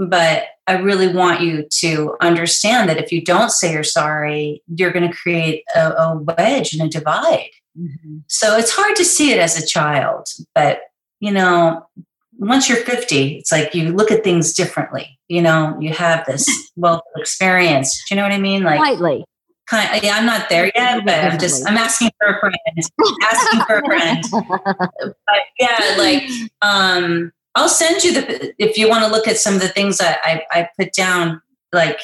but 0.09 0.45
I 0.67 0.73
really 0.73 1.07
want 1.07 1.41
you 1.41 1.67
to 1.79 2.15
understand 2.21 2.89
that 2.89 2.97
if 2.97 3.11
you 3.11 3.23
don't 3.23 3.51
say 3.51 3.73
you're 3.73 3.83
sorry, 3.83 4.63
you're 4.67 4.91
going 4.91 5.09
to 5.09 5.15
create 5.15 5.63
a, 5.75 5.91
a, 5.91 6.17
wedge 6.17 6.73
and 6.73 6.81
a 6.81 6.87
divide. 6.87 7.49
Mm-hmm. 7.77 8.19
So 8.27 8.57
it's 8.57 8.71
hard 8.71 8.95
to 8.95 9.05
see 9.05 9.31
it 9.31 9.39
as 9.39 9.61
a 9.61 9.65
child, 9.65 10.27
but 10.55 10.81
you 11.19 11.31
know, 11.31 11.85
once 12.37 12.67
you're 12.67 12.79
50, 12.79 13.35
it's 13.37 13.51
like 13.51 13.75
you 13.75 13.93
look 13.93 14.11
at 14.11 14.23
things 14.23 14.53
differently. 14.53 15.19
You 15.27 15.41
know, 15.41 15.77
you 15.79 15.91
have 15.93 16.25
this 16.25 16.47
wealth 16.75 17.03
of 17.15 17.21
experience. 17.21 18.03
Do 18.07 18.15
you 18.15 18.19
know 18.19 18.23
what 18.27 18.33
I 18.33 18.39
mean? 18.39 18.63
Like 18.63 18.79
slightly. 18.79 19.23
Kind 19.69 19.95
of, 19.95 20.03
yeah, 20.03 20.17
I'm 20.17 20.25
not 20.25 20.49
there 20.49 20.69
yet, 20.75 21.05
but 21.05 21.13
I'm 21.13 21.39
just 21.39 21.65
I'm 21.65 21.77
asking 21.77 22.09
for 22.19 22.35
a 22.35 22.39
friend. 22.39 22.55
asking 23.23 23.61
for 23.61 23.77
a 23.77 23.85
friend. 23.85 24.23
but 25.27 25.41
yeah, 25.59 25.95
like 25.97 26.23
um 26.61 27.31
I'll 27.55 27.69
send 27.69 28.03
you 28.03 28.13
the 28.13 28.53
if 28.57 28.77
you 28.77 28.89
want 28.89 29.03
to 29.03 29.11
look 29.11 29.27
at 29.27 29.37
some 29.37 29.55
of 29.55 29.61
the 29.61 29.67
things 29.67 29.99
I, 29.99 30.17
I, 30.23 30.43
I 30.51 30.69
put 30.79 30.93
down. 30.93 31.41
Like 31.73 31.99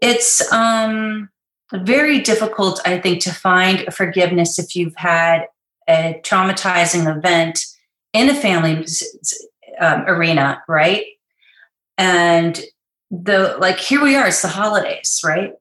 it's 0.00 0.52
um, 0.52 1.28
very 1.72 2.20
difficult, 2.20 2.80
I 2.84 2.98
think, 2.98 3.22
to 3.22 3.32
find 3.32 3.92
forgiveness 3.94 4.58
if 4.58 4.74
you've 4.74 4.96
had 4.96 5.46
a 5.88 6.20
traumatizing 6.24 7.14
event 7.14 7.64
in 8.12 8.28
a 8.28 8.34
family 8.34 8.86
um, 9.80 10.04
arena, 10.06 10.62
right? 10.68 11.04
And 11.98 12.60
the 13.10 13.56
like 13.60 13.78
here 13.78 14.02
we 14.02 14.16
are, 14.16 14.28
it's 14.28 14.42
the 14.42 14.48
holidays, 14.48 15.20
right? 15.24 15.52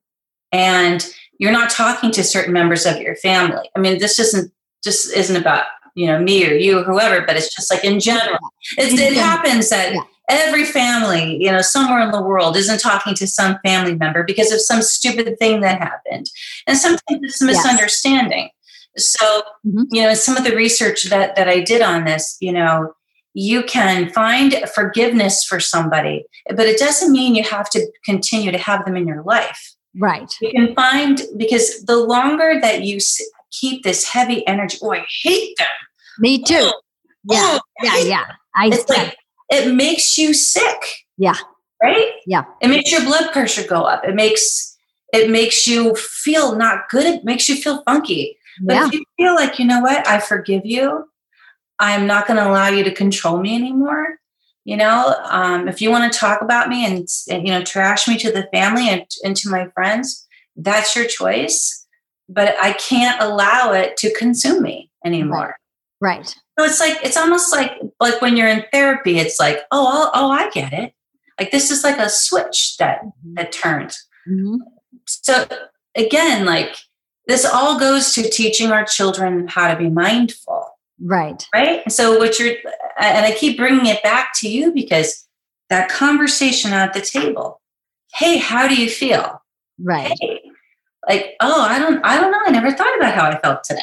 And 0.52 1.06
you're 1.40 1.52
not 1.52 1.70
talking 1.70 2.12
to 2.12 2.24
certain 2.24 2.54
members 2.54 2.86
of 2.86 3.02
your 3.02 3.16
family. 3.16 3.70
I 3.76 3.80
mean, 3.80 4.00
this 4.00 4.20
isn't 4.20 4.52
just 4.84 5.16
isn't 5.16 5.36
about 5.36 5.66
you 5.96 6.08
know 6.08 6.20
me 6.20 6.46
or 6.48 6.54
you 6.54 6.80
or 6.80 6.84
whoever 6.84 7.26
but 7.26 7.36
it's 7.36 7.54
just 7.54 7.72
like 7.72 7.84
in 7.84 8.00
general. 8.00 8.40
It's, 8.78 9.00
it 9.00 9.14
happens 9.14 9.70
that 9.70 9.96
every 10.30 10.66
family 10.66 11.38
you 11.44 11.52
know 11.52 11.62
somewhere 11.62 12.02
in 12.02 12.12
the 12.12 12.22
world 12.22 12.56
isn't 12.56 12.80
talking 12.80 13.14
to 13.16 13.28
some 13.28 13.58
family 13.66 13.96
member 13.96 14.24
because 14.24 14.52
of 14.52 14.62
some 14.62 14.82
stupid 14.82 15.38
thing 15.40 15.62
that 15.62 15.80
happened. 15.80 16.30
And 16.68 16.78
sometimes 16.78 17.22
it's 17.24 17.42
a 17.42 17.46
misunderstanding. 17.46 18.50
Yes. 18.96 19.12
so 19.12 19.42
mm-hmm. 19.66 19.84
you 19.92 20.04
know 20.04 20.14
some 20.14 20.38
of 20.38 20.44
the 20.44 20.56
research 20.56 21.04
that 21.06 21.36
that 21.36 21.48
i 21.48 21.62
did 21.62 21.82
on 21.82 22.04
this 22.04 22.38
you 22.42 22.52
know 22.52 22.94
you 23.34 23.64
can 23.64 24.10
find 24.10 24.62
forgiveness 24.76 25.46
for 25.46 25.62
somebody 25.62 26.26
but 26.50 26.68
it 26.68 26.80
doesn't 26.80 27.12
mean 27.12 27.36
you 27.36 27.44
have 27.44 27.70
to 27.70 27.92
continue 28.06 28.52
to 28.52 28.58
have 28.58 28.86
them 28.86 28.98
in 28.98 29.08
your 29.08 29.24
life. 29.24 29.76
Right. 29.98 30.34
You 30.42 30.52
can 30.52 30.74
find 30.74 31.22
because 31.38 31.84
the 31.84 31.98
longer 31.98 32.60
that 32.62 32.84
you 32.84 33.00
keep 33.52 33.84
this 33.84 34.08
heavy 34.08 34.46
energy. 34.48 34.78
Oh, 34.82 34.94
I 34.94 35.06
hate 35.24 35.58
them. 35.58 35.68
Me 36.20 36.42
too. 36.42 36.56
Oh, 36.56 36.82
yeah, 37.24 37.60
oh, 37.60 37.60
yeah, 37.84 37.98
yeah. 37.98 38.26
I 38.56 38.68
it's 38.68 38.90
like 38.90 39.16
it 39.50 39.74
makes 39.74 40.18
you 40.18 40.34
sick. 40.34 40.82
Yeah. 41.18 41.36
Right. 41.82 42.12
Yeah. 42.26 42.46
It 42.62 42.70
makes 42.70 42.92
your 42.92 43.02
blood 43.02 43.32
pressure 43.32 43.68
go 43.68 43.84
up. 43.84 44.06
It 44.06 44.16
makes 44.16 44.78
it 45.14 45.30
makes 45.30 45.68
you 45.68 45.96
feel 45.96 46.56
not 46.56 46.90
good. 46.90 47.06
It 47.06 47.24
makes 47.24 47.50
you 47.50 47.56
feel 47.56 47.84
funky. 47.84 48.38
But 48.64 48.74
yeah. 48.74 48.88
if 48.88 48.94
you 48.94 49.04
feel 49.18 49.36
like 49.36 49.60
you 49.60 49.66
know 49.66 49.82
what, 49.82 50.08
I 50.08 50.20
forgive 50.20 50.66
you. 50.66 51.06
I'm 51.80 52.06
not 52.06 52.28
going 52.28 52.38
to 52.38 52.48
allow 52.48 52.68
you 52.68 52.84
to 52.84 52.94
control 52.94 53.40
me 53.40 53.56
anymore. 53.56 54.20
You 54.64 54.78
know, 54.78 55.16
um, 55.24 55.68
if 55.68 55.82
you 55.82 55.90
want 55.90 56.12
to 56.12 56.18
talk 56.18 56.42
about 56.42 56.70
me 56.70 56.86
and, 56.86 57.08
and 57.30 57.48
you 57.48 57.54
know 57.54 57.64
trash 57.64 58.08
me 58.08 58.18
to 58.20 58.32
the 58.32 58.48
family 58.54 58.90
and, 58.90 59.04
and 59.24 59.36
to 59.38 59.50
my 59.50 59.68
friends, 59.74 60.28
that's 60.56 60.96
your 60.96 61.06
choice 61.06 61.81
but 62.34 62.56
I 62.60 62.74
can't 62.74 63.22
allow 63.22 63.74
it 63.74 63.98
to 63.98 64.14
consume 64.14 64.64
me 64.64 64.90
anymore. 65.06 65.58
Right. 66.00 66.18
right. 66.18 66.36
So 66.58 66.66
it's 66.66 66.80
like 66.80 66.98
it's 67.04 67.18
almost 67.18 67.52
like 67.52 67.74
like 68.00 68.22
when 68.22 68.38
you're 68.38 68.48
in 68.48 68.66
therapy, 68.72 69.20
it's 69.20 69.40
like, 69.40 69.60
oh, 69.72 69.88
oh, 69.92 70.10
oh 70.14 70.32
I 70.32 70.50
get 70.50 70.74
it. 70.74 70.94
Like 71.40 71.52
this 71.52 71.72
is 71.72 71.84
like 71.84 71.98
a 71.98 72.10
switch 72.10 72.78
that 72.78 73.04
mm-hmm. 73.04 73.34
that 73.36 73.52
turns. 73.52 74.04
Mm-hmm. 74.30 74.58
So 75.06 75.46
again, 75.96 76.46
like 76.46 76.76
this 77.28 77.46
all 77.46 77.80
goes 77.80 78.14
to 78.14 78.30
teaching 78.30 78.72
our 78.72 78.86
children 78.86 79.48
how 79.48 79.72
to 79.72 79.78
be 79.78 79.90
mindful. 79.90 80.68
Right. 81.00 81.46
Right. 81.54 81.90
So 81.92 82.18
what 82.18 82.40
you're 82.40 82.56
and 83.00 83.26
I 83.26 83.34
keep 83.34 83.58
bringing 83.58 83.88
it 83.88 84.04
back 84.04 84.32
to 84.40 84.50
you 84.50 84.72
because 84.72 85.28
that 85.70 85.90
conversation 85.90 86.74
at 86.74 86.94
the 86.94 87.02
table. 87.02 87.62
Hey, 88.14 88.38
how 88.38 88.68
do 88.68 88.76
you 88.76 88.90
feel? 88.90 89.42
Right. 89.80 90.14
Hey, 90.20 90.42
like, 91.16 91.36
oh, 91.42 91.62
I 91.62 91.80
don't, 91.80 92.04
I 92.06 92.20
don't 92.20 92.32
know. 92.32 92.40
I 92.46 92.52
never 92.52 92.72
thought 92.72 92.96
about 92.98 93.14
how 93.14 93.26
I 93.26 93.38
felt 93.40 93.64
today. 93.64 93.82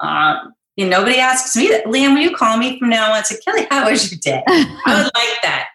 Um, 0.00 0.54
you 0.76 0.86
know, 0.86 0.98
nobody 0.98 1.18
asks 1.18 1.54
me 1.56 1.68
that. 1.68 1.84
Liam, 1.84 2.14
will 2.14 2.22
you 2.22 2.34
call 2.34 2.56
me 2.56 2.78
from 2.78 2.88
now 2.88 3.10
on? 3.10 3.18
and 3.18 3.26
say, 3.26 3.36
Kelly, 3.44 3.66
how 3.70 3.90
was 3.90 4.10
your 4.10 4.18
day? 4.22 4.42
I 4.48 4.94
would 4.96 5.04
like 5.14 5.42
that. 5.42 5.66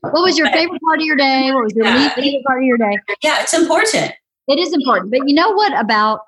What 0.00 0.22
was 0.22 0.38
your 0.38 0.48
favorite 0.50 0.80
part 0.82 1.00
of 1.00 1.04
your 1.06 1.16
day? 1.16 1.50
What 1.52 1.64
was 1.64 1.72
your 1.74 1.86
Yeah. 1.86 2.14
favorite 2.14 2.44
part 2.46 2.60
of 2.60 2.64
your 2.66 2.78
day? 2.78 2.98
Yeah, 3.22 3.42
it's 3.42 3.54
important. 3.54 4.12
It 4.48 4.58
is 4.58 4.72
important. 4.74 5.10
But 5.10 5.28
you 5.28 5.34
know 5.34 5.50
what 5.52 5.78
about 5.78 6.20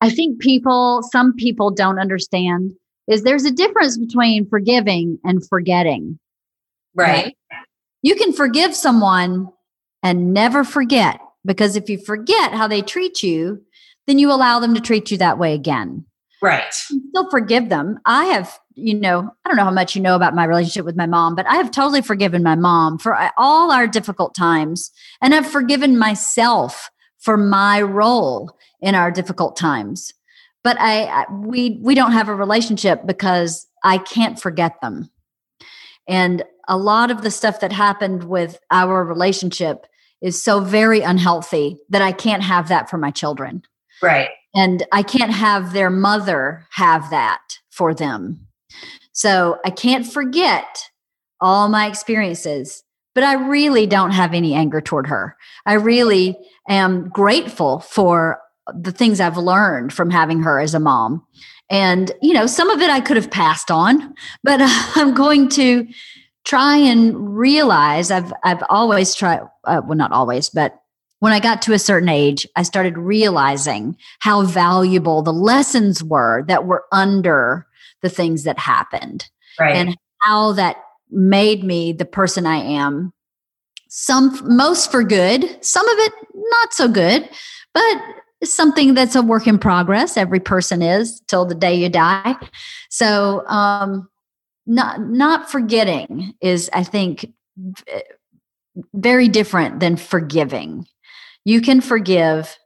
I 0.00 0.10
think 0.10 0.40
people 0.40 1.02
some 1.12 1.32
people 1.34 1.70
don't 1.70 1.98
understand 1.98 2.72
is 3.08 3.22
there's 3.22 3.44
a 3.44 3.50
difference 3.52 3.96
between 3.98 4.48
forgiving 4.48 5.18
and 5.24 5.46
forgetting. 5.48 6.18
Right. 6.94 7.36
You 8.02 8.14
can 8.16 8.32
forgive 8.32 8.74
someone 8.74 9.48
and 10.02 10.32
never 10.34 10.64
forget 10.64 11.20
because 11.44 11.76
if 11.76 11.88
you 11.88 11.98
forget 11.98 12.52
how 12.52 12.66
they 12.66 12.82
treat 12.82 13.22
you, 13.22 13.62
then 14.06 14.18
you 14.18 14.30
allow 14.30 14.60
them 14.60 14.74
to 14.74 14.80
treat 14.80 15.10
you 15.10 15.18
that 15.18 15.38
way 15.38 15.54
again. 15.54 16.04
Right. 16.42 16.72
Still 16.72 17.30
forgive 17.30 17.70
them. 17.70 17.98
I 18.04 18.26
have, 18.26 18.58
you 18.74 18.94
know, 18.94 19.30
I 19.44 19.48
don't 19.48 19.56
know 19.56 19.64
how 19.64 19.70
much 19.70 19.96
you 19.96 20.02
know 20.02 20.14
about 20.14 20.34
my 20.34 20.44
relationship 20.44 20.84
with 20.84 20.96
my 20.96 21.06
mom, 21.06 21.34
but 21.34 21.46
I 21.46 21.56
have 21.56 21.70
totally 21.70 22.02
forgiven 22.02 22.42
my 22.42 22.54
mom 22.54 22.98
for 22.98 23.14
uh, 23.14 23.30
all 23.38 23.72
our 23.72 23.86
difficult 23.86 24.34
times. 24.34 24.90
And 25.22 25.34
I've 25.34 25.46
forgiven 25.46 25.96
myself 25.98 26.90
for 27.18 27.38
my 27.38 27.80
role 27.80 28.58
in 28.82 28.94
our 28.94 29.10
difficult 29.10 29.56
times. 29.56 30.12
But 30.62 30.78
I, 30.78 31.04
I 31.04 31.24
we 31.32 31.78
we 31.82 31.94
don't 31.94 32.12
have 32.12 32.28
a 32.28 32.34
relationship 32.34 33.06
because 33.06 33.66
I 33.82 33.98
can't 33.98 34.38
forget 34.38 34.80
them. 34.82 35.10
And 36.06 36.42
a 36.68 36.76
lot 36.76 37.10
of 37.10 37.22
the 37.22 37.30
stuff 37.30 37.60
that 37.60 37.72
happened 37.72 38.24
with 38.24 38.58
our 38.70 39.04
relationship 39.04 39.86
is 40.22 40.42
so 40.42 40.60
very 40.60 41.00
unhealthy 41.00 41.78
that 41.90 42.02
I 42.02 42.12
can't 42.12 42.42
have 42.42 42.68
that 42.68 42.88
for 42.88 42.98
my 42.98 43.10
children 43.10 43.62
Right. 44.02 44.30
and 44.54 44.84
I 44.92 45.02
can't 45.02 45.32
have 45.32 45.72
their 45.72 45.90
mother 45.90 46.66
have 46.70 47.10
that 47.10 47.40
for 47.70 47.94
them. 47.94 48.46
So 49.12 49.58
I 49.64 49.70
can't 49.70 50.06
forget 50.06 50.88
all 51.40 51.68
my 51.68 51.86
experiences, 51.86 52.82
but 53.14 53.22
I 53.24 53.34
really 53.34 53.86
don't 53.86 54.10
have 54.12 54.34
any 54.34 54.54
anger 54.54 54.80
toward 54.80 55.06
her. 55.06 55.36
I 55.66 55.74
really 55.74 56.36
am 56.68 57.08
grateful 57.10 57.80
for 57.80 58.40
the 58.74 58.92
things 58.92 59.20
I've 59.20 59.36
learned 59.36 59.92
from 59.92 60.10
having 60.10 60.42
her 60.42 60.58
as 60.58 60.74
a 60.74 60.80
mom. 60.80 61.24
And, 61.70 62.12
you 62.22 62.32
know, 62.34 62.46
some 62.46 62.70
of 62.70 62.80
it 62.80 62.90
I 62.90 63.00
could 63.00 63.16
have 63.16 63.30
passed 63.30 63.70
on, 63.70 64.14
but 64.42 64.60
I'm 64.62 65.14
going 65.14 65.48
to 65.50 65.86
try 66.44 66.76
and 66.76 67.36
realize 67.36 68.10
I've 68.10 68.32
I've 68.42 68.62
always 68.68 69.14
tried 69.14 69.40
uh, 69.64 69.82
well 69.84 69.96
not 69.96 70.12
always 70.12 70.48
but 70.48 70.80
when 71.24 71.32
I 71.32 71.40
got 71.40 71.62
to 71.62 71.72
a 71.72 71.78
certain 71.78 72.10
age, 72.10 72.46
I 72.54 72.62
started 72.64 72.98
realizing 72.98 73.96
how 74.18 74.42
valuable 74.42 75.22
the 75.22 75.32
lessons 75.32 76.04
were 76.04 76.44
that 76.48 76.66
were 76.66 76.84
under 76.92 77.66
the 78.02 78.10
things 78.10 78.44
that 78.44 78.58
happened 78.58 79.26
Right. 79.58 79.74
and 79.74 79.96
how 80.20 80.52
that 80.52 80.76
made 81.10 81.64
me 81.64 81.94
the 81.94 82.04
person 82.04 82.46
I 82.46 82.56
am. 82.56 83.12
Some, 83.88 84.38
most 84.44 84.90
for 84.90 85.02
good, 85.02 85.64
some 85.64 85.88
of 85.88 85.98
it 85.98 86.12
not 86.34 86.74
so 86.74 86.88
good, 86.88 87.26
but 87.72 88.02
something 88.42 88.92
that's 88.92 89.14
a 89.14 89.22
work 89.22 89.46
in 89.46 89.58
progress. 89.58 90.18
Every 90.18 90.40
person 90.40 90.82
is 90.82 91.22
till 91.28 91.46
the 91.46 91.54
day 91.54 91.74
you 91.74 91.88
die. 91.88 92.36
So, 92.90 93.46
um, 93.46 94.10
not 94.66 95.00
not 95.00 95.50
forgetting 95.50 96.34
is, 96.40 96.70
I 96.72 96.84
think, 96.84 97.32
very 98.94 99.28
different 99.28 99.80
than 99.80 99.96
forgiving. 99.96 100.86
You 101.44 101.60
can 101.60 101.80
forgive 101.80 102.56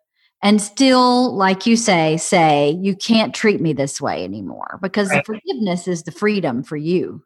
and 0.43 0.63
still 0.63 1.35
like 1.35 1.67
you 1.67 1.77
say 1.77 2.17
say 2.17 2.71
you 2.81 2.95
can't 2.95 3.35
treat 3.35 3.61
me 3.61 3.73
this 3.73 4.01
way 4.01 4.23
anymore 4.25 4.79
because 4.81 5.09
Right. 5.09 5.25
the 5.27 5.35
forgiveness 5.35 5.89
is 5.89 6.05
the 6.05 6.13
freedom 6.13 6.63
for 6.63 6.77
you. 6.77 7.23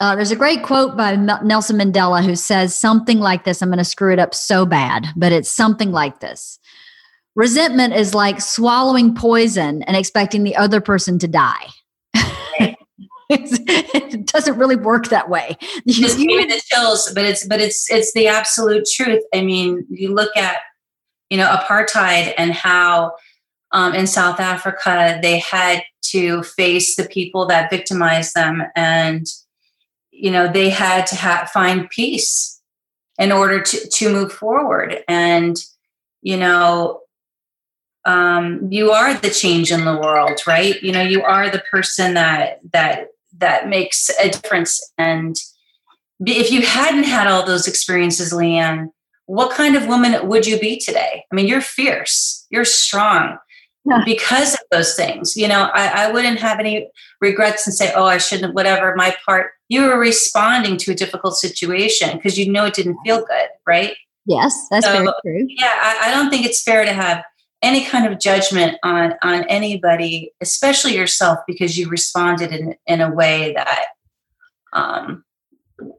Uh, 0.00 0.16
there's 0.16 0.30
a 0.30 0.36
great 0.36 0.62
quote 0.62 0.96
by 0.96 1.14
nelson 1.14 1.76
mandela 1.76 2.24
who 2.24 2.34
says 2.34 2.74
something 2.74 3.20
like 3.20 3.44
this 3.44 3.60
i'm 3.60 3.68
going 3.68 3.76
to 3.76 3.84
screw 3.84 4.10
it 4.10 4.18
up 4.18 4.34
so 4.34 4.64
bad 4.64 5.06
but 5.16 5.32
it's 5.32 5.50
something 5.50 5.92
like 5.92 6.20
this. 6.20 6.58
Resentment 7.36 7.94
is 7.94 8.14
like 8.14 8.40
swallowing 8.40 9.14
poison 9.14 9.82
and 9.84 9.96
expecting 9.96 10.42
the 10.42 10.56
other 10.56 10.80
person 10.80 11.18
to 11.18 11.28
die 11.28 11.66
it 13.30 14.26
doesn't 14.32 14.58
really 14.58 14.76
work 14.76 15.08
that 15.08 15.28
way 15.30 15.56
You- 15.84 15.94
just 15.94 16.18
you- 16.18 16.46
the 16.46 16.60
chills, 16.66 17.12
but 17.14 17.24
it's 17.24 17.46
but 17.46 17.60
it's 17.60 17.90
it's 17.90 18.12
the 18.12 18.26
absolute 18.28 18.86
truth. 18.92 19.22
I 19.34 19.42
mean, 19.42 19.86
you 19.88 20.12
look 20.12 20.36
at 20.36 20.56
you 21.30 21.38
know 21.38 21.46
apartheid 21.48 22.34
and 22.36 22.52
how 22.52 23.14
um, 23.72 23.94
in 23.94 24.06
South 24.06 24.40
Africa 24.40 25.18
they 25.22 25.38
had 25.38 25.82
to 26.02 26.42
face 26.42 26.96
the 26.96 27.04
people 27.04 27.46
that 27.46 27.70
victimized 27.70 28.34
them, 28.34 28.62
and 28.74 29.26
you 30.10 30.30
know 30.30 30.48
they 30.52 30.70
had 30.70 31.06
to 31.08 31.16
ha- 31.16 31.48
find 31.52 31.88
peace 31.90 32.60
in 33.18 33.30
order 33.32 33.60
to 33.62 33.88
to 33.88 34.12
move 34.12 34.32
forward. 34.32 35.04
And 35.06 35.56
you 36.22 36.36
know, 36.36 37.00
um, 38.04 38.68
you 38.70 38.90
are 38.90 39.14
the 39.14 39.30
change 39.30 39.70
in 39.70 39.84
the 39.84 39.96
world, 39.96 40.40
right? 40.46 40.82
You 40.82 40.90
know, 40.92 41.02
you 41.02 41.22
are 41.22 41.48
the 41.48 41.62
person 41.70 42.14
that 42.14 42.58
that 42.72 43.08
that 43.40 43.68
makes 43.68 44.08
a 44.20 44.28
difference 44.30 44.80
and 44.98 45.36
if 46.26 46.50
you 46.52 46.60
hadn't 46.62 47.04
had 47.04 47.26
all 47.26 47.46
those 47.46 47.66
experiences, 47.66 48.30
Leanne, 48.32 48.88
what 49.24 49.52
kind 49.56 49.74
of 49.74 49.86
woman 49.86 50.28
would 50.28 50.46
you 50.46 50.58
be 50.60 50.78
today? 50.78 51.24
I 51.32 51.34
mean, 51.34 51.48
you're 51.48 51.62
fierce, 51.62 52.46
you're 52.50 52.66
strong 52.66 53.38
Yeah. 53.86 54.02
because 54.04 54.52
of 54.54 54.60
those 54.70 54.94
things. 54.94 55.34
You 55.34 55.48
know, 55.48 55.70
I, 55.72 56.04
I 56.08 56.12
wouldn't 56.12 56.38
have 56.40 56.60
any 56.60 56.90
regrets 57.22 57.66
and 57.66 57.74
say, 57.74 57.90
oh, 57.94 58.04
I 58.04 58.18
shouldn't, 58.18 58.54
whatever, 58.54 58.94
my 58.96 59.16
part. 59.24 59.52
You 59.70 59.84
were 59.86 59.98
responding 59.98 60.76
to 60.78 60.92
a 60.92 60.94
difficult 60.94 61.36
situation 61.36 62.16
because 62.16 62.38
you 62.38 62.52
know 62.52 62.66
it 62.66 62.74
didn't 62.74 62.98
feel 63.04 63.24
good, 63.24 63.48
right? 63.66 63.94
yes 64.26 64.54
that's 64.70 64.84
So- 64.84 64.92
very 64.92 65.06
true 65.24 65.46
Yeah, 65.48 65.72
I, 65.80 66.08
I 66.08 66.10
don't 66.14 66.28
think 66.28 66.44
it's 66.44 66.62
fair 66.62 66.84
to 66.84 66.92
have 66.92 67.24
any 67.62 67.84
kind 67.84 68.10
of 68.10 68.18
judgment 68.18 68.78
on 68.82 69.14
on 69.22 69.44
anybody, 69.44 70.32
especially 70.40 70.96
yourself, 70.96 71.38
because 71.46 71.78
you 71.78 71.88
responded 71.88 72.52
in 72.52 72.76
in 72.86 73.00
a 73.00 73.10
way 73.10 73.52
that, 73.54 73.86
um, 74.72 75.24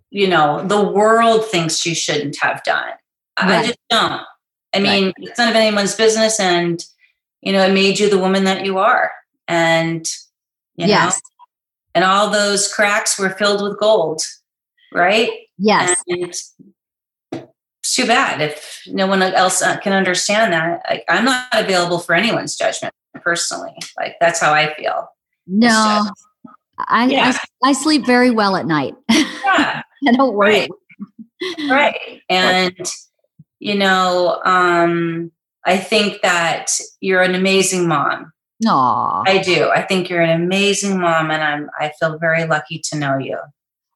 you 0.10 0.28
know, 0.28 0.66
the 0.66 0.82
world 0.82 1.46
thinks 1.46 1.86
you 1.86 1.96
shouldn't 1.96 2.38
have 2.42 2.64
done. 2.64 2.92
I 3.38 3.66
just 3.66 3.80
don't. 3.90 4.22
I 4.74 4.80
mean, 4.80 5.14
it's 5.18 5.38
none 5.38 5.50
of 5.50 5.56
anyone's 5.56 5.96
business, 5.96 6.40
and 6.40 6.84
you 7.42 7.52
know, 7.52 7.64
it 7.64 7.74
made 7.74 8.00
you 8.00 8.10
the 8.10 8.20
woman 8.20 8.44
that 8.46 8.66
you 8.66 8.78
are, 8.78 9.12
and 9.48 10.08
you 10.76 10.86
know, 10.88 10.92
yes 10.92 11.22
and 11.94 12.04
all 12.04 12.30
those 12.30 12.74
cracks 12.74 13.20
were 13.20 13.32
filled 13.32 13.62
with 13.62 13.80
gold, 13.80 14.22
right? 14.94 15.30
yes 15.58 16.02
And 16.08 16.34
it's 17.92 17.96
too 17.96 18.08
bad 18.08 18.42
if 18.42 18.82
no 18.88 19.06
one 19.06 19.22
else 19.22 19.62
uh, 19.62 19.78
can 19.78 19.92
understand 19.94 20.54
that. 20.54 20.82
Like, 20.90 21.04
I'm 21.10 21.26
not 21.26 21.48
available 21.52 22.00
for 22.00 22.16
anyone's 22.16 22.56
judgment 22.56 22.94
personally. 23.16 23.74
Like 23.98 24.16
that's 24.22 24.40
how 24.40 24.54
I 24.54 24.74
feel. 24.76 25.10
No, 25.48 26.10
I, 26.88 27.08
Yeah. 27.08 27.34
I 27.64 27.70
I 27.70 27.74
sleep 27.74 28.06
very 28.06 28.32
well 28.32 28.56
at 28.56 28.66
night. 28.66 28.96
Yeah, 29.44 29.82
I 30.08 30.12
don't 30.14 30.34
worry. 30.34 30.70
Right. 31.60 31.70
right. 31.70 32.22
And 32.30 32.92
you 33.60 33.76
know, 33.76 34.40
um, 34.46 35.32
I 35.66 35.78
think 35.78 36.22
that 36.22 36.72
you're 37.02 37.22
an 37.22 37.36
amazing 37.36 37.88
mom. 37.88 38.32
No, 38.64 39.24
I 39.28 39.42
do. 39.44 39.70
I 39.70 39.82
think 39.82 40.10
you're 40.10 40.22
an 40.22 40.42
amazing 40.42 41.00
mom, 41.02 41.32
and 41.32 41.44
I'm. 41.44 41.70
I 41.78 41.92
feel 42.00 42.18
very 42.18 42.46
lucky 42.46 42.80
to 42.92 42.98
know 42.98 43.18
you. 43.18 43.38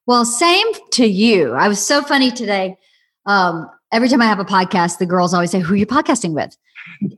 Well, 0.06 0.24
same 0.26 0.66
to 0.92 1.06
you. 1.06 1.52
I 1.54 1.68
was 1.68 1.84
so 1.84 2.02
funny 2.02 2.30
today. 2.30 2.76
Um, 3.24 3.70
every 3.92 4.08
time 4.08 4.22
I 4.22 4.26
have 4.26 4.38
a 4.38 4.44
podcast, 4.44 4.98
the 4.98 5.06
girls 5.06 5.34
always 5.34 5.50
say, 5.50 5.60
"Who 5.60 5.74
are 5.74 5.76
you 5.76 5.86
podcasting 5.86 6.32
with?" 6.32 6.56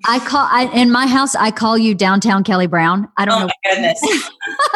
I 0.07 0.19
call 0.21 0.47
I, 0.51 0.65
in 0.75 0.91
my 0.91 1.07
house. 1.07 1.35
I 1.35 1.51
call 1.51 1.77
you 1.77 1.95
downtown 1.95 2.45
Kelly 2.45 2.67
Browne. 2.67 3.09
I 3.17 3.25
don't 3.25 3.41
know. 3.41 3.45
Oh 3.45 3.47
know. 3.47 3.53
my 3.65 3.75
goodness, 3.75 4.01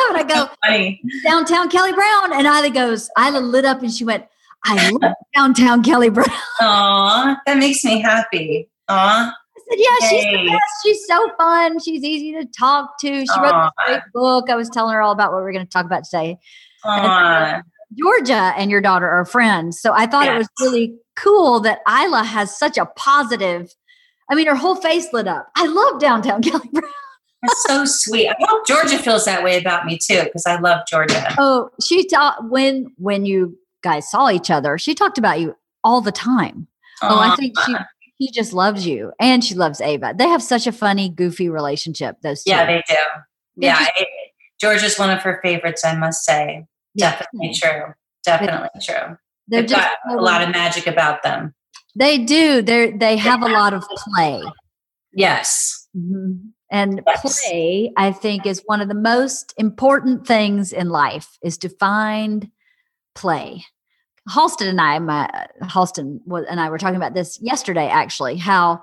but 0.09 0.16
I 0.16 0.24
go 0.28 0.49
funny. 0.64 1.01
downtown 1.24 1.68
Kelly 1.68 1.93
Browne, 1.93 2.32
and 2.32 2.47
Isla 2.47 2.70
goes. 2.70 3.11
Isla 3.18 3.38
lit 3.38 3.64
up, 3.64 3.82
and 3.82 3.93
she 3.93 4.05
went, 4.05 4.26
"I 4.64 4.90
love 4.90 5.14
downtown 5.34 5.82
Kelly 5.82 6.11
Browne." 6.11 6.26
Aw, 6.61 7.40
that 7.47 7.57
makes 7.59 7.84
me 7.84 8.01
happy. 8.01 8.68
Aw, 8.88 9.28
I 9.30 9.61
said, 9.70 9.78
"Yeah, 9.78 10.09
she's 10.09 10.24
the 10.24 10.51
best. 10.51 10.62
She's 10.84 11.07
so 11.07 11.30
fun. 11.38 11.78
She's 11.80 12.05
easy 12.05 12.32
to 12.34 12.47
talk 12.47 12.99
to. 13.01 13.09
She 13.09 13.40
wrote 13.40 13.53
Aw. 13.55 13.70
this 13.78 13.86
great 13.86 14.03
book. 14.12 14.51
I 14.51 14.57
was 14.57 14.68
telling 14.68 14.95
her 14.95 15.01
all 15.01 15.12
about 15.12 15.32
what 15.32 15.43
we 15.43 15.49
are 15.49 15.53
going 15.53 15.66
to 15.66 15.70
talk 15.70 15.86
about 15.86 16.05
today." 16.05 16.38
Georgia 17.99 18.53
and 18.57 18.70
your 18.70 18.80
daughter 18.80 19.09
are 19.09 19.24
friends. 19.24 19.80
So 19.80 19.93
I 19.93 20.07
thought 20.07 20.26
it 20.26 20.36
was 20.36 20.49
really 20.61 20.95
cool 21.16 21.61
that 21.61 21.80
Isla 21.88 22.24
has 22.24 22.57
such 22.57 22.78
a 22.78 22.86
positive. 22.86 23.74
I 24.30 24.34
mean, 24.34 24.47
her 24.47 24.55
whole 24.55 24.76
face 24.76 25.12
lit 25.12 25.28
up. 25.28 25.49
I 25.57 25.66
love 25.66 26.01
downtown 26.01 26.43
Kelly 26.43 26.68
Browne. 26.72 26.90
That's 27.43 27.62
so 27.64 27.84
sweet. 27.84 28.28
I 28.28 28.36
hope 28.40 28.66
Georgia 28.66 28.99
feels 28.99 29.24
that 29.24 29.43
way 29.43 29.59
about 29.59 29.84
me 29.84 29.99
too, 29.99 30.22
because 30.24 30.47
I 30.47 30.61
love 30.61 30.82
Georgia. 30.88 31.34
Oh, 31.38 31.70
she 31.82 32.07
taught 32.07 32.49
when 32.49 32.86
when 32.99 33.26
you 33.26 33.59
guys 33.82 34.09
saw 34.09 34.30
each 34.30 34.49
other, 34.49 34.78
she 34.78 34.95
talked 34.95 35.18
about 35.18 35.40
you 35.40 35.57
all 35.82 36.01
the 36.01 36.12
time. 36.12 36.68
Oh, 37.03 37.18
I 37.18 37.34
think 37.34 37.59
she 37.66 37.74
she 38.20 38.30
just 38.30 38.53
loves 38.53 38.86
you 38.86 39.12
and 39.20 39.45
she 39.45 39.57
loves 39.57 39.80
Ava. 39.80 40.14
They 40.16 40.28
have 40.28 40.43
such 40.43 40.68
a 40.68 40.72
funny, 40.72 41.09
goofy 41.09 41.49
relationship. 41.49 42.20
Those 42.22 42.45
two. 42.45 42.51
Yeah, 42.51 42.64
they 42.64 42.82
do. 42.88 42.95
Yeah, 43.57 43.86
just, 44.61 44.84
is 44.84 44.99
one 44.99 45.11
of 45.11 45.20
her 45.22 45.40
favorites, 45.43 45.84
I 45.84 45.97
must 45.97 46.24
say. 46.24 46.66
Definitely 46.97 47.55
true. 47.55 47.95
Definitely 48.24 48.68
true. 48.82 49.16
They've 49.49 49.68
got 49.68 49.99
a 50.09 50.16
lot 50.16 50.43
of 50.43 50.51
magic 50.51 50.86
about 50.86 51.22
them. 51.22 51.55
They 51.95 52.18
do. 52.18 52.62
They 52.62 52.93
they 52.93 53.16
have 53.16 53.43
a 53.43 53.49
lot 53.49 53.74
of 53.74 53.84
play. 53.88 54.43
Yes. 55.12 55.88
Mm-hmm. 55.97 56.49
And 56.70 57.03
yes. 57.07 57.45
play, 57.45 57.93
I 57.99 58.12
think, 58.12 58.47
is 58.47 58.62
one 58.64 58.80
of 58.80 58.88
the 58.88 58.95
most 58.95 59.53
important 59.59 60.26
things 60.26 60.72
in 60.72 60.88
life 60.88 61.36
is 61.43 61.59
to 61.59 61.68
find 61.68 62.51
play. 63.14 63.64
Halston 64.30 64.68
and 64.68 64.80
I, 64.80 64.99
my 64.99 65.28
Halston 65.62 66.20
and 66.49 66.61
I 66.61 66.70
were 66.70 66.78
talking 66.78 66.97
about 66.97 67.12
this 67.12 67.38
yesterday, 67.43 67.88
actually, 67.88 68.36
how 68.36 68.82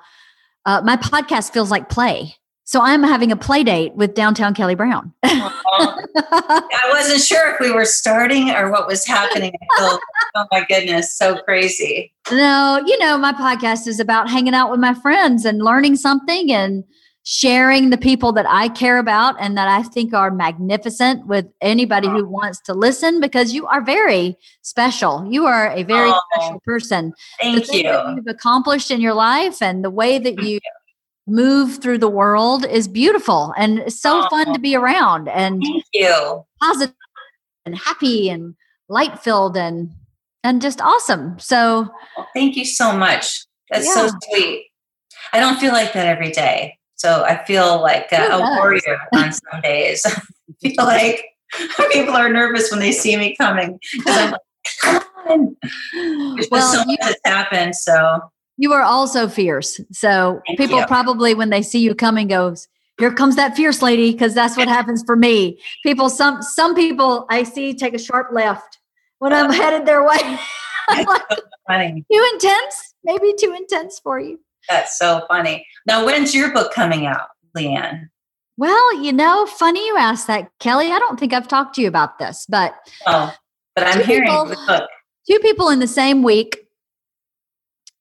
uh, 0.65 0.81
my 0.83 0.97
podcast 0.97 1.51
feels 1.51 1.71
like 1.71 1.89
play. 1.89 2.35
So 2.69 2.81
I'm 2.81 3.01
having 3.01 3.31
a 3.31 3.35
play 3.35 3.63
date 3.63 3.95
with 3.95 4.13
downtown 4.13 4.53
Kelly 4.53 4.75
Browne. 4.75 5.11
I 5.23 6.89
wasn't 6.91 7.19
sure 7.19 7.51
if 7.51 7.59
we 7.59 7.71
were 7.71 7.83
starting 7.83 8.51
or 8.51 8.69
what 8.71 8.85
was 8.85 9.03
happening. 9.07 9.53
Oh 9.79 9.97
my 10.51 10.63
goodness, 10.69 11.17
so 11.17 11.41
crazy. 11.41 12.13
No, 12.31 12.79
you 12.85 12.99
know, 12.99 13.17
my 13.17 13.33
podcast 13.33 13.87
is 13.87 13.99
about 13.99 14.29
hanging 14.29 14.53
out 14.53 14.69
with 14.69 14.79
my 14.79 14.93
friends 14.93 15.45
and 15.45 15.63
learning 15.63 15.95
something 15.95 16.51
and 16.51 16.83
sharing 17.23 17.89
the 17.89 17.97
people 17.97 18.33
that 18.33 18.45
I 18.47 18.69
care 18.69 18.99
about 18.99 19.35
and 19.39 19.57
that 19.57 19.67
I 19.67 19.81
think 19.81 20.13
are 20.13 20.29
magnificent 20.29 21.25
with 21.25 21.47
anybody 21.61 22.07
who 22.07 22.23
oh. 22.23 22.29
wants 22.29 22.59
to 22.65 22.75
listen 22.75 23.19
because 23.19 23.51
you 23.51 23.65
are 23.65 23.83
very 23.83 24.37
special. 24.61 25.27
You 25.27 25.47
are 25.47 25.71
a 25.71 25.81
very 25.81 26.11
oh, 26.11 26.21
special 26.35 26.59
person. 26.59 27.13
Thank 27.41 27.73
you. 27.73 27.91
you've 28.15 28.27
accomplished 28.27 28.91
in 28.91 29.01
your 29.01 29.15
life 29.15 29.59
and 29.59 29.83
the 29.83 29.89
way 29.89 30.19
that 30.19 30.43
you 30.43 30.59
move 31.29 31.81
through 31.81 31.97
the 31.97 32.09
world 32.09 32.65
is 32.65 32.87
beautiful 32.87 33.53
and 33.57 33.91
so 33.91 34.23
oh, 34.23 34.29
fun 34.29 34.53
to 34.53 34.59
be 34.59 34.75
around 34.75 35.27
and 35.29 35.61
thank 35.61 35.85
you. 35.93 36.43
positive 36.61 36.95
and 37.65 37.77
happy 37.77 38.29
and 38.29 38.55
light 38.89 39.19
filled 39.19 39.55
and 39.55 39.91
and 40.43 40.61
just 40.61 40.81
awesome. 40.81 41.37
So 41.39 41.89
thank 42.33 42.55
you 42.55 42.65
so 42.65 42.95
much. 42.95 43.45
That's 43.69 43.85
yeah. 43.85 44.07
so 44.07 44.09
sweet. 44.23 44.67
I 45.33 45.39
don't 45.39 45.59
feel 45.59 45.73
like 45.73 45.93
that 45.93 46.07
every 46.07 46.31
day. 46.31 46.77
So 46.95 47.23
I 47.23 47.43
feel 47.45 47.81
like 47.81 48.11
uh, 48.11 48.29
a 48.31 48.39
warrior 48.57 48.99
on 49.13 49.31
some 49.51 49.61
days. 49.61 50.05
I 50.05 50.69
feel 50.69 50.85
like 50.85 51.23
people 51.91 52.15
are 52.15 52.31
nervous 52.31 52.71
when 52.71 52.79
they 52.79 52.91
see 52.91 53.15
me 53.17 53.35
coming 53.35 53.79
because 53.93 54.17
I'm 54.17 54.31
like, 54.31 54.41
come 54.81 55.03
on. 55.27 55.55
Well, 56.51 56.73
so 56.73 56.83
much 56.85 56.99
has 57.01 57.15
happened. 57.25 57.75
So 57.75 58.19
you 58.59 58.73
are 58.73 58.83
also 58.83 59.29
fierce. 59.29 59.79
So 59.93 60.41
Thank 60.45 60.59
people 60.59 60.79
you. 60.79 60.85
probably 60.85 61.33
when 61.33 61.49
they 61.49 61.61
see 61.61 61.79
you 61.79 61.95
coming 61.95 62.27
goes, 62.27 62.67
here 62.99 63.13
comes 63.13 63.37
that 63.37 63.55
fierce 63.55 63.81
lady 63.81 64.11
because 64.11 64.33
that's 64.33 64.57
what 64.57 64.67
happens 64.67 65.01
for 65.05 65.15
me. 65.15 65.61
People, 65.81 66.09
some 66.09 66.41
some 66.41 66.75
people 66.75 67.25
I 67.29 67.43
see 67.43 67.73
take 67.73 67.93
a 67.93 67.97
sharp 67.97 68.33
left 68.33 68.77
when 69.19 69.31
I'm 69.31 69.49
headed 69.49 69.85
their 69.85 70.03
way. 70.03 70.17
like, 70.89 71.07
so 71.07 71.37
funny. 71.67 72.03
Too 72.11 72.29
intense, 72.33 72.93
maybe 73.05 73.33
too 73.39 73.55
intense 73.57 73.97
for 74.03 74.19
you. 74.19 74.41
That's 74.67 74.99
so 74.99 75.23
funny. 75.29 75.65
Now, 75.87 76.05
when's 76.05 76.35
your 76.35 76.51
book 76.51 76.73
coming 76.73 77.05
out, 77.05 77.27
Leanne? 77.55 78.09
Well, 78.57 79.01
you 79.01 79.13
know, 79.13 79.45
funny 79.45 79.87
you 79.87 79.95
asked 79.95 80.27
that, 80.27 80.51
Kelly. 80.59 80.91
I 80.91 80.99
don't 80.99 81.17
think 81.17 81.31
I've 81.31 81.47
talked 81.47 81.75
to 81.75 81.81
you 81.81 81.87
about 81.87 82.19
this, 82.19 82.45
but 82.49 82.75
oh, 83.07 83.33
but 83.73 83.87
I'm 83.87 84.03
hearing 84.03 84.23
people, 84.23 84.45
the 84.47 84.57
book. 84.67 84.89
Two 85.31 85.39
people 85.39 85.69
in 85.69 85.79
the 85.79 85.87
same 85.87 86.23
week 86.23 86.65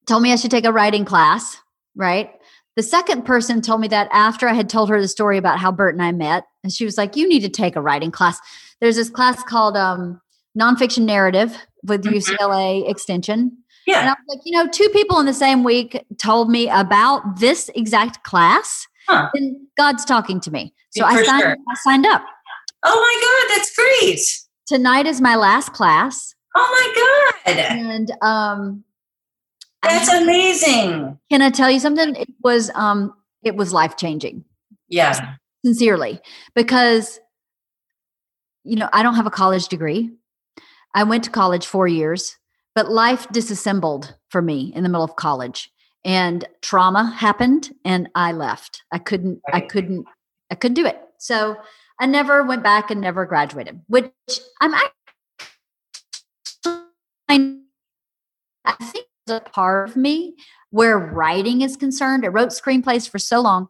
told 0.08 0.22
me 0.22 0.32
I 0.32 0.36
should 0.36 0.50
take 0.50 0.64
a 0.64 0.72
writing 0.72 1.04
class. 1.04 1.58
Right. 1.94 2.30
The 2.76 2.82
second 2.82 3.24
person 3.24 3.60
told 3.60 3.80
me 3.80 3.88
that 3.88 4.08
after 4.12 4.48
I 4.48 4.54
had 4.54 4.68
told 4.68 4.88
her 4.88 5.00
the 5.00 5.08
story 5.08 5.36
about 5.36 5.58
how 5.58 5.72
Bert 5.72 5.94
and 5.94 6.02
I 6.02 6.12
met, 6.12 6.44
and 6.62 6.72
she 6.72 6.84
was 6.84 6.96
like, 6.96 7.16
"You 7.16 7.28
need 7.28 7.40
to 7.40 7.48
take 7.48 7.76
a 7.76 7.80
writing 7.80 8.10
class." 8.10 8.38
There's 8.80 8.96
this 8.96 9.10
class 9.10 9.42
called 9.42 9.76
um, 9.76 10.20
nonfiction 10.58 11.04
narrative 11.04 11.56
with 11.84 12.04
mm-hmm. 12.04 12.14
UCLA 12.14 12.88
Extension 12.88 13.58
yeah. 13.88 14.00
And 14.00 14.10
I 14.10 14.12
was 14.12 14.36
like, 14.36 14.40
you 14.44 14.52
know, 14.52 14.68
two 14.68 14.88
people 14.90 15.18
in 15.18 15.24
the 15.24 15.32
same 15.32 15.64
week 15.64 16.04
told 16.18 16.50
me 16.50 16.68
about 16.68 17.40
this 17.40 17.70
exact 17.74 18.22
class. 18.22 18.86
Huh. 19.08 19.30
And 19.32 19.56
God's 19.78 20.04
talking 20.04 20.40
to 20.40 20.50
me. 20.50 20.74
So 20.90 21.06
I 21.06 21.22
signed, 21.22 21.40
sure. 21.40 21.56
I 21.70 21.74
signed 21.76 22.04
up. 22.04 22.22
Oh 22.84 23.00
my 23.00 23.46
God, 23.48 23.56
that's 23.56 23.74
great. 23.74 24.20
Tonight 24.66 25.06
is 25.06 25.22
my 25.22 25.36
last 25.36 25.72
class. 25.72 26.34
Oh 26.54 27.34
my 27.46 27.54
God. 27.54 27.58
And 27.58 28.12
um 28.20 28.84
that's 29.82 30.08
I, 30.08 30.22
amazing. 30.22 31.18
Can 31.30 31.42
I 31.42 31.50
tell 31.50 31.70
you 31.70 31.80
something? 31.80 32.16
It 32.16 32.28
was 32.42 32.70
um 32.74 33.14
it 33.42 33.56
was 33.56 33.72
life 33.72 33.96
changing. 33.96 34.44
Yeah. 34.88 35.34
Sincerely. 35.64 36.20
Because 36.54 37.20
you 38.64 38.76
know, 38.76 38.88
I 38.92 39.02
don't 39.02 39.14
have 39.14 39.26
a 39.26 39.30
college 39.30 39.68
degree. 39.68 40.10
I 40.94 41.04
went 41.04 41.24
to 41.24 41.30
college 41.30 41.66
four 41.66 41.88
years. 41.88 42.36
But 42.74 42.92
life 42.92 43.26
disassembled 43.32 44.14
for 44.28 44.40
me 44.40 44.72
in 44.72 44.84
the 44.84 44.88
middle 44.88 45.02
of 45.02 45.16
college 45.16 45.68
and 46.04 46.46
trauma 46.62 47.10
happened 47.10 47.74
and 47.84 48.08
I 48.14 48.30
left. 48.30 48.84
I 48.92 48.98
couldn't, 48.98 49.40
I 49.52 49.60
couldn't, 49.60 50.06
I 50.52 50.54
couldn't 50.54 50.76
do 50.76 50.86
it. 50.86 51.00
So 51.18 51.56
I 51.98 52.06
never 52.06 52.44
went 52.44 52.62
back 52.62 52.92
and 52.92 53.00
never 53.00 53.26
graduated, 53.26 53.80
which 53.88 54.12
I'm 54.60 54.74
actually, 54.74 54.92
I 58.64 58.74
think 58.80 59.07
a 59.30 59.40
part 59.40 59.88
of 59.88 59.96
me 59.96 60.34
where 60.70 60.98
writing 60.98 61.62
is 61.62 61.76
concerned. 61.76 62.24
I 62.24 62.28
wrote 62.28 62.50
screenplays 62.50 63.08
for 63.08 63.18
so 63.18 63.40
long 63.40 63.68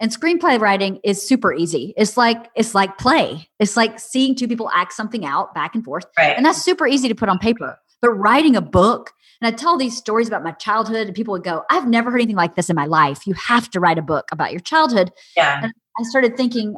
and 0.00 0.10
screenplay 0.10 0.58
writing 0.58 0.98
is 1.04 1.26
super 1.26 1.52
easy. 1.52 1.92
It's 1.96 2.16
like 2.16 2.50
it's 2.56 2.74
like 2.74 2.96
play. 2.96 3.48
It's 3.58 3.76
like 3.76 4.00
seeing 4.00 4.34
two 4.34 4.48
people 4.48 4.70
act 4.74 4.94
something 4.94 5.26
out 5.26 5.54
back 5.54 5.74
and 5.74 5.84
forth. 5.84 6.06
Right. 6.18 6.34
And 6.36 6.44
that's 6.44 6.62
super 6.62 6.86
easy 6.86 7.06
to 7.08 7.14
put 7.14 7.28
on 7.28 7.38
paper. 7.38 7.78
But 8.00 8.12
writing 8.12 8.56
a 8.56 8.62
book, 8.62 9.12
and 9.42 9.54
I 9.54 9.54
tell 9.54 9.76
these 9.76 9.96
stories 9.96 10.26
about 10.26 10.42
my 10.42 10.52
childhood, 10.52 11.06
and 11.06 11.14
people 11.14 11.32
would 11.32 11.44
go, 11.44 11.64
I've 11.70 11.86
never 11.86 12.10
heard 12.10 12.20
anything 12.20 12.36
like 12.36 12.54
this 12.54 12.70
in 12.70 12.76
my 12.76 12.86
life. 12.86 13.26
You 13.26 13.34
have 13.34 13.68
to 13.70 13.80
write 13.80 13.98
a 13.98 14.02
book 14.02 14.24
about 14.32 14.52
your 14.52 14.60
childhood. 14.60 15.12
Yeah. 15.36 15.64
And 15.64 15.72
I 15.98 16.02
started 16.04 16.34
thinking, 16.34 16.74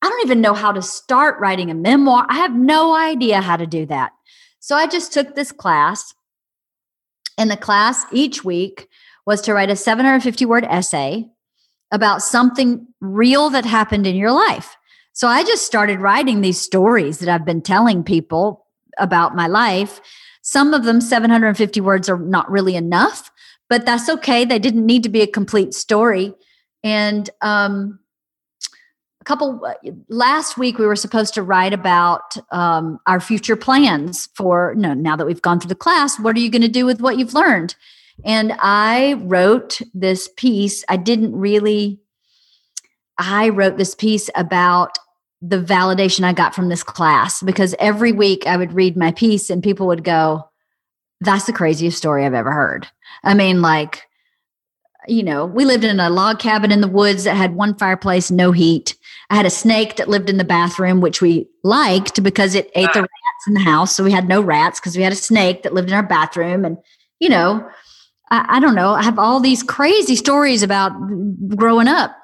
I 0.00 0.08
don't 0.08 0.24
even 0.24 0.40
know 0.40 0.54
how 0.54 0.70
to 0.70 0.82
start 0.82 1.40
writing 1.40 1.68
a 1.68 1.74
memoir. 1.74 2.26
I 2.28 2.36
have 2.36 2.54
no 2.54 2.94
idea 2.94 3.40
how 3.40 3.56
to 3.56 3.66
do 3.66 3.86
that. 3.86 4.12
So 4.60 4.76
I 4.76 4.86
just 4.86 5.12
took 5.12 5.34
this 5.34 5.50
class. 5.50 6.14
And 7.40 7.50
the 7.50 7.56
class 7.56 8.04
each 8.12 8.44
week 8.44 8.86
was 9.24 9.40
to 9.42 9.54
write 9.54 9.70
a 9.70 9.76
750 9.76 10.44
word 10.44 10.64
essay 10.64 11.26
about 11.90 12.20
something 12.20 12.86
real 13.00 13.48
that 13.48 13.64
happened 13.64 14.06
in 14.06 14.14
your 14.14 14.30
life. 14.30 14.76
So 15.14 15.26
I 15.26 15.42
just 15.42 15.64
started 15.64 16.00
writing 16.00 16.42
these 16.42 16.60
stories 16.60 17.18
that 17.18 17.30
I've 17.30 17.46
been 17.46 17.62
telling 17.62 18.04
people 18.04 18.66
about 18.98 19.34
my 19.34 19.46
life. 19.46 20.02
Some 20.42 20.74
of 20.74 20.84
them, 20.84 21.00
750 21.00 21.80
words, 21.80 22.10
are 22.10 22.18
not 22.18 22.50
really 22.50 22.76
enough, 22.76 23.30
but 23.70 23.86
that's 23.86 24.10
okay. 24.10 24.44
They 24.44 24.58
didn't 24.58 24.84
need 24.84 25.02
to 25.04 25.08
be 25.08 25.22
a 25.22 25.26
complete 25.26 25.72
story. 25.72 26.34
And 26.84 27.30
um, 27.40 28.00
a 29.20 29.24
couple 29.24 29.62
last 30.08 30.56
week, 30.56 30.78
we 30.78 30.86
were 30.86 30.96
supposed 30.96 31.34
to 31.34 31.42
write 31.42 31.74
about 31.74 32.36
um, 32.50 32.98
our 33.06 33.20
future 33.20 33.56
plans 33.56 34.28
for 34.34 34.74
no. 34.76 34.94
Now 34.94 35.14
that 35.16 35.26
we've 35.26 35.42
gone 35.42 35.60
through 35.60 35.68
the 35.68 35.74
class, 35.74 36.18
what 36.18 36.36
are 36.36 36.40
you 36.40 36.50
going 36.50 36.62
to 36.62 36.68
do 36.68 36.86
with 36.86 37.00
what 37.00 37.18
you've 37.18 37.34
learned? 37.34 37.74
And 38.24 38.54
I 38.60 39.14
wrote 39.24 39.80
this 39.92 40.28
piece. 40.36 40.84
I 40.88 40.96
didn't 40.96 41.36
really. 41.36 42.00
I 43.18 43.50
wrote 43.50 43.76
this 43.76 43.94
piece 43.94 44.30
about 44.34 44.98
the 45.42 45.60
validation 45.60 46.24
I 46.24 46.32
got 46.32 46.54
from 46.54 46.70
this 46.70 46.82
class 46.82 47.42
because 47.42 47.74
every 47.78 48.12
week 48.12 48.46
I 48.46 48.56
would 48.56 48.72
read 48.72 48.96
my 48.96 49.12
piece 49.12 49.50
and 49.50 49.62
people 49.62 49.86
would 49.88 50.04
go, 50.04 50.48
That's 51.20 51.44
the 51.44 51.52
craziest 51.52 51.98
story 51.98 52.24
I've 52.24 52.34
ever 52.34 52.52
heard. 52.52 52.86
I 53.22 53.34
mean, 53.34 53.60
like, 53.60 54.02
you 55.08 55.22
know, 55.22 55.46
we 55.46 55.64
lived 55.64 55.84
in 55.84 56.00
a 56.00 56.10
log 56.10 56.38
cabin 56.38 56.72
in 56.72 56.80
the 56.80 56.88
woods 56.88 57.24
that 57.24 57.36
had 57.36 57.54
one 57.54 57.74
fireplace, 57.76 58.30
no 58.30 58.52
heat. 58.52 58.96
I 59.30 59.36
had 59.36 59.46
a 59.46 59.50
snake 59.50 59.96
that 59.96 60.08
lived 60.08 60.28
in 60.28 60.36
the 60.36 60.44
bathroom, 60.44 61.00
which 61.00 61.22
we 61.22 61.48
liked 61.62 62.22
because 62.22 62.54
it 62.54 62.70
ate 62.74 62.92
the 62.92 63.00
rats 63.00 63.46
in 63.46 63.54
the 63.54 63.60
house. 63.60 63.94
So 63.94 64.04
we 64.04 64.10
had 64.12 64.28
no 64.28 64.40
rats 64.40 64.80
because 64.80 64.96
we 64.96 65.02
had 65.02 65.12
a 65.12 65.16
snake 65.16 65.62
that 65.62 65.72
lived 65.72 65.88
in 65.88 65.94
our 65.94 66.02
bathroom. 66.02 66.64
And, 66.64 66.78
you 67.20 67.28
know, 67.28 67.66
I, 68.30 68.56
I 68.56 68.60
don't 68.60 68.74
know. 68.74 68.92
I 68.92 69.02
have 69.02 69.18
all 69.18 69.40
these 69.40 69.62
crazy 69.62 70.16
stories 70.16 70.62
about 70.62 70.92
growing 71.56 71.88
up. 71.88 72.16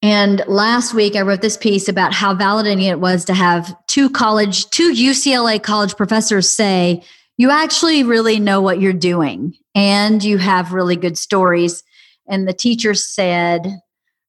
And 0.00 0.42
last 0.48 0.94
week, 0.94 1.14
I 1.14 1.20
wrote 1.20 1.42
this 1.42 1.56
piece 1.56 1.88
about 1.88 2.12
how 2.12 2.34
validating 2.34 2.90
it 2.90 2.98
was 2.98 3.24
to 3.26 3.34
have 3.34 3.72
two 3.86 4.10
college, 4.10 4.68
two 4.70 4.92
UCLA 4.92 5.62
college 5.62 5.96
professors 5.96 6.48
say, 6.48 7.04
you 7.36 7.50
actually 7.50 8.02
really 8.02 8.40
know 8.40 8.60
what 8.60 8.80
you're 8.80 8.92
doing 8.92 9.54
and 9.74 10.22
you 10.22 10.38
have 10.38 10.72
really 10.72 10.96
good 10.96 11.18
stories. 11.18 11.82
And 12.28 12.46
the 12.46 12.52
teacher 12.52 12.94
said, 12.94 13.80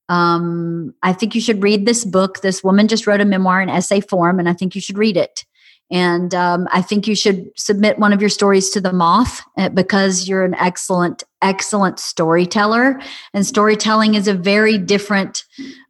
um, 0.09 0.93
I 1.03 1.13
think 1.13 1.35
you 1.35 1.41
should 1.41 1.63
read 1.63 1.85
this 1.85 2.05
book. 2.05 2.41
This 2.41 2.63
woman 2.63 2.87
just 2.87 3.07
wrote 3.07 3.21
a 3.21 3.25
memoir 3.25 3.61
in 3.61 3.69
essay 3.69 4.01
form, 4.01 4.39
and 4.39 4.49
I 4.49 4.53
think 4.53 4.75
you 4.75 4.81
should 4.81 4.97
read 4.97 5.17
it. 5.17 5.45
And 5.91 6.33
um, 6.33 6.67
I 6.71 6.81
think 6.81 7.07
you 7.07 7.15
should 7.15 7.51
submit 7.55 7.99
one 7.99 8.13
of 8.13 8.21
your 8.21 8.29
stories 8.29 8.71
to 8.71 8.81
the 8.81 8.93
Moth 8.93 9.41
uh, 9.57 9.69
because 9.69 10.27
you're 10.27 10.43
an 10.43 10.55
excellent, 10.55 11.23
excellent 11.41 11.99
storyteller. 11.99 12.99
And 13.33 13.45
storytelling 13.45 14.15
is 14.15 14.27
a 14.27 14.33
very 14.33 14.77
different 14.77 15.43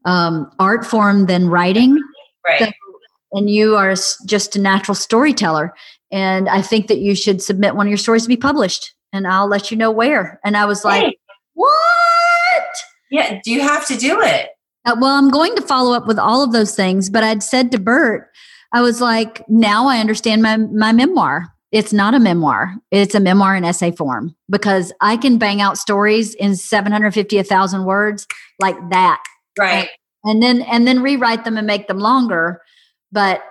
um, 0.03 0.51
art 0.59 0.85
form 0.85 1.27
than 1.27 1.47
writing. 1.47 2.01
Right. 2.45 2.59
So, 2.59 2.71
and 3.31 3.49
you 3.49 3.77
are 3.77 3.95
just 4.25 4.55
a 4.55 4.61
natural 4.61 4.95
storyteller. 4.95 5.73
And 6.11 6.49
I 6.49 6.61
think 6.61 6.87
that 6.87 6.99
you 6.99 7.15
should 7.15 7.41
submit 7.41 7.75
one 7.75 7.87
of 7.87 7.89
your 7.89 7.97
stories 7.97 8.23
to 8.23 8.27
be 8.29 8.37
published, 8.37 8.93
and 9.13 9.27
I'll 9.27 9.47
let 9.47 9.71
you 9.71 9.77
know 9.77 9.91
where. 9.91 10.39
And 10.43 10.57
I 10.57 10.65
was 10.65 10.83
like, 10.83 11.03
hey. 11.03 11.17
what? 11.53 12.63
Yeah. 13.11 13.39
Do 13.43 13.51
you 13.51 13.61
have 13.61 13.87
to 13.87 13.95
do 13.95 14.19
it? 14.21 14.49
Uh, 14.85 14.95
well, 14.99 15.15
I'm 15.15 15.29
going 15.29 15.55
to 15.55 15.61
follow 15.61 15.95
up 15.95 16.07
with 16.07 16.19
all 16.19 16.43
of 16.43 16.51
those 16.51 16.75
things, 16.75 17.09
but 17.09 17.23
I'd 17.23 17.43
said 17.43 17.71
to 17.71 17.79
Bert, 17.79 18.29
I 18.73 18.81
was 18.81 18.99
like, 18.99 19.47
now 19.47 19.87
I 19.87 19.99
understand 19.99 20.41
my 20.41 20.57
my 20.57 20.91
memoir. 20.91 21.47
It's 21.71 21.93
not 21.93 22.13
a 22.13 22.19
memoir. 22.19 22.75
It's 22.91 23.15
a 23.15 23.19
memoir 23.19 23.55
in 23.55 23.63
essay 23.63 23.91
form 23.91 24.35
because 24.49 24.91
I 24.99 25.15
can 25.15 25.37
bang 25.37 25.61
out 25.61 25.77
stories 25.77 26.33
in 26.35 26.55
750 26.55 27.37
1000 27.37 27.85
words 27.85 28.27
like 28.59 28.75
that. 28.89 29.23
Right. 29.57 29.89
And 30.23 30.41
then 30.41 30.61
and 30.63 30.87
then 30.87 31.01
rewrite 31.01 31.45
them 31.45 31.57
and 31.57 31.67
make 31.67 31.87
them 31.87 31.99
longer, 31.99 32.61
but 33.11 33.43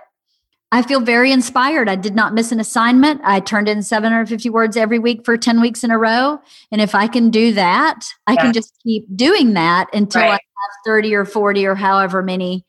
I 0.72 0.80
feel 0.80 1.00
very 1.00 1.30
inspired. 1.30 1.86
I 1.86 1.96
did 1.96 2.14
not 2.14 2.32
miss 2.32 2.50
an 2.50 2.58
assignment. 2.58 3.20
I 3.24 3.40
turned 3.40 3.68
in 3.68 3.82
750 3.82 4.48
words 4.48 4.74
every 4.74 4.98
week 4.98 5.22
for 5.22 5.36
10 5.36 5.60
weeks 5.60 5.84
in 5.84 5.90
a 5.90 5.98
row. 5.98 6.40
And 6.72 6.80
if 6.80 6.94
I 6.94 7.08
can 7.08 7.28
do 7.28 7.52
that, 7.52 8.06
I 8.26 8.32
yeah. 8.32 8.42
can 8.42 8.52
just 8.54 8.72
keep 8.82 9.04
doing 9.14 9.52
that 9.52 9.94
until 9.94 10.22
right. 10.22 10.28
I 10.28 10.32
have 10.32 10.40
30 10.86 11.14
or 11.14 11.26
40 11.26 11.66
or 11.66 11.74
however 11.74 12.22
many 12.22 12.64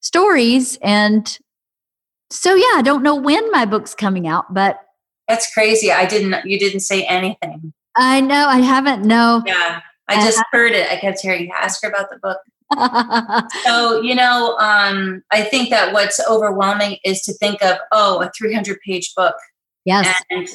stories. 0.00 0.76
And 0.82 1.38
so 2.30 2.56
yeah, 2.56 2.74
I 2.74 2.82
don't 2.82 3.04
know 3.04 3.14
when 3.14 3.48
my 3.52 3.64
book's 3.64 3.94
coming 3.94 4.26
out, 4.26 4.52
but 4.52 4.80
that's 5.28 5.52
crazy. 5.54 5.92
I 5.92 6.04
didn't 6.04 6.44
you 6.44 6.58
didn't 6.58 6.80
say 6.80 7.04
anything. 7.04 7.72
I 7.96 8.20
know 8.20 8.48
I 8.48 8.58
haven't 8.58 9.04
no. 9.04 9.44
Yeah. 9.46 9.82
I 10.08 10.16
just 10.16 10.38
I 10.38 10.44
heard 10.50 10.72
it. 10.72 10.90
I 10.90 10.96
kept 10.96 11.20
hearing 11.20 11.50
ask 11.54 11.80
her 11.82 11.88
about 11.88 12.10
the 12.10 12.18
book. 12.18 12.38
So, 13.64 14.00
you 14.00 14.14
know, 14.14 14.56
um, 14.58 15.22
I 15.30 15.42
think 15.42 15.70
that 15.70 15.92
what's 15.92 16.20
overwhelming 16.28 16.98
is 17.04 17.22
to 17.22 17.32
think 17.34 17.62
of, 17.62 17.78
oh, 17.92 18.20
a 18.22 18.30
300 18.36 18.78
page 18.84 19.14
book. 19.14 19.36
Yes. 19.84 20.22
And, 20.30 20.48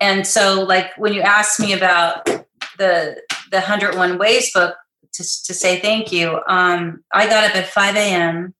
and 0.00 0.26
so 0.26 0.64
like 0.64 0.90
when 0.96 1.12
you 1.12 1.20
asked 1.20 1.60
me 1.60 1.72
about 1.72 2.26
the 2.78 3.22
the 3.50 3.58
101 3.58 4.18
ways 4.18 4.52
book 4.52 4.76
to, 5.14 5.22
to 5.22 5.54
say 5.54 5.78
thank 5.78 6.12
you, 6.12 6.40
um, 6.48 7.04
I 7.12 7.26
got 7.26 7.44
up 7.44 7.56
at 7.56 7.68
5 7.68 7.96
a.m 7.96 8.54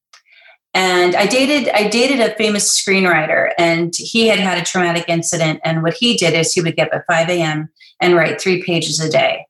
and 0.76 1.16
i 1.16 1.26
dated 1.26 1.72
i 1.74 1.88
dated 1.88 2.20
a 2.20 2.34
famous 2.34 2.70
screenwriter 2.70 3.52
and 3.58 3.94
he 3.96 4.28
had 4.28 4.38
had 4.38 4.58
a 4.58 4.64
traumatic 4.64 5.06
incident 5.08 5.58
and 5.64 5.82
what 5.82 5.94
he 5.94 6.16
did 6.16 6.34
is 6.34 6.52
he 6.52 6.60
would 6.60 6.76
get 6.76 6.92
up 6.92 7.00
at 7.00 7.06
5 7.06 7.30
a.m 7.30 7.68
and 8.00 8.14
write 8.14 8.40
three 8.40 8.62
pages 8.62 9.00
a 9.00 9.08
day 9.08 9.45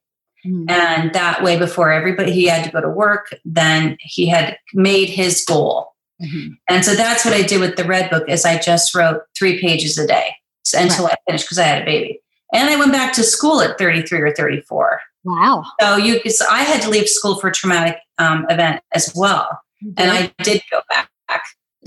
mm-hmm. 0.47 0.69
and 0.69 1.13
that 1.13 1.43
way 1.43 1.59
before 1.59 1.91
everybody 1.91 2.33
he 2.33 2.47
had 2.47 2.65
to 2.65 2.71
go 2.71 2.81
to 2.81 2.89
work 2.89 3.35
then 3.45 3.97
he 4.01 4.27
had 4.27 4.57
made 4.75 5.09
his 5.09 5.45
goal 5.45 5.95
mm-hmm. 6.23 6.53
and 6.69 6.85
so 6.85 6.95
that's 6.95 7.25
what 7.25 7.35
i 7.35 7.43
did 7.43 7.61
with 7.61 7.77
the 7.77 7.85
red 7.85 8.11
book 8.11 8.29
is 8.29 8.45
i 8.45 8.59
just 8.59 8.95
wrote 8.95 9.23
three 9.37 9.61
pages 9.61 9.99
a 9.99 10.07
day 10.07 10.35
until 10.75 11.05
right. 11.05 11.15
i 11.15 11.31
finished 11.31 11.45
because 11.45 11.59
i 11.59 11.65
had 11.65 11.83
a 11.83 11.85
baby 11.85 12.21
and 12.53 12.71
i 12.71 12.77
went 12.77 12.93
back 12.93 13.13
to 13.13 13.23
school 13.23 13.61
at 13.61 13.79
33 13.79 14.21
or 14.21 14.35
34 14.35 15.01
wow 15.25 15.65
so 15.81 15.97
you 15.97 16.21
so 16.31 16.45
i 16.51 16.63
had 16.63 16.81
to 16.81 16.91
leave 16.91 17.09
school 17.09 17.37
for 17.37 17.49
a 17.49 17.53
traumatic 17.53 17.99
um, 18.19 18.47
event 18.49 18.83
as 18.95 19.13
well 19.15 19.49
mm-hmm. 19.85 19.93
and 19.97 20.11
i 20.11 20.33
did 20.43 20.63
go 20.71 20.81
back 20.89 21.11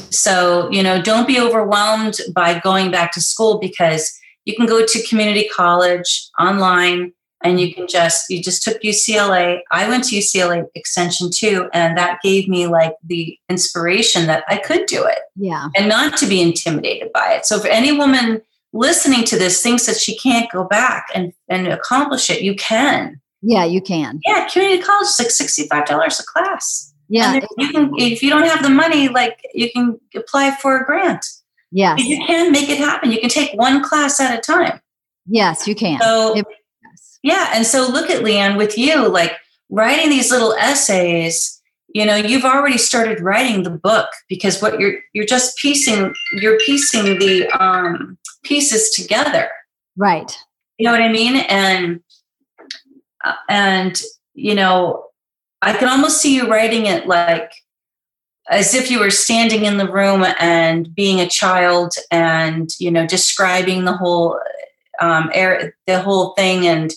so, 0.10 0.70
you 0.72 0.82
know, 0.82 1.01
don't 1.01 1.28
be 1.28 1.39
overwhelmed 1.39 2.20
by 2.34 2.60
going 2.60 2.91
back 2.91 3.12
to 3.14 3.22
school 3.22 3.60
because 3.60 4.12
you 4.45 4.55
can 4.55 4.66
go 4.66 4.86
to 4.86 5.07
community 5.07 5.49
college 5.49 6.30
online 6.39 7.14
and 7.44 7.60
you 7.60 7.74
can 7.74 7.88
just 7.88 8.30
you 8.30 8.42
just 8.42 8.64
took 8.64 8.82
UCLA. 8.82 9.62
I 9.72 9.88
went 9.88 10.06
to 10.06 10.16
UCLA 10.16 10.66
extension 10.76 11.30
too 11.34 11.70
and 11.74 11.98
that 11.98 12.20
gave 12.22 12.48
me 12.48 12.68
like 12.68 12.96
the 13.04 13.38
inspiration 13.50 14.28
that 14.28 14.44
I 14.48 14.58
could 14.58 14.86
do 14.86 15.06
it. 15.06 15.20
Yeah. 15.36 15.70
And 15.76 15.90
not 15.90 16.18
to 16.18 16.28
be 16.28 16.42
intimidated 16.42 17.12
by 17.14 17.34
it. 17.34 17.46
So 17.46 17.58
if 17.58 17.66
any 17.66 17.92
woman 17.92 18.42
listening 18.74 19.24
to 19.26 19.38
this 19.38 19.62
thinks 19.62 19.86
that 19.86 19.98
she 19.98 20.18
can't 20.18 20.52
go 20.52 20.64
back 20.66 21.08
and 21.16 21.34
and 21.48 21.68
accomplish 21.68 22.30
it, 22.30 22.42
you 22.42 22.56
can. 22.56 23.20
Yeah, 23.42 23.64
you 23.64 23.82
can. 23.82 24.20
Yeah, 24.26 24.48
community 24.50 24.84
college 24.84 25.08
is 25.08 25.20
like 25.20 25.30
$65 25.30 26.20
a 26.20 26.24
class. 26.24 26.94
Yeah. 27.08 27.40
you 27.58 27.72
can, 27.72 27.92
if 27.98 28.22
you 28.22 28.30
don't 28.30 28.46
have 28.46 28.62
the 28.62 28.70
money, 28.70 29.08
like 29.08 29.40
you 29.54 29.72
can 29.72 30.00
apply 30.14 30.56
for 30.62 30.78
a 30.78 30.86
grant. 30.86 31.26
Yes. 31.72 32.04
You 32.04 32.18
can 32.26 32.52
make 32.52 32.70
it 32.70 32.78
happen. 32.78 33.12
You 33.12 33.20
can 33.20 33.30
take 33.30 33.54
one 33.54 33.84
class 33.84 34.20
at 34.20 34.38
a 34.38 34.42
time. 34.42 34.82
Yes, 35.26 35.68
you 35.68 35.76
can. 35.76 36.00
So, 36.02 36.38
it. 36.38 36.46
Yeah. 37.24 37.51
And 37.53 37.65
so 37.65 37.88
look 37.88 38.09
at 38.09 38.24
Leanne 38.24 38.57
with 38.57 38.78
you, 38.78 39.07
like 39.07 39.34
writing 39.70 40.09
these 40.09 40.32
little 40.32 40.53
essays, 40.53 41.61
you 41.93 42.05
know, 42.05 42.15
you've 42.15 42.45
already 42.45 42.78
started 42.78 43.20
writing 43.20 43.63
the 43.63 43.70
book 43.70 44.09
because 44.28 44.61
what 44.61 44.80
you're, 44.80 44.99
you're 45.13 45.26
just 45.26 45.57
piecing, 45.57 46.13
you're 46.34 46.59
piecing 46.59 47.20
the 47.20 47.47
um, 47.59 48.17
pieces 48.43 48.91
together. 48.91 49.49
Right. 49.97 50.38
You 50.78 50.86
know 50.86 50.91
what 50.91 51.01
I 51.01 51.11
mean? 51.11 51.38
And, 51.49 52.01
uh, 53.24 53.34
and, 53.49 53.99
you 54.34 54.55
know, 54.55 55.05
I 55.61 55.74
can 55.74 55.89
almost 55.89 56.22
see 56.22 56.36
you 56.36 56.49
writing 56.49 56.86
it 56.86 57.07
like 57.07 57.51
as 58.49 58.74
if 58.74 58.89
you 58.89 58.99
were 58.99 59.11
standing 59.11 59.65
in 59.65 59.78
the 59.78 59.91
room 59.91 60.26
and 60.39 60.93
being 60.95 61.20
a 61.20 61.30
child 61.30 61.93
and 62.11 62.70
you 62.80 62.89
know 62.89 63.05
describing 63.05 63.86
the 63.86 63.93
whole 63.93 64.39
um, 65.02 65.30
air, 65.34 65.76
the 65.88 66.02
whole 66.02 66.34
thing 66.34 66.68
and 66.68 66.93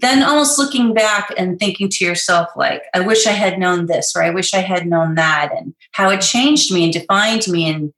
then 0.00 0.22
almost 0.22 0.58
looking 0.58 0.92
back 0.92 1.32
and 1.36 1.58
thinking 1.58 1.88
to 1.88 2.04
yourself 2.04 2.48
like 2.56 2.82
i 2.94 3.00
wish 3.00 3.26
i 3.26 3.32
had 3.32 3.58
known 3.58 3.86
this 3.86 4.14
or 4.14 4.22
i 4.22 4.30
wish 4.30 4.54
i 4.54 4.58
had 4.58 4.86
known 4.86 5.14
that 5.14 5.50
and 5.56 5.74
how 5.92 6.10
it 6.10 6.20
changed 6.20 6.72
me 6.72 6.84
and 6.84 6.92
defined 6.92 7.46
me 7.48 7.68
and 7.68 7.92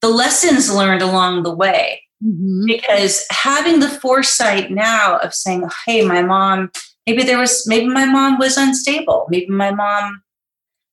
the 0.00 0.08
lessons 0.08 0.72
learned 0.72 1.02
along 1.02 1.42
the 1.42 1.54
way 1.54 2.02
mm-hmm. 2.24 2.64
because 2.66 3.26
having 3.30 3.80
the 3.80 3.88
foresight 3.88 4.70
now 4.70 5.16
of 5.18 5.34
saying 5.34 5.68
hey 5.86 6.04
my 6.04 6.22
mom 6.22 6.70
maybe 7.06 7.22
there 7.22 7.38
was 7.38 7.66
maybe 7.66 7.88
my 7.88 8.04
mom 8.04 8.38
was 8.38 8.56
unstable 8.56 9.26
maybe 9.28 9.48
my 9.48 9.70
mom 9.72 10.22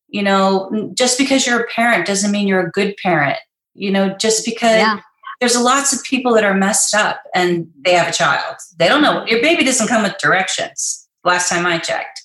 you 0.08 0.24
know 0.24 0.92
just 0.94 1.18
because 1.18 1.46
you're 1.46 1.62
a 1.62 1.68
parent 1.68 2.08
doesn't 2.08 2.32
mean 2.32 2.48
you're 2.48 2.68
a 2.68 2.72
good 2.72 2.96
parent 2.98 3.38
you 3.74 3.92
know 3.92 4.10
just 4.16 4.46
because 4.46 4.78
yeah. 4.78 5.00
There's 5.40 5.60
lots 5.60 5.94
of 5.94 6.04
people 6.04 6.34
that 6.34 6.44
are 6.44 6.54
messed 6.54 6.96
up 6.96 7.22
and 7.36 7.70
they 7.82 7.94
have 7.94 8.08
a 8.08 8.12
child. 8.12 8.56
They 8.78 8.88
don't 8.88 9.02
know. 9.02 9.26
Your 9.28 9.42
baby 9.42 9.64
doesn't 9.64 9.88
come 9.88 10.04
with 10.04 10.18
directions 10.18 11.08
last 11.24 11.50
time 11.50 11.66
i 11.66 11.78
checked. 11.78 12.24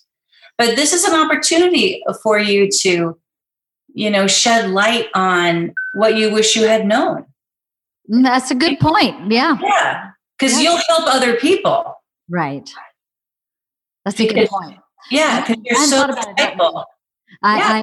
But 0.58 0.76
this 0.76 0.92
is 0.92 1.04
an 1.04 1.14
opportunity 1.14 2.02
for 2.22 2.38
you 2.38 2.70
to 2.80 3.18
you 3.94 4.10
know 4.10 4.26
shed 4.26 4.70
light 4.70 5.08
on 5.14 5.74
what 5.94 6.16
you 6.16 6.32
wish 6.32 6.56
you 6.56 6.66
had 6.66 6.86
known. 6.86 7.26
Mm, 8.10 8.22
that's 8.22 8.50
a 8.50 8.54
good 8.54 8.78
point. 8.80 9.30
Yeah. 9.30 9.58
Yeah 9.62 10.12
because 10.42 10.60
yeah. 10.60 10.70
you'll 10.70 10.80
help 10.88 11.14
other 11.14 11.36
people. 11.36 11.94
Right. 12.28 12.68
That's 14.04 14.18
a 14.18 14.26
good 14.26 14.48
point. 14.48 14.78
Yeah, 15.10 15.46
because 15.46 15.62
you're 15.64 15.86
so 15.86 16.12
thankful. 16.36 16.84
I, 17.42 17.58
yeah. 17.58 17.82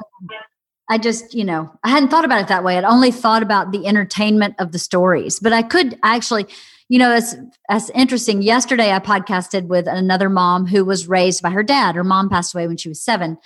I 0.90 0.98
just, 0.98 1.34
you 1.34 1.44
know, 1.44 1.70
I 1.84 1.88
hadn't 1.90 2.08
thought 2.08 2.24
about 2.24 2.42
it 2.42 2.48
that 2.48 2.64
way. 2.64 2.76
I'd 2.76 2.84
only 2.84 3.12
thought 3.12 3.44
about 3.44 3.70
the 3.70 3.86
entertainment 3.86 4.56
of 4.58 4.72
the 4.72 4.78
stories, 4.78 5.38
but 5.38 5.52
I 5.52 5.62
could 5.62 5.96
actually, 6.02 6.46
you 6.88 6.98
know, 6.98 7.10
that's 7.10 7.36
that's 7.68 7.90
interesting. 7.90 8.42
Yesterday, 8.42 8.92
I 8.92 8.98
podcasted 8.98 9.68
with 9.68 9.86
another 9.86 10.28
mom 10.28 10.66
who 10.66 10.84
was 10.84 11.06
raised 11.06 11.42
by 11.42 11.50
her 11.50 11.62
dad. 11.62 11.94
Her 11.94 12.02
mom 12.02 12.28
passed 12.28 12.54
away 12.54 12.66
when 12.66 12.76
she 12.76 12.88
was 12.88 13.00
seven, 13.00 13.38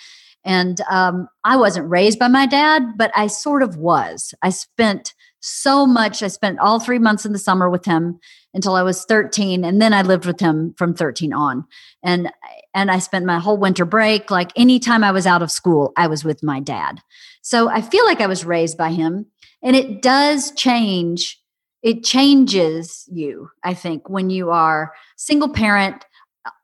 and 0.42 0.80
um, 0.90 1.28
I 1.45 1.59
wasn't 1.59 1.90
raised 1.90 2.18
by 2.18 2.28
my 2.28 2.47
dad, 2.47 2.97
but 2.97 3.12
I 3.14 3.26
sort 3.26 3.62
of 3.62 3.76
was. 3.76 4.32
I 4.40 4.49
spent 4.49 5.12
so 5.40 5.86
much. 5.86 6.22
I 6.22 6.28
spent 6.28 6.59
all 6.59 6.80
three 6.80 6.99
months 6.99 7.26
in 7.26 7.32
the 7.32 7.38
summer 7.38 7.68
with 7.68 7.84
him 7.84 8.18
until 8.55 8.74
I 8.76 8.82
was 8.82 9.05
13 9.05 9.64
and 9.64 9.82
then 9.82 9.92
I 9.92 10.01
lived 10.01 10.24
with 10.24 10.40
him 10.40 10.74
from 10.78 10.95
13 10.95 11.34
on. 11.34 11.64
And 12.03 12.32
and 12.72 12.90
I 12.90 12.99
spent 12.99 13.26
my 13.26 13.38
whole 13.38 13.59
winter 13.59 13.84
break 13.84 14.30
like 14.30 14.53
anytime 14.57 15.05
I 15.05 15.12
was 15.12 15.26
out 15.26 15.42
of 15.42 15.51
school, 15.51 15.92
I 15.99 16.07
was 16.07 16.24
with 16.24 16.42
my 16.42 16.61
dad. 16.61 17.03
So 17.45 17.68
I 17.68 17.80
feel 17.80 18.05
like 18.05 18.20
I 18.20 18.26
was 18.26 18.45
raised 18.45 18.76
by 18.76 18.90
him 18.90 19.26
and 19.62 19.76
it 19.76 20.03
does 20.03 20.51
change 20.53 21.38
it 21.84 22.03
changes 22.03 23.07
you, 23.12 23.51
I 23.62 23.74
think, 23.74 24.09
when 24.09 24.30
you 24.30 24.51
are 24.51 24.95
single 25.18 25.51
parent, 25.51 26.07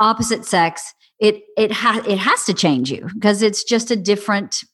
opposite 0.00 0.46
sex, 0.46 0.94
it 1.18 1.42
it 1.58 1.70
has 1.70 2.06
it 2.06 2.16
has 2.16 2.44
to 2.46 2.54
change 2.54 2.90
you 2.90 3.06
because 3.12 3.42
it's 3.42 3.62
just 3.62 3.90
a 3.90 3.96
different 3.96 4.64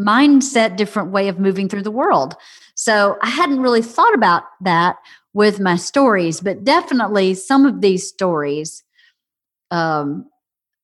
mindset, 0.00 0.76
different 0.76 1.12
way 1.12 1.28
of 1.28 1.38
moving 1.38 1.68
through 1.68 1.82
the 1.82 1.90
world. 1.90 2.36
So 2.74 3.18
I 3.20 3.28
hadn't 3.28 3.60
really 3.60 3.82
thought 3.82 4.14
about 4.14 4.44
that 4.62 4.96
with 5.34 5.60
my 5.60 5.76
stories, 5.76 6.40
but 6.40 6.64
definitely 6.64 7.34
some 7.34 7.66
of 7.66 7.82
these 7.82 8.08
stories 8.08 8.82
um, 9.70 10.24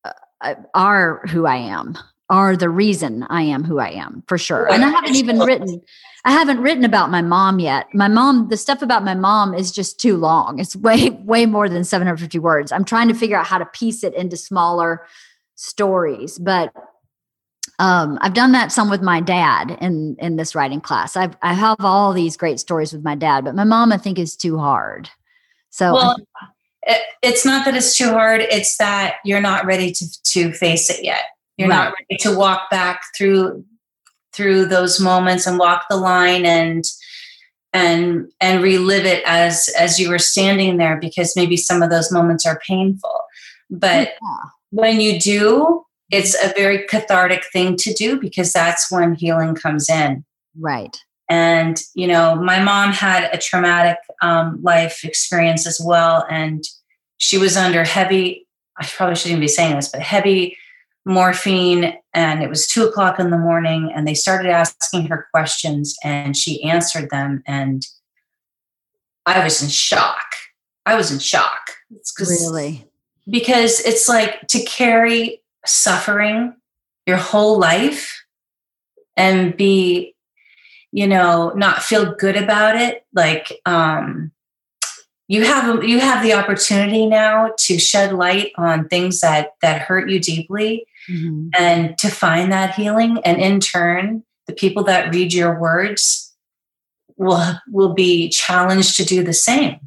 uh, 0.05 0.55
are 0.75 1.23
who 1.29 1.47
I 1.47 1.57
am 1.57 1.97
are 2.33 2.57
the 2.57 2.71
reason 2.71 3.25
I 3.29 3.43
am 3.43 3.63
who 3.63 3.79
I 3.79 3.91
am 3.91 4.25
for 4.27 4.39
sure. 4.39 4.73
And 4.73 4.85
I 4.85 4.89
haven't 4.89 5.15
even 5.15 5.39
written 5.39 5.83
I 6.25 6.33
haven't 6.33 6.61
written 6.61 6.85
about 6.85 7.11
my 7.11 7.21
mom 7.21 7.59
yet. 7.59 7.93
My 7.93 8.07
mom, 8.07 8.49
the 8.49 8.57
stuff 8.57 8.81
about 8.81 9.05
my 9.05 9.15
mom 9.15 9.55
is 9.55 9.73
just 9.73 9.99
too 9.99 10.17
long. 10.17 10.61
It's 10.61 10.77
way 10.77 11.11
way 11.25 11.47
more 11.47 11.69
than 11.69 11.85
750 11.85 12.39
words. 12.39 12.73
I'm 12.73 12.85
trying 12.85 13.09
to 13.09 13.15
figure 13.15 13.37
out 13.37 13.47
how 13.47 13.59
to 13.59 13.67
piece 13.67 14.03
it 14.03 14.15
into 14.15 14.37
smaller 14.37 15.07
stories, 15.57 16.39
but 16.39 16.73
um, 17.79 18.19
I've 18.21 18.35
done 18.35 18.53
that 18.53 18.71
some 18.71 18.89
with 18.89 19.03
my 19.03 19.21
dad 19.21 19.77
in 19.81 20.17
in 20.21 20.37
this 20.37 20.55
writing 20.55 20.81
class. 20.81 21.17
I've 21.17 21.37
I 21.43 21.55
have 21.55 21.77
all 21.81 22.13
these 22.13 22.37
great 22.37 22.61
stories 22.61 22.93
with 22.93 23.03
my 23.03 23.15
dad, 23.15 23.45
but 23.45 23.55
my 23.55 23.65
mom 23.65 23.93
I 23.93 23.99
think 23.99 24.19
is 24.19 24.37
too 24.37 24.59
hard. 24.59 25.11
So 25.71 25.93
well, 25.93 26.17
it, 26.83 27.03
it's 27.23 27.45
not 27.45 27.65
that 27.65 27.75
it's 27.75 27.97
too 27.97 28.11
hard; 28.11 28.41
it's 28.43 28.77
that 28.77 29.17
you're 29.25 29.41
not 29.41 29.67
ready 29.67 29.91
to 29.91 30.23
to 30.23 30.53
face 30.53 30.89
it 30.89 31.03
yet. 31.03 31.25
You're 31.57 31.69
right. 31.69 31.85
not 31.85 31.95
ready 31.99 32.19
to 32.23 32.37
walk 32.37 32.71
back 32.71 33.03
through 33.17 33.65
through 34.33 34.65
those 34.67 34.99
moments 34.99 35.47
and 35.47 35.59
walk 35.59 35.85
the 35.91 35.97
line 35.97 36.47
and 36.47 36.85
and 37.75 38.31
and 38.41 38.63
relive 38.63 39.05
it 39.05 39.23
as 39.27 39.69
as 39.79 39.99
you 39.99 40.09
were 40.09 40.19
standing 40.19 40.79
there 40.79 40.97
because 40.97 41.37
maybe 41.37 41.57
some 41.57 41.83
of 41.83 41.91
those 41.91 42.11
moments 42.11 42.47
are 42.47 42.61
painful. 42.67 43.21
But 43.71 44.09
yeah. 44.23 44.49
when 44.71 45.01
you 45.01 45.19
do, 45.19 45.85
it's 46.11 46.35
a 46.45 46.53
very 46.55 46.87
cathartic 46.87 47.45
thing 47.53 47.77
to 47.77 47.93
do 47.95 48.21
because 48.21 48.53
that's 48.53 48.91
when 48.91 49.15
healing 49.15 49.55
comes 49.55 49.89
in. 49.89 50.25
Right. 50.59 50.97
And, 51.29 51.83
you 51.95 52.07
know, 52.07 52.35
my 52.35 52.63
mom 52.63 52.93
had 52.93 53.31
a 53.33 53.39
traumatic 53.39 53.97
um, 54.21 54.61
life 54.63 55.03
experience 55.03 55.67
as 55.67 55.81
well. 55.83 56.27
And 56.29 56.63
she 57.17 57.39
was 57.39 57.57
under 57.57 57.85
heavy, 57.85 58.47
I 58.79 58.87
probably 58.87 59.17
shouldn't 59.17 59.41
be 59.41 59.49
saying 59.49 59.77
this, 59.77 59.89
but 59.89 60.03
heavy 60.03 60.59
morphine. 61.05 61.95
And 62.15 62.43
it 62.43 62.49
was 62.49 62.67
two 62.67 62.85
o'clock 62.85 63.19
in 63.19 63.31
the 63.31 63.39
morning. 63.39 63.93
And 63.95 64.07
they 64.07 64.15
started 64.15 64.51
asking 64.51 65.07
her 65.07 65.27
questions 65.33 65.97
and 66.03 66.37
she 66.37 66.63
answered 66.63 67.11
them. 67.11 67.43
And 67.47 67.87
I 69.27 69.43
was 69.43 69.63
in 69.63 69.69
shock. 69.69 70.25
I 70.87 70.95
was 70.95 71.13
in 71.13 71.19
shock. 71.19 71.71
really? 72.31 72.89
Because 73.29 73.81
it's 73.81 74.09
like 74.09 74.47
to 74.49 74.63
carry 74.65 75.43
suffering 75.65 76.55
your 77.07 77.17
whole 77.17 77.59
life 77.59 78.25
and 79.17 79.57
be 79.57 80.15
you 80.91 81.07
know 81.07 81.51
not 81.55 81.83
feel 81.83 82.15
good 82.15 82.37
about 82.37 82.77
it 82.77 83.05
like 83.15 83.61
um 83.67 84.31
you 85.29 85.45
have 85.45 85.85
you 85.85 85.99
have 85.99 86.23
the 86.23 86.33
opportunity 86.33 87.07
now 87.07 87.51
to 87.59 87.79
shed 87.79 88.13
light 88.13 88.53
on 88.57 88.89
things 88.89 89.21
that 89.21 89.53
that 89.63 89.83
hurt 89.83 90.11
you 90.11 90.21
deeply 90.21 90.87
mm-hmm. 91.09 91.49
and 91.59 91.97
to 91.99 92.09
find 92.09 92.53
that 92.53 92.75
healing 92.75 93.19
and 93.25 93.41
in 93.41 93.61
turn 93.61 94.25
the 94.47 94.53
people 94.53 94.83
that 94.85 95.15
read 95.15 95.33
your 95.33 95.59
words 95.59 96.35
will 97.17 97.55
will 97.71 97.95
be 97.95 98.29
challenged 98.29 98.97
to 98.97 99.05
do 99.05 99.23
the 99.23 99.33
same. 99.33 99.79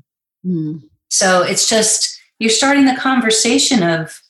Mm. 0.45 0.84
so 1.09 1.41
it's 1.41 1.68
just 1.68 2.20
you're 2.38 2.51
starting 2.51 2.86
the 2.86 2.95
conversation 2.95 3.82
of 3.82 4.22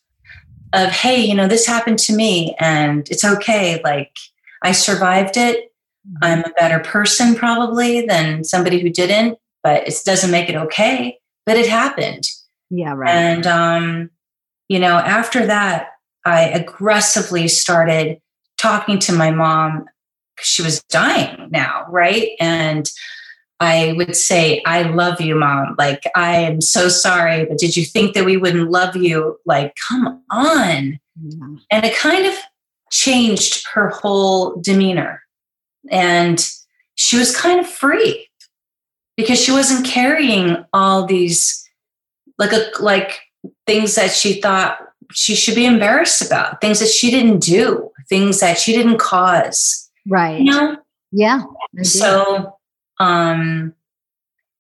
of 0.72 0.90
hey 0.90 1.26
you 1.26 1.34
know 1.36 1.48
this 1.48 1.68
happened 1.68 2.00
to 2.00 2.16
me 2.16 2.56
and 2.58 3.10
it's 3.10 3.26
okay 3.26 3.82
like 3.84 4.12
i 4.64 4.72
survived 4.72 5.38
it. 5.38 5.72
I'm 6.22 6.42
a 6.42 6.54
better 6.58 6.80
person 6.80 7.34
probably 7.36 8.06
than 8.06 8.44
somebody 8.44 8.80
who 8.80 8.90
didn't 8.90 9.38
but 9.66 9.88
it 9.88 9.96
doesn't 10.06 10.30
make 10.30 10.48
it 10.48 10.56
okay. 10.56 11.18
But 11.48 11.58
it 11.58 11.68
happened. 11.68 12.24
Yeah 12.70 12.94
right. 12.94 13.10
And 13.10 13.48
um 13.48 14.10
you 14.70 14.80
know 14.80 14.96
after 14.96 15.46
that 15.48 15.90
i 16.26 16.44
aggressively 16.44 17.48
started 17.48 18.20
talking 18.58 19.00
to 19.00 19.14
my 19.14 19.32
mom 19.32 19.86
she 20.42 20.62
was 20.62 20.82
dying 20.84 21.50
now 21.52 21.86
right 21.90 22.32
and 22.40 22.90
I 23.60 23.94
would 23.96 24.16
say, 24.16 24.62
I 24.66 24.82
love 24.84 25.22
you, 25.22 25.36
mom. 25.36 25.76
Like, 25.78 26.04
I 26.14 26.36
am 26.36 26.60
so 26.60 26.90
sorry, 26.90 27.46
but 27.46 27.58
did 27.58 27.78
you 27.78 27.86
think 27.86 28.14
that 28.14 28.26
we 28.26 28.36
wouldn't 28.36 28.70
love 28.70 28.98
you? 28.98 29.40
Like, 29.46 29.74
come 29.88 30.22
on. 30.30 31.00
Yeah. 31.24 31.48
And 31.72 31.86
it 31.86 31.96
kind 31.96 32.26
of 32.26 32.34
changed 32.92 33.66
her 33.74 33.90
whole 33.90 34.60
demeanor. 34.62 35.22
And 35.90 36.46
she 36.96 37.18
was 37.18 37.36
kind 37.36 37.60
of 37.60 37.68
free 37.68 38.28
because 39.16 39.42
she 39.42 39.52
wasn't 39.52 39.86
carrying 39.86 40.66
all 40.74 41.06
these 41.06 41.62
like 42.38 42.52
a 42.52 42.70
like 42.82 43.22
things 43.66 43.96
that 43.96 44.12
she 44.12 44.42
thought 44.42 44.80
she 45.12 45.36
should 45.36 45.56
be 45.56 45.66
embarrassed 45.66 46.26
about, 46.26 46.62
things 46.62 46.80
that 46.80 46.90
she 46.90 47.12
didn't 47.12 47.40
do, 47.40 47.92
things 48.10 48.40
that 48.40 48.58
she 48.58 48.74
didn't 48.74 48.98
cause. 48.98 49.90
Right. 50.08 50.40
You 50.40 50.52
know? 50.52 50.78
Yeah. 51.12 51.44
So 51.84 52.58
um, 53.00 53.74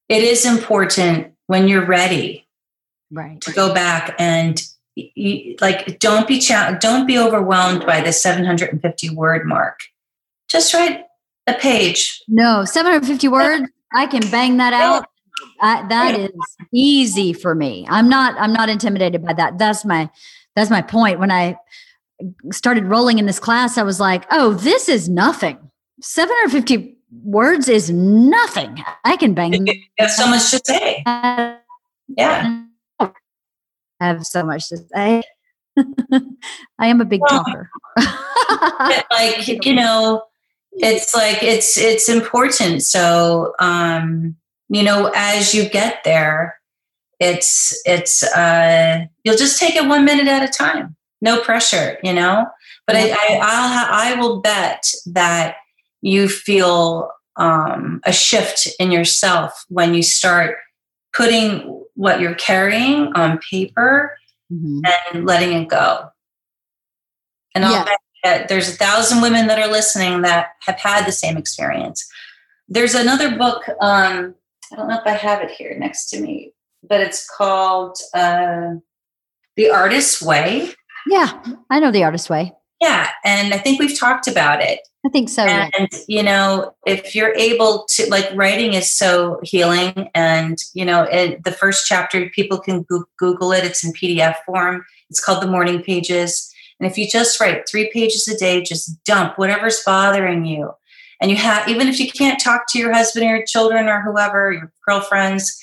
it 0.10 0.24
is 0.24 0.46
important 0.46 1.34
when 1.48 1.68
you're 1.68 1.86
ready 1.86 2.46
right 3.12 3.39
to 3.41 3.52
go 3.52 3.74
back 3.74 4.16
and 4.18 4.62
you, 4.96 5.56
like 5.62 6.00
don't 6.00 6.28
be 6.28 6.39
cha- 6.39 6.78
don't 6.80 7.06
be 7.06 7.18
overwhelmed 7.18 7.86
by 7.86 8.02
the 8.02 8.12
750 8.12 9.10
word 9.12 9.46
mark 9.46 9.80
just 10.50 10.74
write 10.74 11.04
a 11.48 11.54
page 11.54 12.22
no 12.28 12.66
750 12.66 13.28
words 13.28 13.70
i 13.93 14.08
can 14.08 14.22
bang 14.32 14.58
that 14.58 14.74
out 14.74 15.06
I, 15.66 15.88
that 15.88 16.20
is 16.20 16.32
easy 16.74 17.34
for 17.34 17.55
me 17.55 17.86
i'm 17.89 18.07
not 18.07 18.36
i'm 18.39 18.53
not 18.53 18.70
intimidated 18.70 19.26
by 19.26 19.34
that 19.34 19.57
that's 19.57 19.84
my 19.84 20.09
that's 20.55 20.70
my 20.70 20.82
point 20.82 21.20
when 21.20 21.32
i 21.32 21.57
started 22.51 22.86
rolling 22.86 23.20
in 23.20 23.26
this 23.26 23.39
class 23.39 23.78
i 23.78 23.84
was 23.84 23.99
like 23.99 24.26
oh 24.32 24.53
this 24.53 24.88
is 24.89 25.09
nothing 25.09 25.57
750 26.01 26.95
words 27.24 27.68
is 27.68 27.89
nothing. 27.89 28.84
I 29.03 29.18
can 29.18 29.34
bang. 29.34 29.68
have 29.97 30.11
so 30.11 30.28
much 30.28 30.51
to 30.51 30.61
say. 30.66 31.03
Yeah. 32.07 32.61
I 32.99 33.09
have 33.99 34.28
so 34.28 34.43
much 34.43 34.70
to 34.70 34.78
say. 34.78 35.24
I 36.78 36.88
am 36.88 37.01
a 37.01 37.05
big 37.05 37.20
well, 37.22 37.43
talker. 37.43 37.70
like, 39.11 39.47
you 39.66 39.74
know, 39.74 40.22
it's 40.74 41.16
like 41.16 41.41
it's 41.41 41.80
it's 41.80 42.07
important. 42.07 42.84
So 42.84 43.53
um, 43.59 44.36
you 44.70 44.84
know, 44.84 45.11
as 45.16 45.53
you 45.53 45.70
get 45.70 46.03
there, 46.03 46.59
it's 47.20 47.80
it's 47.86 48.24
uh 48.24 49.05
you'll 49.24 49.38
just 49.38 49.59
take 49.59 49.76
it 49.76 49.88
one 49.88 50.05
minute 50.05 50.28
at 50.28 50.43
a 50.43 50.51
time. 50.51 50.95
No 51.22 51.39
pressure, 51.41 51.97
you 52.03 52.13
know. 52.13 52.45
But 52.88 52.97
I, 52.97 53.09
I 53.09 53.39
I'll 53.41 54.16
I 54.16 54.20
will 54.20 54.41
bet 54.41 54.86
that 55.07 55.55
you 56.01 56.28
feel 56.28 57.09
um, 57.38 58.01
a 58.05 58.13
shift 58.13 58.68
in 58.80 58.91
yourself 58.91 59.66
when 59.70 59.93
you 59.93 60.03
start 60.03 60.57
putting 61.16 61.84
what 61.95 62.20
you're 62.20 62.36
carrying 62.36 63.13
on 63.13 63.39
paper 63.39 64.18
mm-hmm. 64.51 64.82
and 65.13 65.26
letting 65.26 65.63
it 65.63 65.70
go. 65.70 66.09
And 67.53 67.66
I'll 67.66 67.86
bet 67.86 67.99
that 68.24 68.47
there's 68.49 68.70
a 68.70 68.74
thousand 68.74 69.22
women 69.22 69.47
that 69.47 69.59
are 69.59 69.72
listening 69.72 70.22
that 70.24 70.49
have 70.61 70.78
had 70.78 71.05
the 71.05 71.11
same 71.11 71.38
experience. 71.38 72.05
There's 72.68 72.95
another 72.95 73.38
book. 73.38 73.63
Um, 73.80 74.36
I 74.76 74.78
don't 74.78 74.89
know 74.89 74.99
if 74.99 75.07
I 75.07 75.11
have 75.11 75.41
it 75.41 75.51
here 75.51 75.73
next 75.80 76.09
to 76.09 76.19
me, 76.19 76.51
but 76.84 76.99
it's 76.99 77.30
called 77.30 77.97
uh, 78.13 78.73
The 79.55 79.69
Artist's 79.69 80.21
Way. 80.21 80.73
Yeah, 81.07 81.41
I 81.69 81.80
know 81.80 81.91
The 81.91 82.03
Artist's 82.03 82.30
Way. 82.30 82.51
Yeah, 82.82 83.09
and 83.23 83.53
I 83.53 83.57
think 83.57 83.80
we've 83.80 83.97
talked 83.97 84.28
about 84.28 84.61
it. 84.61 84.82
I 85.05 85.09
think 85.09 85.30
so. 85.30 85.43
And, 85.43 85.89
you 86.09 86.21
know, 86.21 86.76
if 86.86 87.15
you're 87.15 87.34
able 87.36 87.86
to, 87.91 88.09
like, 88.09 88.30
writing 88.36 88.73
is 88.73 88.91
so 88.91 89.39
healing. 89.43 90.09
And, 90.13 90.57
you 90.73 90.84
know, 90.84 91.03
it, 91.03 91.45
the 91.45 91.53
first 91.53 91.88
chapter, 91.88 92.30
people 92.32 92.59
can 92.59 92.86
Google 93.17 93.53
it, 93.53 93.63
it's 93.63 93.82
in 93.86 93.93
PDF 93.93 94.36
form. 94.45 94.84
It's 95.09 95.23
called 95.23 95.41
The 95.41 95.47
Morning 95.47 95.84
Pages. 95.84 96.51
And 96.82 96.91
if 96.91 96.97
you 96.97 97.07
just 97.07 97.39
write 97.39 97.69
three 97.69 97.89
pages 97.93 98.28
a 98.28 98.38
day, 98.38 98.61
just 98.61 99.01
dump 99.05 99.38
whatever's 99.38 99.82
bothering 99.86 100.43
you. 100.43 100.71
And 101.26 101.32
you 101.32 101.38
have, 101.38 101.67
even 101.67 101.88
if 101.88 101.99
you 101.99 102.11
can't 102.11 102.39
talk 102.39 102.65
to 102.69 102.78
your 102.78 102.93
husband 102.93 103.26
or 103.26 103.38
your 103.38 103.45
children 103.47 103.88
or 103.88 103.99
whoever, 104.01 104.51
your 104.51 104.71
girlfriends, 104.88 105.59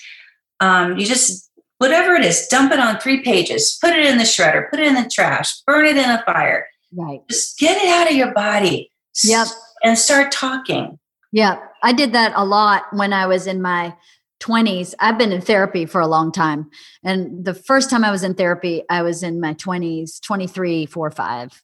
um, 0.58 0.98
you 0.98 1.06
just, 1.06 1.48
whatever 1.78 2.16
it 2.16 2.24
is, 2.24 2.48
dump 2.48 2.72
it 2.72 2.80
on 2.80 2.98
three 2.98 3.22
pages, 3.22 3.78
put 3.80 3.92
it 3.92 4.04
in 4.04 4.18
the 4.18 4.24
shredder, 4.24 4.68
put 4.70 4.80
it 4.80 4.88
in 4.88 4.96
the 4.96 5.08
trash, 5.08 5.62
burn 5.64 5.86
it 5.86 5.96
in 5.96 6.10
a 6.10 6.20
fire. 6.26 6.66
Right. 6.92 7.20
Just 7.30 7.60
get 7.60 7.80
it 7.80 7.86
out 7.86 8.10
of 8.10 8.16
your 8.16 8.34
body 8.34 8.90
Yep. 9.22 9.46
And 9.84 9.96
start 9.96 10.32
talking. 10.32 10.98
Yeah. 11.30 11.60
I 11.84 11.92
did 11.92 12.12
that 12.12 12.32
a 12.34 12.44
lot 12.44 12.86
when 12.90 13.12
I 13.12 13.28
was 13.28 13.46
in 13.46 13.62
my 13.62 13.94
20s. 14.40 14.94
I've 14.98 15.16
been 15.16 15.30
in 15.30 15.42
therapy 15.42 15.86
for 15.86 16.00
a 16.00 16.08
long 16.08 16.32
time. 16.32 16.70
And 17.04 17.44
the 17.44 17.54
first 17.54 17.88
time 17.88 18.02
I 18.02 18.10
was 18.10 18.24
in 18.24 18.34
therapy, 18.34 18.82
I 18.90 19.02
was 19.02 19.22
in 19.22 19.40
my 19.40 19.54
20s, 19.54 20.20
23, 20.20 20.86
4, 20.86 21.10
5. 21.12 21.62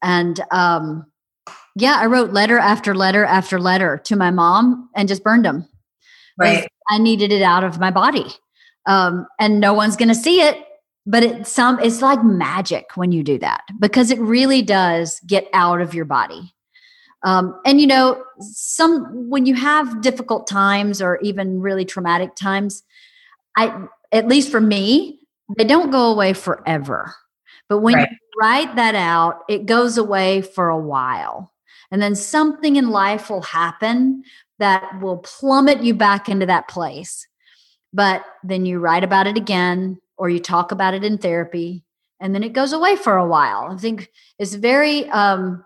And 0.00 0.40
um, 0.52 1.11
yeah, 1.76 1.96
I 1.98 2.06
wrote 2.06 2.32
letter 2.32 2.58
after 2.58 2.94
letter 2.94 3.24
after 3.24 3.58
letter 3.58 3.98
to 4.04 4.16
my 4.16 4.30
mom 4.30 4.90
and 4.94 5.08
just 5.08 5.24
burned 5.24 5.44
them. 5.44 5.68
Right. 6.38 6.68
I 6.88 6.98
needed 6.98 7.32
it 7.32 7.42
out 7.42 7.64
of 7.64 7.78
my 7.78 7.90
body. 7.90 8.26
Um, 8.86 9.26
and 9.38 9.60
no 9.60 9.72
one's 9.74 9.96
going 9.96 10.08
to 10.08 10.14
see 10.14 10.40
it. 10.40 10.66
but 11.06 11.22
it's 11.22 11.50
some 11.50 11.78
it's 11.80 12.02
like 12.02 12.22
magic 12.24 12.96
when 12.96 13.12
you 13.12 13.22
do 13.22 13.38
that 13.38 13.62
because 13.80 14.10
it 14.10 14.20
really 14.20 14.62
does 14.62 15.20
get 15.20 15.48
out 15.52 15.80
of 15.80 15.94
your 15.94 16.04
body 16.04 16.54
um, 17.24 17.60
and 17.64 17.80
you 17.80 17.86
know 17.86 18.22
some 18.40 19.28
when 19.28 19.46
you 19.46 19.54
have 19.54 20.00
difficult 20.00 20.46
times 20.46 21.02
or 21.02 21.18
even 21.20 21.60
really 21.60 21.84
traumatic 21.84 22.34
times 22.34 22.82
i 23.56 23.86
at 24.12 24.28
least 24.28 24.50
for 24.50 24.60
me 24.60 25.18
they 25.56 25.64
don't 25.64 25.90
go 25.90 26.10
away 26.10 26.32
forever 26.32 27.14
but 27.68 27.78
when 27.78 27.94
right. 27.94 28.08
you 28.10 28.16
write 28.38 28.74
that 28.76 28.94
out 28.94 29.40
it 29.48 29.66
goes 29.66 29.98
away 29.98 30.42
for 30.42 30.68
a 30.68 30.78
while 30.78 31.52
and 31.90 32.00
then 32.00 32.14
something 32.14 32.76
in 32.76 32.90
life 32.90 33.28
will 33.28 33.42
happen 33.42 34.22
that 34.58 35.00
will 35.00 35.18
plummet 35.18 35.82
you 35.82 35.94
back 35.94 36.28
into 36.28 36.46
that 36.46 36.68
place 36.68 37.26
but 37.92 38.24
then 38.42 38.64
you 38.64 38.78
write 38.78 39.04
about 39.04 39.26
it 39.26 39.36
again 39.36 39.98
or 40.16 40.30
you 40.30 40.38
talk 40.38 40.72
about 40.72 40.94
it 40.94 41.04
in 41.04 41.18
therapy 41.18 41.84
and 42.22 42.32
then 42.32 42.44
it 42.44 42.52
goes 42.52 42.72
away 42.72 42.94
for 42.94 43.16
a 43.16 43.26
while. 43.26 43.66
I 43.68 43.76
think 43.76 44.08
it's 44.38 44.54
very 44.54 45.10
um, 45.10 45.64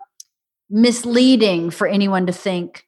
misleading 0.71 1.69
for 1.69 1.85
anyone 1.87 2.25
to 2.25 2.33
think, 2.33 2.83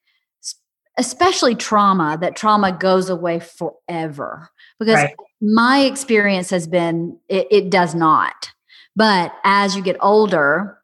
especially 0.97 1.53
trauma, 1.53 2.17
that 2.19 2.35
trauma 2.35 2.71
goes 2.71 3.09
away 3.09 3.39
forever. 3.39 4.49
Because 4.79 4.95
right. 4.95 5.15
my 5.39 5.81
experience 5.81 6.49
has 6.49 6.65
been 6.67 7.19
it, 7.29 7.47
it 7.51 7.69
does 7.69 7.93
not. 7.93 8.49
But 8.99 9.33
as 9.45 9.77
you 9.77 9.81
get 9.81 9.95
older, 10.01 10.77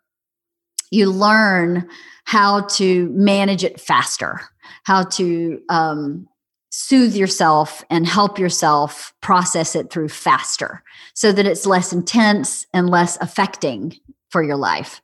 you 0.89 1.11
learn 1.11 1.89
how 2.23 2.61
to 2.61 3.09
manage 3.09 3.65
it 3.65 3.77
faster, 3.77 4.39
how 4.83 5.03
to 5.03 5.59
um, 5.67 6.25
soothe 6.69 7.13
yourself 7.13 7.83
and 7.89 8.07
help 8.07 8.39
yourself 8.39 9.13
process 9.21 9.75
it 9.75 9.91
through 9.91 10.07
faster 10.07 10.81
so 11.13 11.33
that 11.33 11.45
it's 11.45 11.65
less 11.65 11.91
intense 11.91 12.65
and 12.73 12.89
less 12.89 13.17
affecting 13.19 13.93
for 14.29 14.41
your 14.41 14.55
life. 14.55 15.01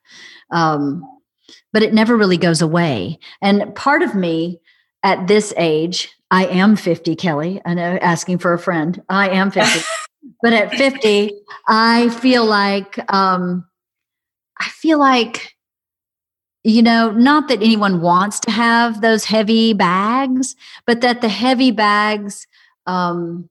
Um, 0.50 1.04
but 1.74 1.84
it 1.84 1.94
never 1.94 2.16
really 2.16 2.38
goes 2.38 2.62
away. 2.62 3.20
And 3.42 3.76
part 3.76 4.04
of 4.04 4.16
me 4.16 4.62
at 5.04 5.28
this 5.28 5.54
age, 5.58 6.08
I 6.32 6.46
am 6.46 6.78
50, 6.78 7.18
Kelly. 7.18 7.62
I 7.66 7.74
know 7.74 8.00
asking 8.02 8.38
for 8.38 8.54
a 8.54 8.60
friend. 8.60 9.04
I 9.10 9.28
am 9.32 9.52
50. 9.52 9.82
but 10.42 10.54
at 10.54 10.74
50, 10.76 11.34
I 11.68 12.10
feel 12.10 12.46
like 12.46 13.00
um, 13.14 13.66
I 14.60 14.66
feel 14.70 15.00
like 15.00 15.56
you 16.64 16.84
know, 16.84 17.10
not 17.12 17.48
that 17.48 17.64
anyone 17.64 18.02
wants 18.02 18.40
to 18.42 18.52
have 18.52 19.02
those 19.02 19.26
heavy 19.26 19.74
bags, 19.74 20.56
but 20.86 21.02
that 21.02 21.22
the 21.22 21.30
heavy 21.30 21.72
bags 21.72 22.46
um, 22.86 23.50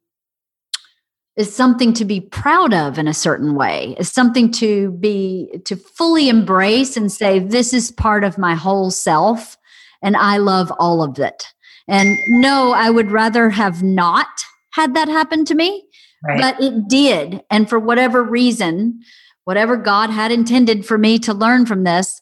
is 1.37 1.55
something 1.55 1.93
to 1.95 2.05
be 2.05 2.21
proud 2.21 2.73
of 2.73 2.99
in 2.99 3.09
a 3.09 3.15
certain 3.15 3.55
way, 3.55 3.97
is 3.99 4.13
something 4.13 4.51
to 4.53 4.93
be, 4.93 5.51
to 5.65 5.75
fully 5.75 6.29
embrace 6.29 6.97
and 6.97 7.11
say, 7.11 7.39
this 7.39 7.73
is 7.73 7.91
part 7.91 8.23
of 8.23 8.39
my 8.39 8.55
whole 8.55 8.91
self 8.91 9.57
and 10.03 10.17
I 10.17 10.37
love 10.37 10.73
all 10.79 11.03
of 11.03 11.19
it. 11.19 11.47
And 11.89 12.17
no, 12.29 12.73
I 12.73 12.91
would 12.91 13.11
rather 13.11 13.51
have 13.51 13.83
not 13.83 14.29
had 14.73 14.95
that 14.95 15.09
happen 15.09 15.45
to 15.47 15.55
me, 15.55 15.85
right. 16.23 16.41
but 16.41 16.63
it 16.63 16.89
did. 16.89 17.43
And 17.51 17.69
for 17.69 17.79
whatever 17.79 18.23
reason, 18.23 19.01
whatever 19.45 19.77
God 19.77 20.11
had 20.11 20.33
intended 20.33 20.87
for 20.87 20.99
me 20.99 21.19
to 21.21 21.35
learn 21.35 21.67
from 21.67 21.85
this, 21.85 22.21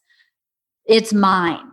it's 0.89 1.13
mine 1.13 1.71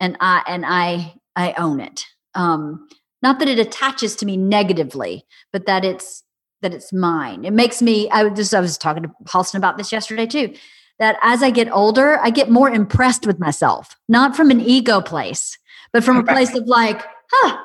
and 0.00 0.16
i 0.20 0.42
and 0.46 0.64
i 0.64 1.12
i 1.36 1.52
own 1.58 1.80
it 1.80 2.04
um 2.34 2.88
not 3.22 3.38
that 3.38 3.48
it 3.48 3.58
attaches 3.58 4.16
to 4.16 4.24
me 4.24 4.36
negatively 4.36 5.26
but 5.52 5.66
that 5.66 5.84
it's 5.84 6.22
that 6.62 6.72
it's 6.72 6.92
mine 6.92 7.44
it 7.44 7.52
makes 7.52 7.82
me 7.82 8.08
i 8.10 8.22
was 8.22 8.32
just 8.36 8.54
i 8.54 8.60
was 8.60 8.78
talking 8.78 9.02
to 9.02 9.10
paulson 9.26 9.58
about 9.58 9.76
this 9.76 9.92
yesterday 9.92 10.26
too 10.26 10.54
that 10.98 11.18
as 11.22 11.42
i 11.42 11.50
get 11.50 11.70
older 11.72 12.18
i 12.20 12.30
get 12.30 12.50
more 12.50 12.70
impressed 12.70 13.26
with 13.26 13.38
myself 13.38 13.96
not 14.08 14.36
from 14.36 14.50
an 14.50 14.60
ego 14.60 15.00
place 15.00 15.58
but 15.92 16.04
from 16.04 16.16
a 16.16 16.24
place 16.24 16.54
of 16.54 16.66
like 16.66 17.04
huh 17.32 17.56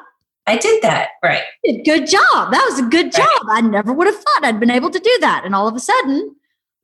i 0.47 0.57
did 0.57 0.81
that 0.81 1.09
right 1.23 1.43
good 1.85 2.07
job 2.07 2.51
that 2.51 2.65
was 2.69 2.79
a 2.79 2.83
good 2.83 3.11
job 3.11 3.27
right. 3.45 3.57
i 3.57 3.61
never 3.61 3.93
would 3.93 4.07
have 4.07 4.15
thought 4.15 4.43
i'd 4.43 4.59
been 4.59 4.71
able 4.71 4.89
to 4.89 4.99
do 4.99 5.17
that 5.21 5.43
and 5.45 5.53
all 5.53 5.67
of 5.67 5.75
a 5.75 5.79
sudden 5.79 6.35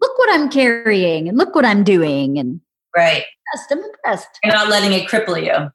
look 0.01 0.18
what 0.18 0.34
i'm 0.34 0.49
carrying 0.49 1.28
and 1.28 1.38
look 1.38 1.55
what 1.55 1.66
i'm 1.66 1.84
doing 1.84 2.38
and 2.38 2.61
right 2.95 3.26
impressed. 3.53 3.72
I'm 3.72 3.84
impressed. 3.84 4.39
You're 4.43 4.53
not 4.53 4.70
letting 4.70 4.93
it 4.93 5.07
cripple 5.07 5.43
you. 5.43 5.72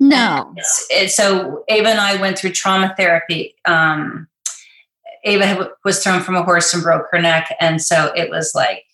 No. 0.00 0.52
It's, 0.56 0.86
it's, 0.90 1.16
so 1.16 1.64
Ava 1.68 1.90
and 1.90 2.00
I 2.00 2.20
went 2.20 2.38
through 2.38 2.50
trauma 2.50 2.94
therapy. 2.96 3.54
Um, 3.64 4.28
Ava 5.24 5.70
was 5.84 6.02
thrown 6.02 6.22
from 6.22 6.34
a 6.34 6.42
horse 6.42 6.74
and 6.74 6.82
broke 6.82 7.06
her 7.12 7.20
neck, 7.20 7.54
and 7.60 7.80
so 7.80 8.12
it 8.16 8.28
was 8.28 8.52
like 8.54 8.84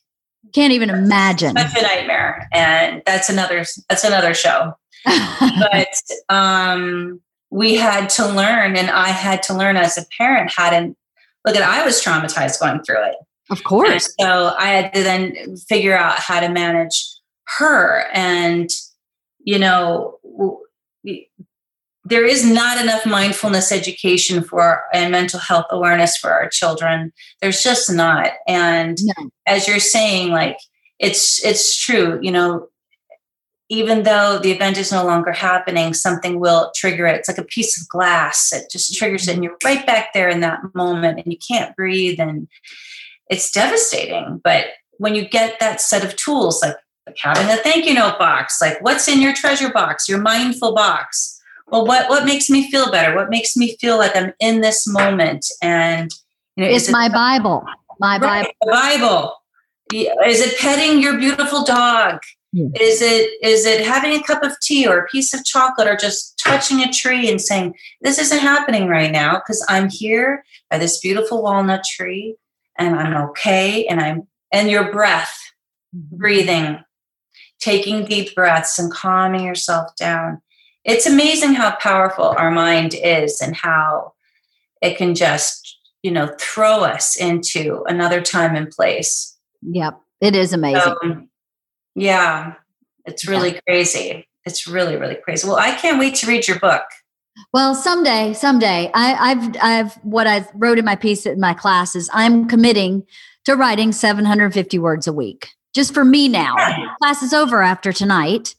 You 0.42 0.50
can't 0.50 0.74
even 0.74 0.90
imagine. 0.90 1.56
Such 1.56 1.78
a 1.78 1.82
nightmare, 1.82 2.46
and 2.52 3.02
that's 3.06 3.30
another 3.30 3.64
that's 3.88 4.04
another 4.04 4.34
show. 4.34 4.74
but 5.06 5.94
um, 6.28 7.22
we 7.50 7.74
had 7.74 8.08
to 8.10 8.26
learn, 8.26 8.76
and 8.76 8.90
I 8.90 9.08
had 9.08 9.42
to 9.44 9.56
learn 9.56 9.76
as 9.76 9.96
a 9.98 10.04
parent 10.16 10.52
how 10.54 10.70
to 10.70 10.94
look 11.44 11.56
at. 11.56 11.62
I 11.62 11.84
was 11.84 12.02
traumatized 12.02 12.60
going 12.60 12.82
through 12.82 13.04
it, 13.04 13.16
of 13.50 13.64
course. 13.64 14.14
And 14.18 14.26
so 14.26 14.54
I 14.58 14.68
had 14.68 14.94
to 14.94 15.02
then 15.02 15.56
figure 15.68 15.96
out 15.96 16.18
how 16.18 16.40
to 16.40 16.48
manage 16.48 17.18
her 17.56 18.04
and 18.12 18.70
you 19.38 19.58
know 19.58 20.18
there 22.04 22.24
is 22.24 22.44
not 22.44 22.80
enough 22.80 23.06
mindfulness 23.06 23.72
education 23.72 24.42
for 24.42 24.82
and 24.92 25.10
mental 25.10 25.40
health 25.40 25.66
awareness 25.70 26.16
for 26.16 26.30
our 26.30 26.48
children 26.48 27.12
there's 27.40 27.62
just 27.62 27.90
not 27.90 28.32
and 28.46 28.98
no. 29.00 29.30
as 29.46 29.66
you're 29.66 29.80
saying 29.80 30.30
like 30.30 30.58
it's 30.98 31.42
it's 31.44 31.76
true 31.76 32.18
you 32.22 32.30
know 32.30 32.68
even 33.68 34.04
though 34.04 34.38
the 34.38 34.50
event 34.50 34.78
is 34.78 34.90
no 34.90 35.04
longer 35.04 35.32
happening 35.32 35.92
something 35.92 36.40
will 36.40 36.72
trigger 36.74 37.06
it. 37.06 37.16
It's 37.16 37.28
like 37.28 37.38
a 37.38 37.44
piece 37.44 37.80
of 37.80 37.88
glass 37.88 38.52
it 38.52 38.70
just 38.70 38.96
triggers 38.96 39.28
it 39.28 39.34
and 39.34 39.44
you're 39.44 39.56
right 39.64 39.84
back 39.86 40.12
there 40.12 40.28
in 40.28 40.40
that 40.40 40.60
moment 40.74 41.18
and 41.18 41.32
you 41.32 41.38
can't 41.38 41.76
breathe 41.76 42.18
and 42.20 42.48
it's 43.30 43.50
devastating. 43.50 44.40
But 44.42 44.66
when 44.98 45.14
you 45.14 45.28
get 45.28 45.60
that 45.60 45.80
set 45.80 46.04
of 46.04 46.16
tools 46.16 46.62
like 46.62 46.76
like 47.06 47.16
having 47.20 47.48
a 47.50 47.56
thank 47.56 47.86
you 47.86 47.94
note 47.94 48.18
box 48.18 48.60
like 48.60 48.82
what's 48.82 49.08
in 49.08 49.22
your 49.22 49.32
treasure 49.32 49.70
box 49.70 50.08
your 50.08 50.20
mindful 50.20 50.74
box? 50.74 51.40
Well 51.68 51.86
what 51.86 52.08
what 52.08 52.24
makes 52.24 52.48
me 52.48 52.70
feel 52.70 52.90
better? 52.90 53.14
What 53.14 53.30
makes 53.30 53.56
me 53.56 53.76
feel 53.76 53.98
like 53.98 54.16
i'm 54.16 54.32
in 54.40 54.60
this 54.60 54.86
moment? 54.86 55.46
And 55.62 56.10
you 56.56 56.64
know 56.64 56.70
it's 56.70 56.90
my 56.90 57.06
it, 57.06 57.12
bible. 57.12 57.66
My 58.00 58.18
right, 58.18 58.52
bible. 58.60 58.70
bible. 58.70 59.34
Is 60.26 60.40
it 60.40 60.58
petting 60.58 61.00
your 61.00 61.18
beautiful 61.18 61.64
dog 61.64 62.20
is 62.80 63.02
it 63.02 63.30
is 63.42 63.64
it 63.64 63.86
having 63.86 64.12
a 64.12 64.22
cup 64.22 64.42
of 64.42 64.58
tea 64.60 64.86
or 64.86 64.98
a 64.98 65.06
piece 65.06 65.34
of 65.34 65.44
chocolate 65.44 65.88
or 65.88 65.96
just 65.96 66.38
touching 66.38 66.80
a 66.80 66.92
tree 66.92 67.30
and 67.30 67.40
saying 67.40 67.74
this 68.00 68.18
isn't 68.18 68.40
happening 68.40 68.88
right 68.88 69.12
now 69.12 69.34
because 69.34 69.64
i'm 69.68 69.88
here 69.90 70.44
by 70.70 70.78
this 70.78 71.00
beautiful 71.00 71.42
walnut 71.42 71.84
tree 71.84 72.36
and 72.76 72.94
i'm 72.96 73.28
okay 73.28 73.86
and 73.86 74.00
i'm 74.00 74.26
and 74.52 74.70
your 74.70 74.90
breath 74.90 75.38
mm-hmm. 75.94 76.16
breathing 76.16 76.78
taking 77.60 78.04
deep 78.04 78.34
breaths 78.34 78.78
and 78.78 78.92
calming 78.92 79.44
yourself 79.44 79.94
down. 79.96 80.40
It's 80.84 81.06
amazing 81.06 81.54
how 81.54 81.76
powerful 81.76 82.24
our 82.24 82.50
mind 82.50 82.94
is 82.94 83.40
and 83.40 83.54
how 83.54 84.14
it 84.80 84.96
can 84.96 85.14
just, 85.14 85.78
you 86.02 86.10
know, 86.10 86.34
throw 86.38 86.84
us 86.84 87.16
into 87.16 87.84
another 87.86 88.20
time 88.20 88.54
and 88.54 88.70
place. 88.70 89.36
Yep, 89.62 90.00
it 90.20 90.36
is 90.36 90.52
amazing. 90.52 90.94
Um, 91.02 91.27
yeah, 92.00 92.54
it's 93.04 93.26
really 93.26 93.54
yeah. 93.54 93.60
crazy. 93.66 94.28
It's 94.44 94.66
really, 94.66 94.96
really 94.96 95.16
crazy. 95.16 95.46
Well, 95.46 95.56
I 95.56 95.72
can't 95.72 95.98
wait 95.98 96.14
to 96.16 96.26
read 96.26 96.48
your 96.48 96.58
book. 96.58 96.82
Well, 97.52 97.74
someday, 97.74 98.32
someday, 98.32 98.90
I, 98.94 99.30
I've, 99.30 99.56
I've, 99.62 99.94
what 100.04 100.26
I 100.26 100.46
wrote 100.54 100.78
in 100.78 100.84
my 100.84 100.96
piece 100.96 101.26
in 101.26 101.38
my 101.38 101.54
class 101.54 101.94
is 101.94 102.10
I'm 102.12 102.48
committing 102.48 103.06
to 103.44 103.54
writing 103.54 103.92
750 103.92 104.78
words 104.78 105.06
a 105.06 105.12
week 105.12 105.50
just 105.74 105.94
for 105.94 106.04
me 106.04 106.28
now. 106.28 106.56
Class 107.00 107.22
is 107.22 107.32
over 107.32 107.62
after 107.62 107.92
tonight. 107.92 108.54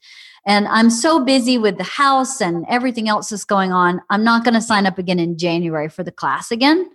And 0.45 0.67
I'm 0.69 0.89
so 0.89 1.23
busy 1.23 1.57
with 1.57 1.77
the 1.77 1.83
house 1.83 2.41
and 2.41 2.65
everything 2.69 3.09
else 3.09 3.29
that's 3.29 3.43
going 3.43 3.71
on. 3.71 4.01
I'm 4.09 4.23
not 4.23 4.43
going 4.43 4.53
to 4.53 4.61
sign 4.61 4.85
up 4.85 4.97
again 4.97 5.19
in 5.19 5.37
January 5.37 5.89
for 5.89 6.03
the 6.03 6.11
class 6.11 6.49
again. 6.49 6.89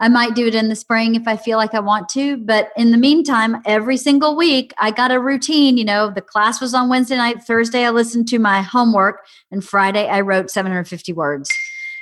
I 0.00 0.08
might 0.08 0.34
do 0.34 0.46
it 0.46 0.54
in 0.54 0.68
the 0.68 0.76
spring 0.76 1.14
if 1.14 1.28
I 1.28 1.36
feel 1.36 1.58
like 1.58 1.74
I 1.74 1.80
want 1.80 2.08
to. 2.10 2.38
But 2.38 2.70
in 2.74 2.90
the 2.90 2.96
meantime, 2.96 3.60
every 3.66 3.98
single 3.98 4.34
week, 4.34 4.72
I 4.78 4.90
got 4.90 5.12
a 5.12 5.20
routine. 5.20 5.76
You 5.76 5.84
know, 5.84 6.10
the 6.10 6.22
class 6.22 6.58
was 6.60 6.72
on 6.72 6.88
Wednesday 6.88 7.16
night. 7.16 7.42
Thursday, 7.42 7.84
I 7.84 7.90
listened 7.90 8.26
to 8.28 8.38
my 8.38 8.62
homework. 8.62 9.26
And 9.50 9.62
Friday, 9.62 10.08
I 10.08 10.22
wrote 10.22 10.50
750 10.50 11.12
words. 11.12 11.50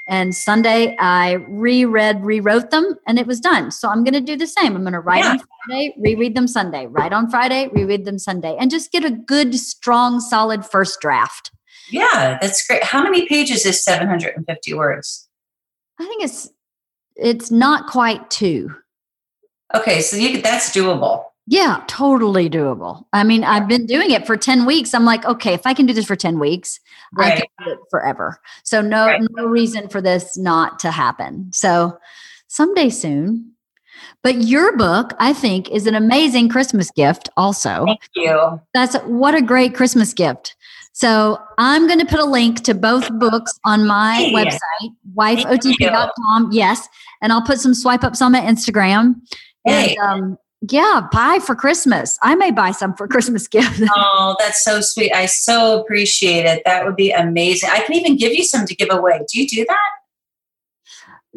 And 0.06 0.34
Sunday, 0.34 0.96
I 0.98 1.32
reread, 1.48 2.24
rewrote 2.24 2.70
them, 2.70 2.94
and 3.06 3.18
it 3.18 3.26
was 3.26 3.40
done. 3.40 3.70
So 3.70 3.90
I'm 3.90 4.04
going 4.04 4.14
to 4.14 4.22
do 4.22 4.36
the 4.36 4.46
same. 4.46 4.74
I'm 4.74 4.82
going 4.82 4.94
to 4.94 5.00
write 5.00 5.22
yeah. 5.22 5.32
on 5.32 5.40
Friday, 5.66 5.94
reread 5.98 6.34
them 6.34 6.48
Sunday, 6.48 6.86
write 6.86 7.12
on 7.12 7.28
Friday, 7.28 7.68
reread 7.72 8.06
them 8.06 8.18
Sunday, 8.18 8.56
and 8.58 8.70
just 8.70 8.90
get 8.90 9.04
a 9.04 9.10
good, 9.10 9.54
strong, 9.54 10.20
solid 10.20 10.64
first 10.64 11.00
draft. 11.02 11.50
Yeah, 11.90 12.38
that's 12.40 12.66
great. 12.66 12.84
How 12.84 13.02
many 13.02 13.26
pages 13.26 13.66
is 13.66 13.84
750 13.84 14.72
words? 14.72 15.28
I 16.00 16.06
think 16.06 16.24
it's 16.24 16.48
it's 17.18 17.50
not 17.50 17.86
quite 17.86 18.30
two. 18.30 18.74
Okay, 19.74 20.00
so 20.00 20.16
you 20.16 20.40
that's 20.40 20.70
doable. 20.74 21.24
Yeah, 21.50 21.82
totally 21.86 22.50
doable. 22.50 23.06
I 23.12 23.24
mean, 23.24 23.42
I've 23.42 23.68
been 23.68 23.86
doing 23.86 24.10
it 24.10 24.26
for 24.26 24.36
10 24.36 24.66
weeks. 24.66 24.92
I'm 24.92 25.06
like, 25.06 25.24
okay, 25.24 25.54
if 25.54 25.66
I 25.66 25.72
can 25.72 25.86
do 25.86 25.94
this 25.94 26.04
for 26.04 26.14
10 26.16 26.38
weeks, 26.38 26.78
I 27.16 27.30
can 27.30 27.46
do 27.64 27.72
it 27.72 27.78
forever. 27.90 28.38
So 28.64 28.82
no 28.82 29.06
Right. 29.06 29.22
no 29.30 29.46
reason 29.46 29.88
for 29.88 30.02
this 30.02 30.36
not 30.36 30.78
to 30.80 30.90
happen. 30.90 31.50
So 31.52 31.98
someday 32.48 32.90
soon. 32.90 33.52
But 34.22 34.42
your 34.42 34.76
book, 34.76 35.14
I 35.18 35.32
think, 35.32 35.70
is 35.70 35.86
an 35.86 35.94
amazing 35.94 36.48
Christmas 36.48 36.90
gift 36.90 37.28
also. 37.36 37.84
Thank 37.86 38.00
you. 38.16 38.60
That's 38.74 38.96
what 39.04 39.34
a 39.34 39.42
great 39.42 39.74
Christmas 39.74 40.12
gift. 40.12 40.56
So 40.92 41.38
I'm 41.58 41.86
going 41.86 42.00
to 42.00 42.06
put 42.06 42.18
a 42.18 42.24
link 42.24 42.64
to 42.64 42.74
both 42.74 43.08
books 43.20 43.58
on 43.64 43.86
my 43.86 44.32
website, 44.34 44.90
wifeotp.com. 45.14 46.50
Yes. 46.50 46.88
And 47.22 47.32
I'll 47.32 47.42
put 47.42 47.60
some 47.60 47.72
swipe 47.72 48.02
ups 48.02 48.20
on 48.20 48.32
my 48.32 48.40
Instagram. 48.40 49.14
Hey. 49.64 49.94
And 49.94 49.98
um, 49.98 50.38
yeah, 50.68 51.06
buy 51.12 51.38
for 51.38 51.54
Christmas. 51.54 52.18
I 52.22 52.34
may 52.34 52.50
buy 52.50 52.72
some 52.72 52.94
for 52.94 53.06
Christmas 53.06 53.46
gift. 53.48 53.80
Oh, 53.94 54.34
that's 54.40 54.64
so 54.64 54.80
sweet. 54.80 55.12
I 55.12 55.26
so 55.26 55.80
appreciate 55.80 56.46
it. 56.46 56.62
That 56.64 56.84
would 56.84 56.96
be 56.96 57.12
amazing. 57.12 57.70
I 57.72 57.80
can 57.80 57.94
even 57.94 58.16
give 58.16 58.32
you 58.32 58.42
some 58.42 58.66
to 58.66 58.74
give 58.74 58.88
away. 58.90 59.20
Do 59.32 59.40
you 59.40 59.46
do 59.46 59.64
that? 59.68 59.90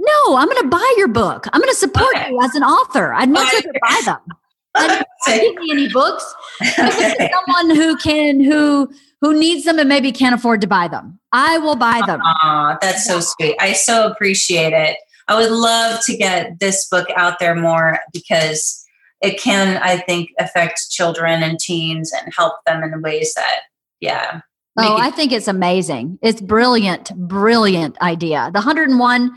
No, 0.02 0.36
I'm 0.38 0.48
going 0.48 0.61
to 0.64 0.68
buy 0.69 0.94
your 0.98 1.07
book. 1.07 1.48
I'm 1.53 1.61
going 1.61 1.72
to 1.72 1.76
support 1.80 2.15
Okay. 2.15 2.30
you 2.32 2.41
as 2.41 2.56
an 2.56 2.64
author. 2.64 3.14
I'd 3.14 3.30
much 3.30 3.52
rather 3.53 3.72
buy 3.82 4.02
them. 4.06 4.19
And 4.73 5.03
don't 5.28 5.41
give 5.41 5.56
me 5.64 5.72
any 5.72 5.90
books. 5.90 6.23
Give 6.61 6.73
it 6.78 7.18
to 7.18 7.30
someone 7.34 7.76
who 7.76 7.98
can 7.98 8.40
who 8.40 8.90
who 9.19 9.38
needs 9.38 9.65
them 9.65 9.78
and 9.80 9.90
maybe 9.90 10.14
can't 10.14 10.34
afford 10.34 10.61
to 10.61 10.68
buy 10.68 10.88
them. 10.88 11.19
I 11.34 11.57
will 11.57 11.76
buy 11.76 12.02
them. 12.07 12.22
Aw, 12.23 12.78
that's 12.82 13.06
so 13.06 13.19
sweet. 13.19 13.57
I 13.60 13.73
so 13.73 14.07
appreciate 14.10 14.72
it. 14.72 14.95
I 15.28 15.36
would 15.36 15.52
love 15.52 15.99
to 16.06 16.15
get 16.15 16.60
this 16.61 16.88
book 16.88 17.10
out 17.18 17.38
there 17.40 17.53
more 17.53 17.99
because 18.14 18.82
it 19.22 19.38
can, 19.41 19.76
I 19.84 19.98
think, 19.98 20.30
affect 20.40 20.90
children 20.90 21.44
and 21.44 21.60
teens 21.60 22.14
and 22.14 22.34
help 22.34 22.53
them 22.65 22.82
in 22.82 23.02
ways 23.02 23.34
that, 23.34 23.60
yeah. 23.99 24.40
Oh, 24.80 24.95
it- 24.95 25.02
I 25.02 25.11
think 25.11 25.34
it's 25.34 25.49
amazing. 25.49 26.18
It's 26.22 26.40
brilliant, 26.40 27.14
brilliant 27.15 27.99
idea. 28.02 28.45
The 28.53 28.60
101 28.60 29.32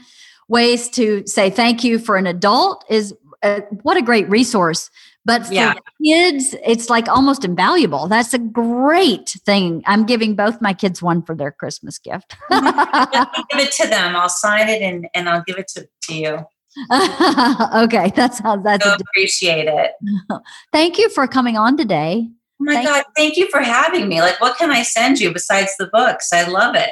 ways 0.48 0.88
to 0.90 1.22
say 1.26 1.50
thank 1.50 1.84
you 1.84 1.98
for 1.98 2.16
an 2.16 2.26
adult 2.26 2.84
is 2.88 3.14
uh, 3.42 3.60
what 3.82 3.96
a 3.96 4.02
great 4.02 4.28
resource. 4.28 4.90
But 5.26 5.46
for 5.46 5.54
Yeah. 5.54 5.74
kids, 6.04 6.54
it's 6.66 6.90
like 6.90 7.08
almost 7.08 7.44
invaluable. 7.46 8.08
That's 8.08 8.34
a 8.34 8.38
great 8.38 9.30
thing. 9.46 9.82
I'm 9.86 10.04
giving 10.04 10.36
both 10.36 10.60
my 10.60 10.74
kids 10.74 11.02
one 11.02 11.22
for 11.22 11.34
their 11.34 11.50
Christmas 11.50 11.98
gift. 11.98 12.36
Give 12.50 12.60
it 12.60 13.72
to 13.72 13.88
them. 13.88 14.16
I'll 14.16 14.28
sign 14.28 14.68
it 14.68 14.82
and, 14.82 15.08
and 15.14 15.28
I'll 15.28 15.42
give 15.46 15.56
it 15.56 15.68
to, 15.68 15.88
to 16.02 16.14
you. 16.14 16.46
okay, 17.84 18.12
that's 18.14 18.38
how 18.40 18.56
that's. 18.56 18.84
So 18.84 18.94
appreciate 18.94 19.66
it. 19.66 19.92
thank 20.72 20.98
you 20.98 21.08
for 21.08 21.26
coming 21.26 21.56
on 21.56 21.76
today. 21.76 22.26
Oh 22.28 22.64
my 22.64 22.74
Thank- 22.74 22.86
God. 22.86 23.04
Thank 23.16 23.36
you 23.36 23.48
for 23.50 23.60
having 23.60 24.08
me. 24.08 24.20
Like, 24.20 24.40
what 24.40 24.58
can 24.58 24.70
I 24.70 24.82
send 24.82 25.20
you 25.20 25.32
besides 25.32 25.74
the 25.78 25.86
books? 25.86 26.32
I 26.32 26.46
love 26.48 26.74
it. 26.74 26.90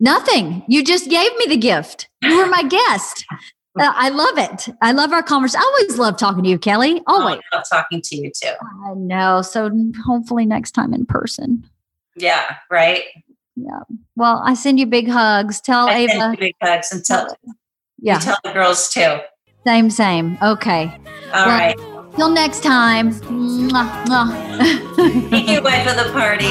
Nothing. 0.00 0.62
You 0.66 0.82
just 0.82 1.08
gave 1.10 1.30
me 1.36 1.46
the 1.46 1.56
gift. 1.56 2.08
You 2.22 2.36
were 2.38 2.46
my 2.46 2.62
guest. 2.64 3.24
Uh, 3.78 3.92
I 3.94 4.08
love 4.08 4.36
it. 4.36 4.68
I 4.82 4.90
love 4.90 5.12
our 5.12 5.22
conversation. 5.22 5.60
I 5.62 5.64
always 5.64 5.96
love 5.96 6.18
talking 6.18 6.42
to 6.42 6.50
you, 6.50 6.58
Kelly. 6.58 7.00
Always. 7.06 7.36
Oh, 7.38 7.40
I 7.52 7.56
love 7.56 7.64
talking 7.70 8.02
to 8.02 8.16
you 8.16 8.30
too. 8.34 8.50
I 8.84 8.94
know. 8.94 9.42
So 9.42 9.70
hopefully 10.04 10.44
next 10.44 10.72
time 10.72 10.92
in 10.92 11.06
person. 11.06 11.64
Yeah, 12.16 12.56
right. 12.68 13.04
Yeah. 13.54 13.78
Well, 14.16 14.42
I 14.44 14.54
send 14.54 14.80
you 14.80 14.86
big 14.86 15.08
hugs. 15.08 15.60
Tell 15.60 15.88
I 15.88 16.08
send 16.08 16.20
Ava. 16.20 16.30
you 16.32 16.36
big 16.38 16.56
hugs 16.60 16.90
and 16.90 17.04
tell, 17.04 17.34
Yeah. 18.00 18.16
you 18.16 18.20
tell 18.22 18.38
the 18.42 18.52
girls 18.52 18.90
too. 18.90 19.18
Same, 19.64 19.88
same. 19.88 20.36
Okay. 20.42 20.92
All 21.32 21.46
Well- 21.46 21.48
right. 21.56 21.76
Till 22.16 22.30
next 22.30 22.64
time. 22.64 23.12
Mwah, 23.12 24.04
mwah. 24.06 25.30
Thank 25.30 25.48
you, 25.48 25.62
wife 25.62 25.86
of 25.86 25.96
the 25.96 26.12
party. 26.12 26.50